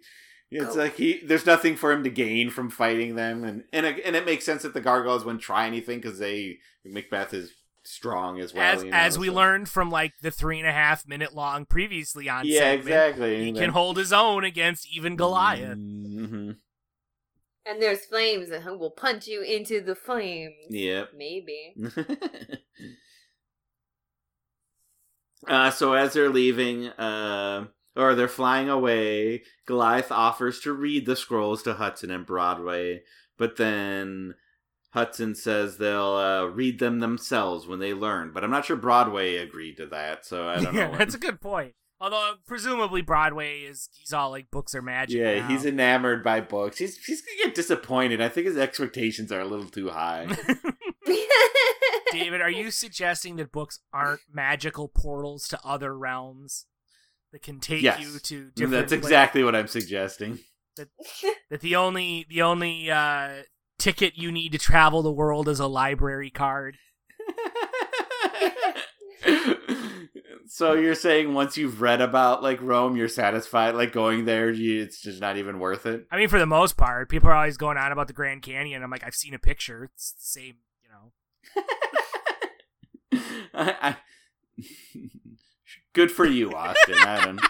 [0.58, 0.82] It's Go.
[0.82, 4.16] like he there's nothing for him to gain from fighting them, and and it, and
[4.16, 7.52] it makes sense that the gargoyles wouldn't try anything because they Macbeth is
[7.84, 8.64] strong as well.
[8.64, 11.34] as you know, as we so- learned from like the three and a half minute
[11.34, 13.42] long previously on Yeah, segment, exactly.
[13.44, 15.78] he And can hold his own against even Goliath.
[15.78, 16.58] Mhm.
[17.68, 20.54] And there's flames and who will punch you into the flames.
[20.70, 21.10] Yep.
[21.18, 21.74] Maybe.
[25.48, 31.16] uh, so as they're leaving, uh, or they're flying away, Goliath offers to read the
[31.16, 33.04] scrolls to Hudson and Broadway,
[33.38, 34.36] but then
[34.92, 38.32] Hudson says they'll uh, read them themselves when they learn.
[38.34, 40.98] But I'm not sure Broadway agreed to that, so I don't yeah, know.
[40.98, 41.74] that's a good point.
[42.00, 45.18] Although presumably Broadway is he's all like books are magic.
[45.18, 45.48] yeah, now.
[45.48, 46.78] he's enamored by books.
[46.78, 48.22] He's he's gonna get disappointed.
[48.22, 50.28] I think his expectations are a little too high.
[52.12, 56.66] David, are you suggesting that books aren't magical portals to other realms
[57.36, 58.56] that can take yes, you to different?
[58.56, 58.72] Places.
[58.72, 60.40] That's pla- exactly what I'm suggesting.
[60.78, 63.42] that the only the only uh,
[63.78, 66.78] ticket you need to travel the world is a library card.
[70.48, 73.76] so you're saying once you've read about like Rome, you're satisfied?
[73.76, 76.08] Like going there, you, it's just not even worth it.
[76.10, 78.82] I mean, for the most part, people are always going on about the Grand Canyon.
[78.82, 79.84] I'm like, I've seen a picture.
[79.94, 81.12] It's the same, you know.
[83.54, 83.98] I, I...
[85.96, 86.96] Good for you, Austin.
[87.00, 87.42] I don't.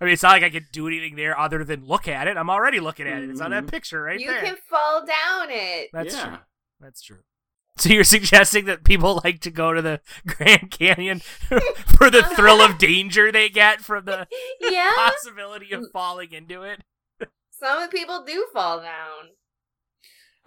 [0.00, 2.36] I mean, it's not like I could do anything there other than look at it.
[2.36, 3.30] I'm already looking at it.
[3.30, 3.70] It's on that Mhm.
[3.70, 4.42] picture right you there.
[4.42, 5.88] can fall down it.
[5.92, 6.24] That's Yeah.
[6.28, 6.38] true.
[6.80, 7.22] That's true.
[7.78, 12.60] So you're suggesting that people like to go to the Grand Canyon for the thrill
[12.62, 14.26] of danger they get from the
[14.60, 14.92] Yeah.
[14.96, 16.82] possibility of falling into it?
[17.50, 19.30] Some of the people do fall down.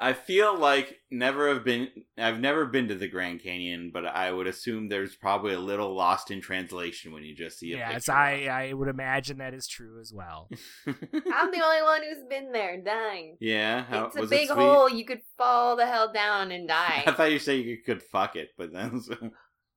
[0.02, 1.90] I feel like never have been.
[2.18, 5.94] I've never been to the Grand Canyon, but I would assume there's probably a little
[5.94, 8.12] lost in translation when you just see a Yes, picture.
[8.14, 10.50] I, I would imagine that is true as well.
[10.88, 13.36] I'm the only one who's been there dying.
[13.42, 14.90] yeah, how, it's a was big it hole.
[14.90, 17.04] You could fall the hell down and die.
[17.06, 19.02] I thought you said you could fuck it, but then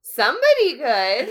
[0.01, 1.29] Somebody could.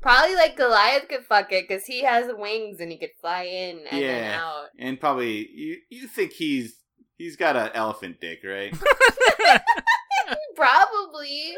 [0.00, 3.78] Probably like Goliath could fuck it because he has wings and he could fly in
[3.78, 4.66] and then yeah, out.
[4.76, 6.81] and probably you you think he's
[7.22, 8.74] he's got an elephant dick, right?
[10.56, 11.54] Probably.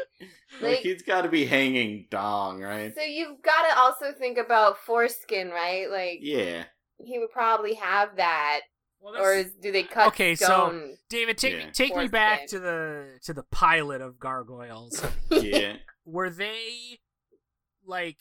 [0.61, 2.93] like Like, he's got to be hanging dong, right?
[2.95, 5.89] so you've got to also think about foreskin, right?
[5.89, 6.63] Like, Yeah.
[7.03, 8.61] he would probably have that.
[8.99, 11.69] Well, Or is, do they cut Okay, so- David, take me Yeah.
[11.71, 15.03] take me back to the to the pilot of Gargoyles.
[15.31, 15.77] Yeah.
[16.05, 16.99] Were they
[17.85, 18.17] like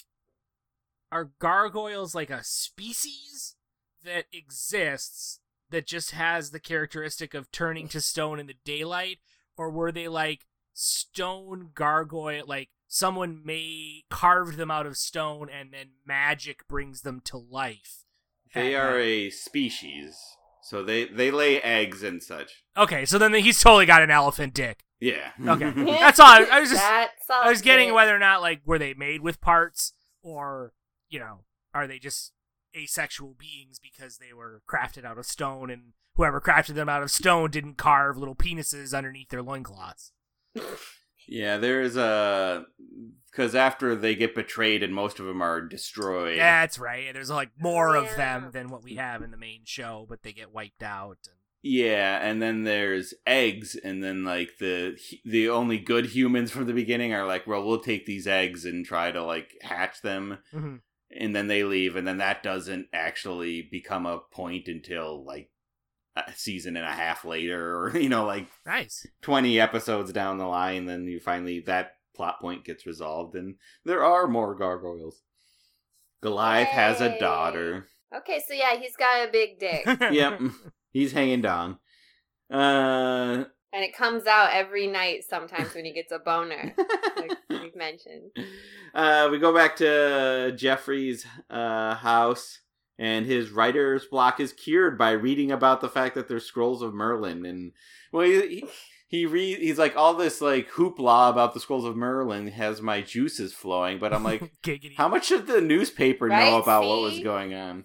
[1.10, 3.54] are gargoyles like a species
[4.02, 9.18] that exists that just has the characteristic of turning to stone in the daylight
[9.56, 15.72] or were they like stone gargoyle like someone may carved them out of stone and
[15.72, 18.04] then magic brings them to life
[18.54, 19.04] They are night?
[19.04, 20.16] a species.
[20.62, 22.64] So they they lay eggs and such.
[22.76, 25.30] okay so then he's totally got an elephant dick Yeah.
[25.46, 25.70] Okay.
[25.84, 26.26] That's all.
[26.26, 27.92] I, I was just That's all I was getting it.
[27.92, 29.92] whether or not like were they made with parts
[30.22, 30.72] or
[31.08, 31.40] you know
[31.74, 32.32] are they just
[32.74, 37.10] asexual beings because they were crafted out of stone, and whoever crafted them out of
[37.10, 40.12] stone didn't carve little penises underneath their loincloths.
[41.26, 42.66] Yeah, there's a
[43.30, 46.38] because after they get betrayed and most of them are destroyed.
[46.38, 47.12] That's right.
[47.12, 50.32] There's like more of them than what we have in the main show, but they
[50.32, 51.18] get wiped out.
[51.26, 51.36] And...
[51.62, 56.74] Yeah, and then there's eggs, and then like the the only good humans from the
[56.74, 60.80] beginning are like, well, we'll take these eggs and try to like hatch them, Mhm.
[61.18, 65.50] And then they leave, and then that doesn't actually become a point until like
[66.16, 69.06] a season and a half later, or you know, like Nice.
[69.22, 74.04] 20 episodes down the line, then you finally that plot point gets resolved, and there
[74.04, 75.22] are more gargoyles.
[76.22, 77.86] Goliath has a daughter.
[78.16, 79.84] Okay, so yeah, he's got a big dick.
[80.12, 80.40] yep,
[80.92, 81.78] he's hanging down.
[82.50, 86.74] Uh, and it comes out every night sometimes when he gets a boner,
[87.16, 88.30] like we've mentioned.
[88.94, 92.60] uh, we go back to Jeffrey's uh, house,
[92.98, 96.94] and his writer's block is cured by reading about the fact that there's scrolls of
[96.94, 97.72] Merlin, and
[98.12, 98.48] well, he.
[98.48, 98.64] he
[99.06, 103.01] he read he's like all this like hoopla about the scrolls of Merlin has my
[103.01, 104.51] juices flowing, but I'm like,
[104.96, 107.84] how much did the newspaper know Right, about what was going on?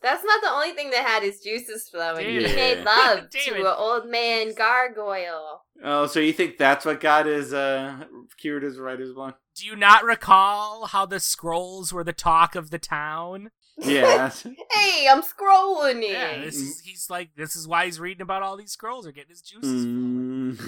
[0.00, 2.24] That's not the only thing that had his juices flowing.
[2.24, 5.61] Damn He made love to an old man gargoyle.
[5.84, 8.04] Oh, so you think that's what got his uh
[8.36, 9.38] cured his writer's block?
[9.56, 13.50] Do you not recall how the scrolls were the talk of the town?
[13.78, 14.30] Yeah.
[14.72, 16.10] Hey, I'm scrolling it.
[16.12, 19.12] Yeah, this is, he's like, this is why he's reading about all these scrolls or
[19.12, 19.86] getting his juices.
[19.86, 20.58] Mm.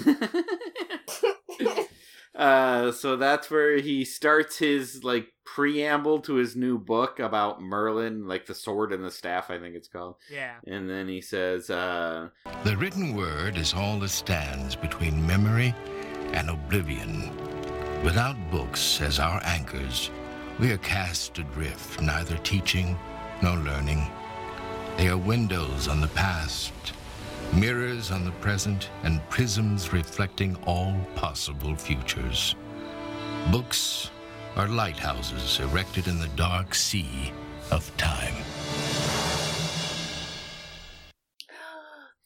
[2.34, 8.26] uh, so that's where he starts his like preamble to his new book about Merlin,
[8.26, 10.16] like the sword and the staff, I think it's called.
[10.30, 10.54] Yeah.
[10.66, 12.30] And then he says, uh,
[12.64, 15.74] The written word is all that stands between memory
[16.32, 17.30] and oblivion.
[18.02, 20.10] Without books as our anchors,
[20.58, 22.96] we are cast adrift, neither teaching
[23.42, 24.06] nor learning.
[24.96, 26.72] They are windows on the past,
[27.56, 32.54] mirrors on the present, and prisms reflecting all possible futures.
[33.50, 34.10] Books
[34.56, 37.32] are lighthouses erected in the dark sea
[37.70, 38.34] of time.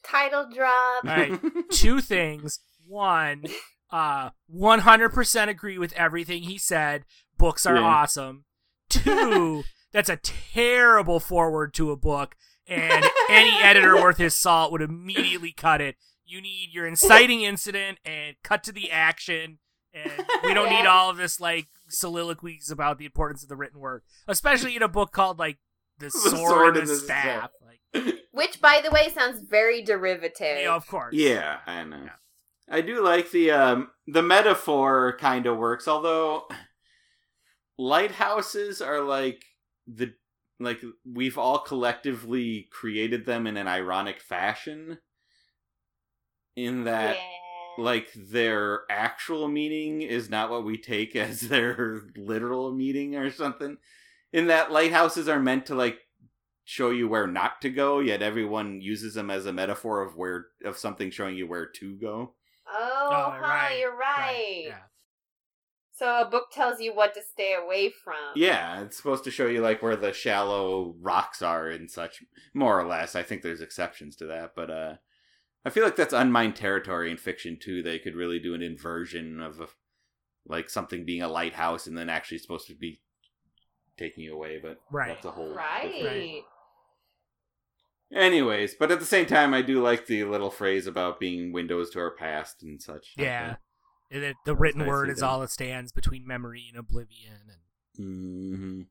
[0.04, 1.04] Title drop.
[1.04, 1.40] All right.
[1.70, 2.60] Two things.
[2.86, 3.44] One,
[3.90, 7.04] uh, 100% agree with everything he said.
[7.36, 7.82] Books are Yeah.
[7.82, 8.44] awesome.
[8.88, 12.34] Two, that's a terrible forward to a book,
[12.66, 15.96] and any editor worth his salt would immediately cut it.
[16.24, 19.58] You need your inciting incident and cut to the action,
[19.94, 20.12] and
[20.44, 24.02] we don't need all of this like soliloquies about the importance of the written word,
[24.26, 25.58] especially in a book called like
[25.98, 27.50] the sword, and the, staff.
[27.66, 30.58] Like, Which, by the way, sounds very derivative.
[30.60, 31.14] yeah, of course.
[31.14, 32.08] Yeah, I know.
[32.70, 36.46] I do like the um the metaphor kind of works, although
[37.78, 39.44] lighthouses are like
[39.86, 40.12] the
[40.60, 44.98] like we've all collectively created them in an ironic fashion
[46.56, 47.84] in that Yeah.
[47.84, 53.76] like their actual meaning is not what we take as their literal meaning or something
[54.32, 56.00] in that lighthouses are meant to like
[56.64, 60.46] show you where not to go yet everyone uses them as a metaphor of where
[60.64, 62.34] of something showing you where to go
[62.70, 64.64] Oh, Oh, huh, right, you're right.
[64.66, 64.78] Yeah.
[65.98, 68.14] So a book tells you what to stay away from.
[68.36, 72.22] yeah it's supposed to show you like where the shallow rocks are and such
[72.54, 74.94] more or less i think there's exceptions to that but uh
[75.64, 79.40] i feel like that's unmined territory in fiction too they could really do an inversion
[79.40, 79.66] of a,
[80.46, 83.00] like something being a lighthouse and then actually supposed to be
[83.98, 85.08] taking you away but Right.
[85.14, 85.92] that's a whole Right.
[85.92, 86.44] different-
[88.12, 91.90] anyways but at the same time i do like the little phrase about being windows
[91.90, 93.48] to our past and such Yeah.
[93.48, 93.56] And
[94.10, 95.28] it, the written nicely word is done.
[95.28, 97.52] all that stands between memory and oblivion.
[97.98, 98.88] And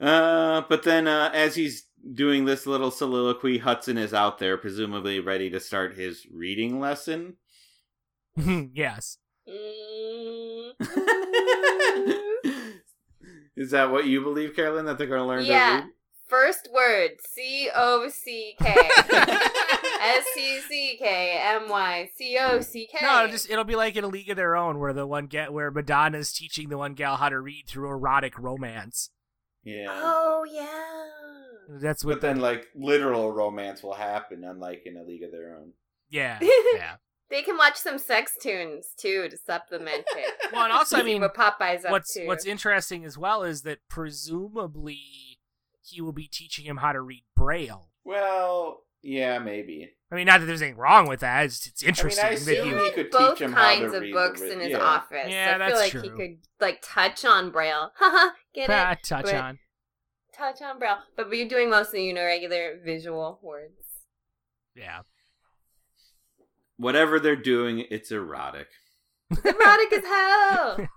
[0.00, 4.56] hmm Uh, but then uh, as he's doing this little soliloquy, Hudson is out there,
[4.56, 7.36] presumably ready to start his reading lesson.
[8.36, 9.18] yes.
[13.56, 14.84] Is that what you believe, Carolyn?
[14.84, 15.76] That they're going to learn Yeah.
[15.78, 15.92] to read?
[16.28, 18.74] First word C O C K
[20.06, 22.98] S C C K M Y C O C K.
[23.02, 25.26] No, it'll just it'll be like in a league of their own, where the one
[25.26, 29.10] get where Madonna's teaching the one gal how to read through erotic romance.
[29.64, 29.86] Yeah.
[29.90, 31.78] Oh yeah.
[31.80, 32.20] That's But what.
[32.20, 35.72] then, like, literal romance will happen, unlike in a league of their own.
[36.08, 36.38] yeah,
[36.76, 36.96] yeah.
[37.28, 40.34] They can watch some sex tunes too to supplement it.
[40.52, 42.24] Well, and also, I mean, what Popeye's up what's to.
[42.26, 45.00] what's interesting as well is that presumably
[45.82, 47.88] he will be teaching him how to read Braille.
[48.04, 49.90] Well, yeah, maybe.
[50.10, 51.46] I mean, not that there's anything wrong with that.
[51.46, 52.84] It's, it's interesting that assume he.
[52.84, 54.78] he could both teach him how to kinds of books in his yeah.
[54.78, 55.26] office.
[55.28, 57.90] Yeah, I that's feel like he could like touch on Braille.
[57.98, 58.98] Haha, get Ah, it?
[59.02, 59.58] touch But- on.
[60.32, 63.72] touch on braille, but we're doing mostly you know regular visual words.
[64.76, 65.00] Yeah.
[66.76, 68.68] Whatever they're doing, it's erotic.
[69.30, 70.86] It's erotic as hell.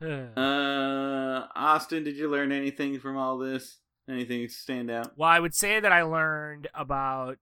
[0.00, 3.78] Uh, Austin, did you learn anything from all this?
[4.08, 5.12] Anything stand out?
[5.16, 7.38] Well, I would say that I learned about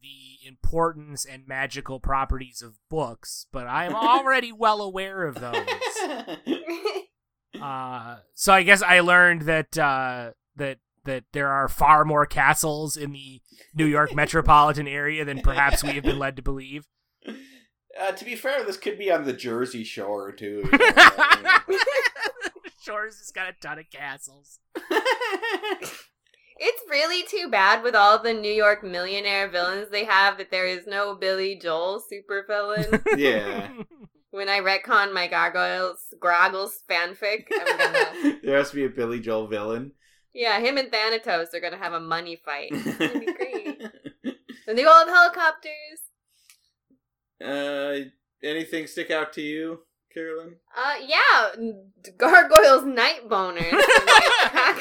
[0.00, 5.66] the importance and magical properties of books, but I am already well aware of those.
[7.60, 12.96] Uh, so I guess I learned that uh, that that there are far more castles
[12.96, 13.40] in the
[13.74, 16.86] New York metropolitan area than perhaps we have been led to believe.
[17.26, 20.68] Uh, to be fair, this could be on the Jersey Shore too.
[22.82, 24.58] Shores has got a ton of castles.
[26.64, 30.66] It's really too bad with all the New York millionaire villains they have that there
[30.66, 33.02] is no Billy Joel super villain.
[33.16, 33.68] yeah,
[34.30, 39.18] when I retcon my Gargoyles Groggles fanfic, I'm gonna there has to be a Billy
[39.18, 39.92] Joel villain.
[40.34, 42.70] Yeah, him and Xanatos are gonna have a money fight.
[42.72, 43.82] It's gonna be great.
[44.68, 46.00] and they all have helicopters.
[47.44, 48.08] Uh,
[48.42, 49.80] anything stick out to you,
[50.14, 50.56] Carolyn?
[50.76, 51.70] Uh, yeah,
[52.16, 53.60] Gargoyles night boner.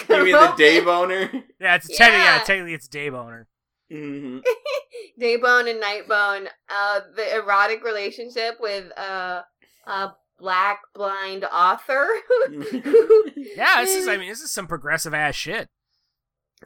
[0.09, 1.31] You mean the day boner?
[1.59, 2.43] Yeah, it's technically yeah, Yeah.
[2.43, 3.47] technically it's day boner.
[3.91, 4.39] Mm-hmm.
[5.21, 9.41] Daybone and Nightbone, uh, the erotic relationship with uh,
[9.85, 10.09] a
[10.39, 12.07] black blind author.
[12.49, 15.69] Yeah, this is I mean this is some progressive ass shit.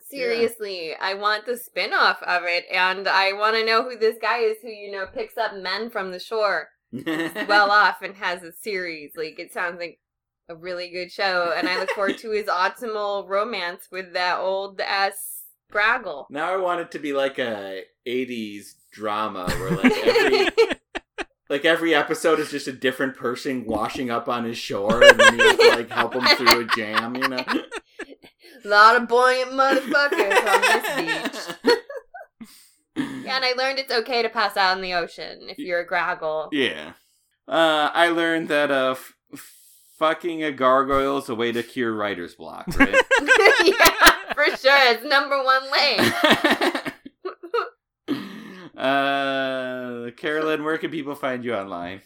[0.09, 4.39] Seriously, I want the spin-off of it, and I want to know who this guy
[4.39, 6.67] is who, you know, picks up men from the shore,
[7.47, 9.11] well off, and has a series.
[9.15, 9.99] Like, it sounds like
[10.49, 14.79] a really good show, and I look forward to his optimal romance with that old
[14.79, 15.35] ass
[15.71, 16.25] Graggle.
[16.29, 20.49] Now I want it to be like a '80s drama where like every
[21.49, 25.37] like every episode is just a different person washing up on his shore, and then
[25.37, 27.15] you have to like help him through a jam.
[27.15, 27.43] You know?
[27.45, 31.75] A lot of buoyant motherfuckers on this beach.
[32.95, 35.87] Yeah, and I learned it's okay to pass out in the ocean if you're a
[35.87, 36.49] Graggle.
[36.51, 36.93] Yeah.
[37.47, 39.13] Uh, I learned that uh, f-
[39.97, 42.89] fucking a gargoyle is a way to cure writer's block, right?
[43.63, 44.91] yeah, for sure.
[44.91, 45.97] It's number one way.
[48.77, 52.01] uh, Carolyn, where can people find you online?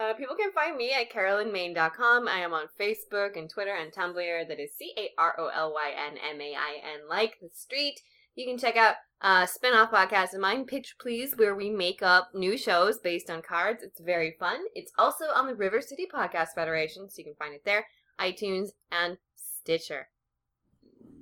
[0.00, 2.28] Uh, people can find me at carolynmain.com.
[2.28, 4.48] I am on Facebook and Twitter and Tumblr.
[4.48, 7.48] That is C A R O L Y N M A I N, like the
[7.52, 8.00] street.
[8.34, 12.30] You can check out uh, spin-off podcast of mine, Pitch Please, where we make up
[12.34, 13.82] new shows based on cards.
[13.82, 14.58] It's very fun.
[14.74, 17.86] It's also on the River City Podcast Federation, so you can find it there,
[18.20, 20.08] iTunes, and Stitcher.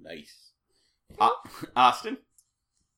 [0.02, 0.52] Nice.
[1.20, 1.36] Au-
[1.76, 2.16] Austin?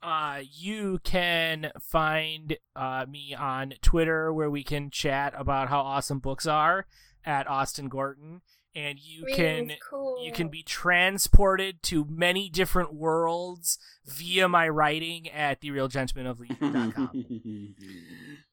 [0.00, 6.18] Uh, you can find uh, me on Twitter where we can chat about how awesome
[6.18, 6.86] books are
[7.24, 8.42] at Austin Gorton,
[8.74, 10.24] and you can cool.
[10.24, 17.74] you can be transported to many different worlds via my writing at therealgentlemanofleisure.com.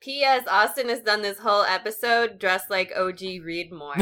[0.02, 0.44] P.S.
[0.50, 3.96] Austin has done this whole episode dressed like OG Readmore.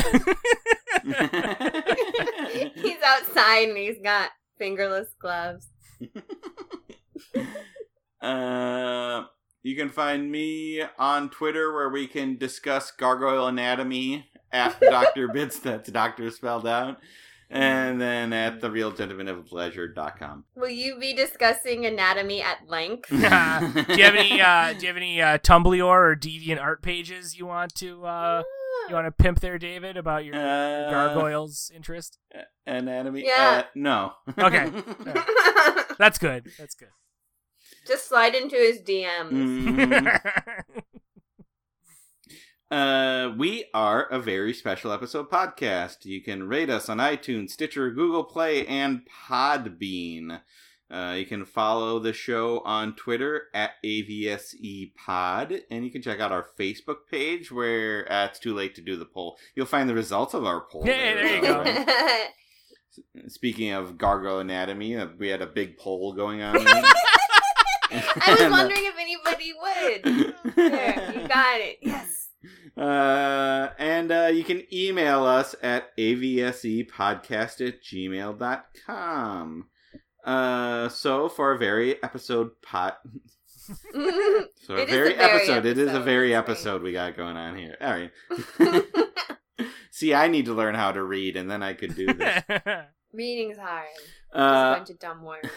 [2.75, 5.67] he's outside and he's got fingerless gloves.
[8.21, 9.23] Uh,
[9.63, 15.27] you can find me on Twitter where we can discuss gargoyle anatomy at Dr.
[15.29, 16.97] Bits, that's Doctor spelled out.
[17.51, 20.45] And then at the real gentleman of leisure.com.
[20.55, 23.09] Will you be discussing anatomy at length?
[23.09, 27.39] do you have any uh, do you have any uh, Tumblr or Deviant art pages
[27.39, 28.43] you want to uh,
[28.87, 32.19] you want to pimp there, David, about your, your Uh, gargoyles interest?
[32.67, 33.25] Anatomy?
[33.25, 33.63] Yeah.
[33.63, 34.13] Uh, no.
[34.37, 34.69] Okay,
[35.97, 36.51] that's good.
[36.59, 36.89] That's good.
[37.87, 39.31] Just slide into his DMs.
[39.31, 40.19] Mhm.
[42.71, 46.05] Uh, we are a very special episode podcast.
[46.05, 50.41] You can rate us on iTunes, Stitcher, Google Play, and Podbean.
[50.91, 56.19] Uh, you can follow the show on Twitter at AVSE Pod, and you can check
[56.19, 59.37] out our Facebook page where uh, it's too late to do the poll.
[59.55, 60.83] You'll find the results of our poll.
[60.83, 62.25] Hey, there you go.
[63.27, 66.55] Speaking of gargoyle anatomy, uh, we had a big poll going on.
[67.91, 70.55] I was wondering if anybody would.
[70.55, 71.77] There, you got it.
[71.81, 72.08] Yes.
[72.79, 79.67] Uh, and uh, you can email us at avsepodcast at gmail.com.
[80.23, 82.99] Uh, so for a very episode pot.
[84.65, 85.65] So a It is a very, very episode.
[85.67, 86.53] It is a very that's right.
[86.55, 87.77] episode we got going on here.
[87.79, 88.11] All right.
[89.91, 92.43] See, I need to learn how to read, and then I could do this.
[93.13, 93.85] Reading's hard.
[93.95, 95.47] Just a Uh, bunch of dumb words.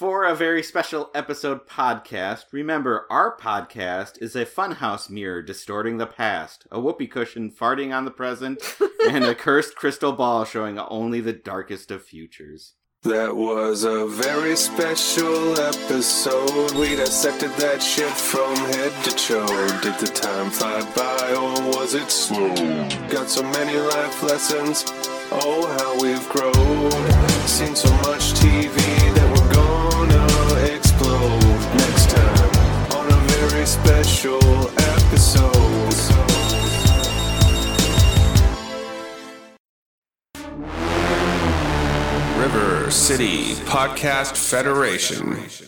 [0.00, 6.06] For a very special episode podcast, remember our podcast is a funhouse mirror distorting the
[6.06, 8.62] past, a whoopee cushion farting on the present,
[9.10, 12.76] and a cursed crystal ball showing only the darkest of futures.
[13.02, 16.72] That was a very special episode.
[16.72, 19.80] We dissected that shit from head to toe.
[19.82, 22.54] Did the time fly by or was it slow?
[23.10, 24.86] Got so many life lessons.
[25.30, 26.90] Oh, how we've grown.
[27.46, 29.29] Seen so much TV that
[33.70, 34.40] special
[34.80, 35.94] episode.
[42.36, 45.36] River City Podcast Federation.
[45.44, 45.62] It's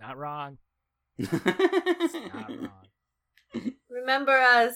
[0.00, 0.58] not wrong.
[1.16, 1.32] It's
[2.34, 3.72] not wrong.
[3.88, 4.74] Remember us,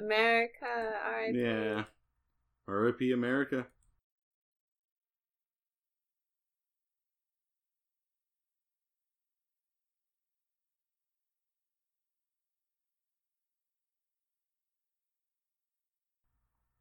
[0.00, 0.64] America.
[0.64, 1.38] R.I.P.
[1.38, 1.84] Yeah.
[2.66, 3.12] R.I.P.
[3.12, 3.66] America.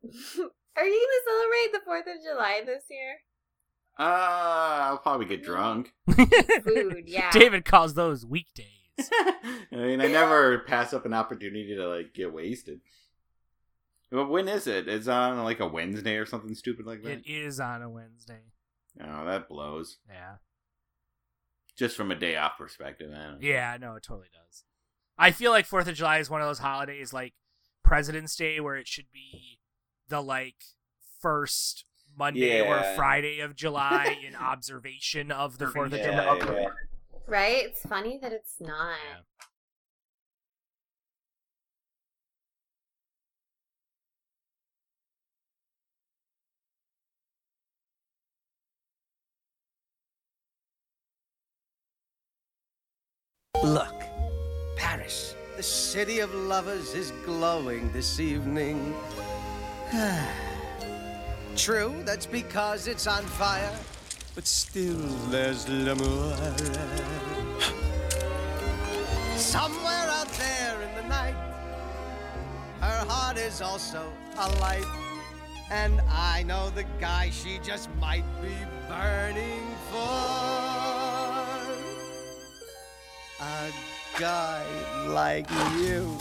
[0.75, 3.17] Are you gonna celebrate the Fourth of July this year?
[3.97, 5.93] Uh, I'll probably get drunk.
[6.09, 7.31] Food, yeah.
[7.31, 8.67] David calls those weekdays.
[8.99, 12.81] I mean, I never pass up an opportunity to like get wasted.
[14.11, 14.87] But when is it?
[14.87, 17.19] It's on like a Wednesday or something stupid like that.
[17.19, 18.41] It is on a Wednesday.
[19.01, 19.97] Oh, that blows.
[20.09, 20.35] Yeah.
[21.75, 23.37] Just from a day off perspective, man.
[23.41, 24.63] Yeah, no, it totally does.
[25.17, 27.33] I feel like Fourth of July is one of those holidays like
[27.83, 29.59] President's Day where it should be
[30.13, 30.63] the like
[31.21, 31.85] first
[32.15, 36.39] Monday or Friday of July in observation of the Fourth of July.
[36.45, 36.67] yeah.
[37.25, 37.65] Right?
[37.65, 38.95] It's funny that it's not.
[53.63, 53.95] Look,
[54.75, 58.93] Paris, the city of lovers, is glowing this evening.
[61.55, 63.71] True, that's because it's on fire,
[64.33, 64.97] but still
[65.29, 66.35] there's l'amour.
[69.37, 71.35] Somewhere out there in the night,
[72.81, 74.83] her heart is also alight.
[75.69, 78.55] And I know the guy she just might be
[78.89, 79.99] burning for.
[83.41, 83.71] A
[84.19, 84.65] guy
[85.07, 85.47] like
[85.77, 86.17] you.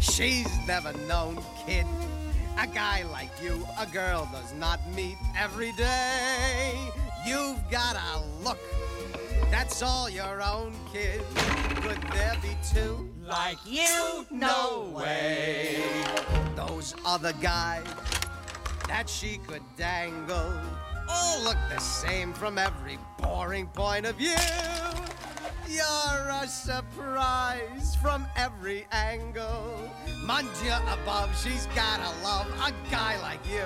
[0.00, 1.86] She's never known, kid.
[2.58, 6.74] A guy like you, a girl does not meet every day.
[7.26, 8.58] You've got a look.
[9.50, 11.22] That's all your own, kid.
[11.76, 14.26] Could there be two like you?
[14.30, 15.82] No way.
[16.54, 17.84] Those other guys
[18.86, 20.52] that she could dangle
[21.08, 24.36] all look the same from every boring point of view.
[25.68, 29.90] You're a surprise from every angle.
[30.24, 33.64] Mon Dieu above, she's gotta love a guy like you.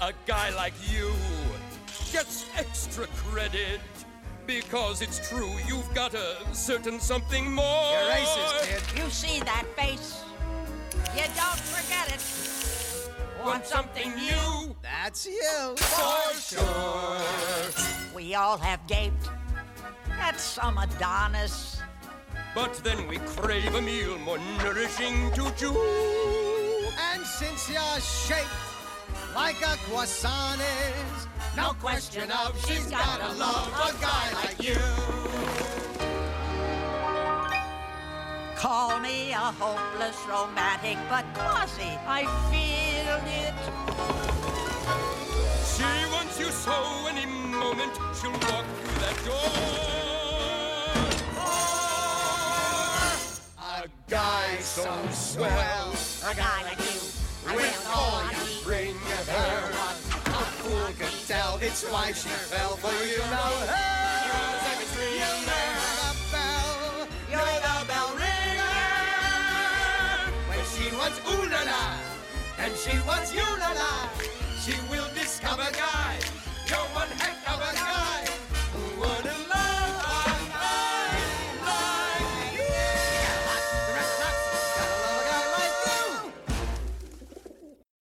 [0.00, 1.12] A guy like you
[2.12, 3.80] gets extra credit
[4.46, 7.92] because it's true you've got a certain something more.
[7.92, 8.98] You're racist, kid.
[9.02, 10.22] You see that face?
[11.16, 13.44] You don't forget it.
[13.44, 14.74] Want something new?
[14.82, 15.76] That's you.
[15.76, 17.20] For sure.
[18.14, 19.28] We all have gaped
[20.20, 21.80] at some Adonis.
[22.54, 25.74] But then we crave a meal more nourishing to chew.
[27.12, 28.48] And since you're shaped
[29.34, 31.26] like a croissant is,
[31.56, 34.76] no question of she's gotta love a guy like you.
[38.56, 43.54] Call me a hopeless romantic, but Quasi, I feel it.
[45.74, 46.72] She wants you so
[47.08, 49.93] any moment she'll walk through that door.
[53.84, 55.92] A guy so swell,
[56.24, 57.00] A guy like you,
[57.46, 59.68] I with will all know you bring her.
[60.24, 63.52] A fool could tell it's why she fell for you now.
[63.68, 64.24] Hey,
[65.20, 67.04] you never fell.
[67.28, 68.80] You're the bell ringer.
[70.48, 71.84] When she wants ooh la la,
[72.64, 74.08] and she wants you la la,
[74.64, 76.16] she will discover, guy,
[76.70, 77.44] you're one heck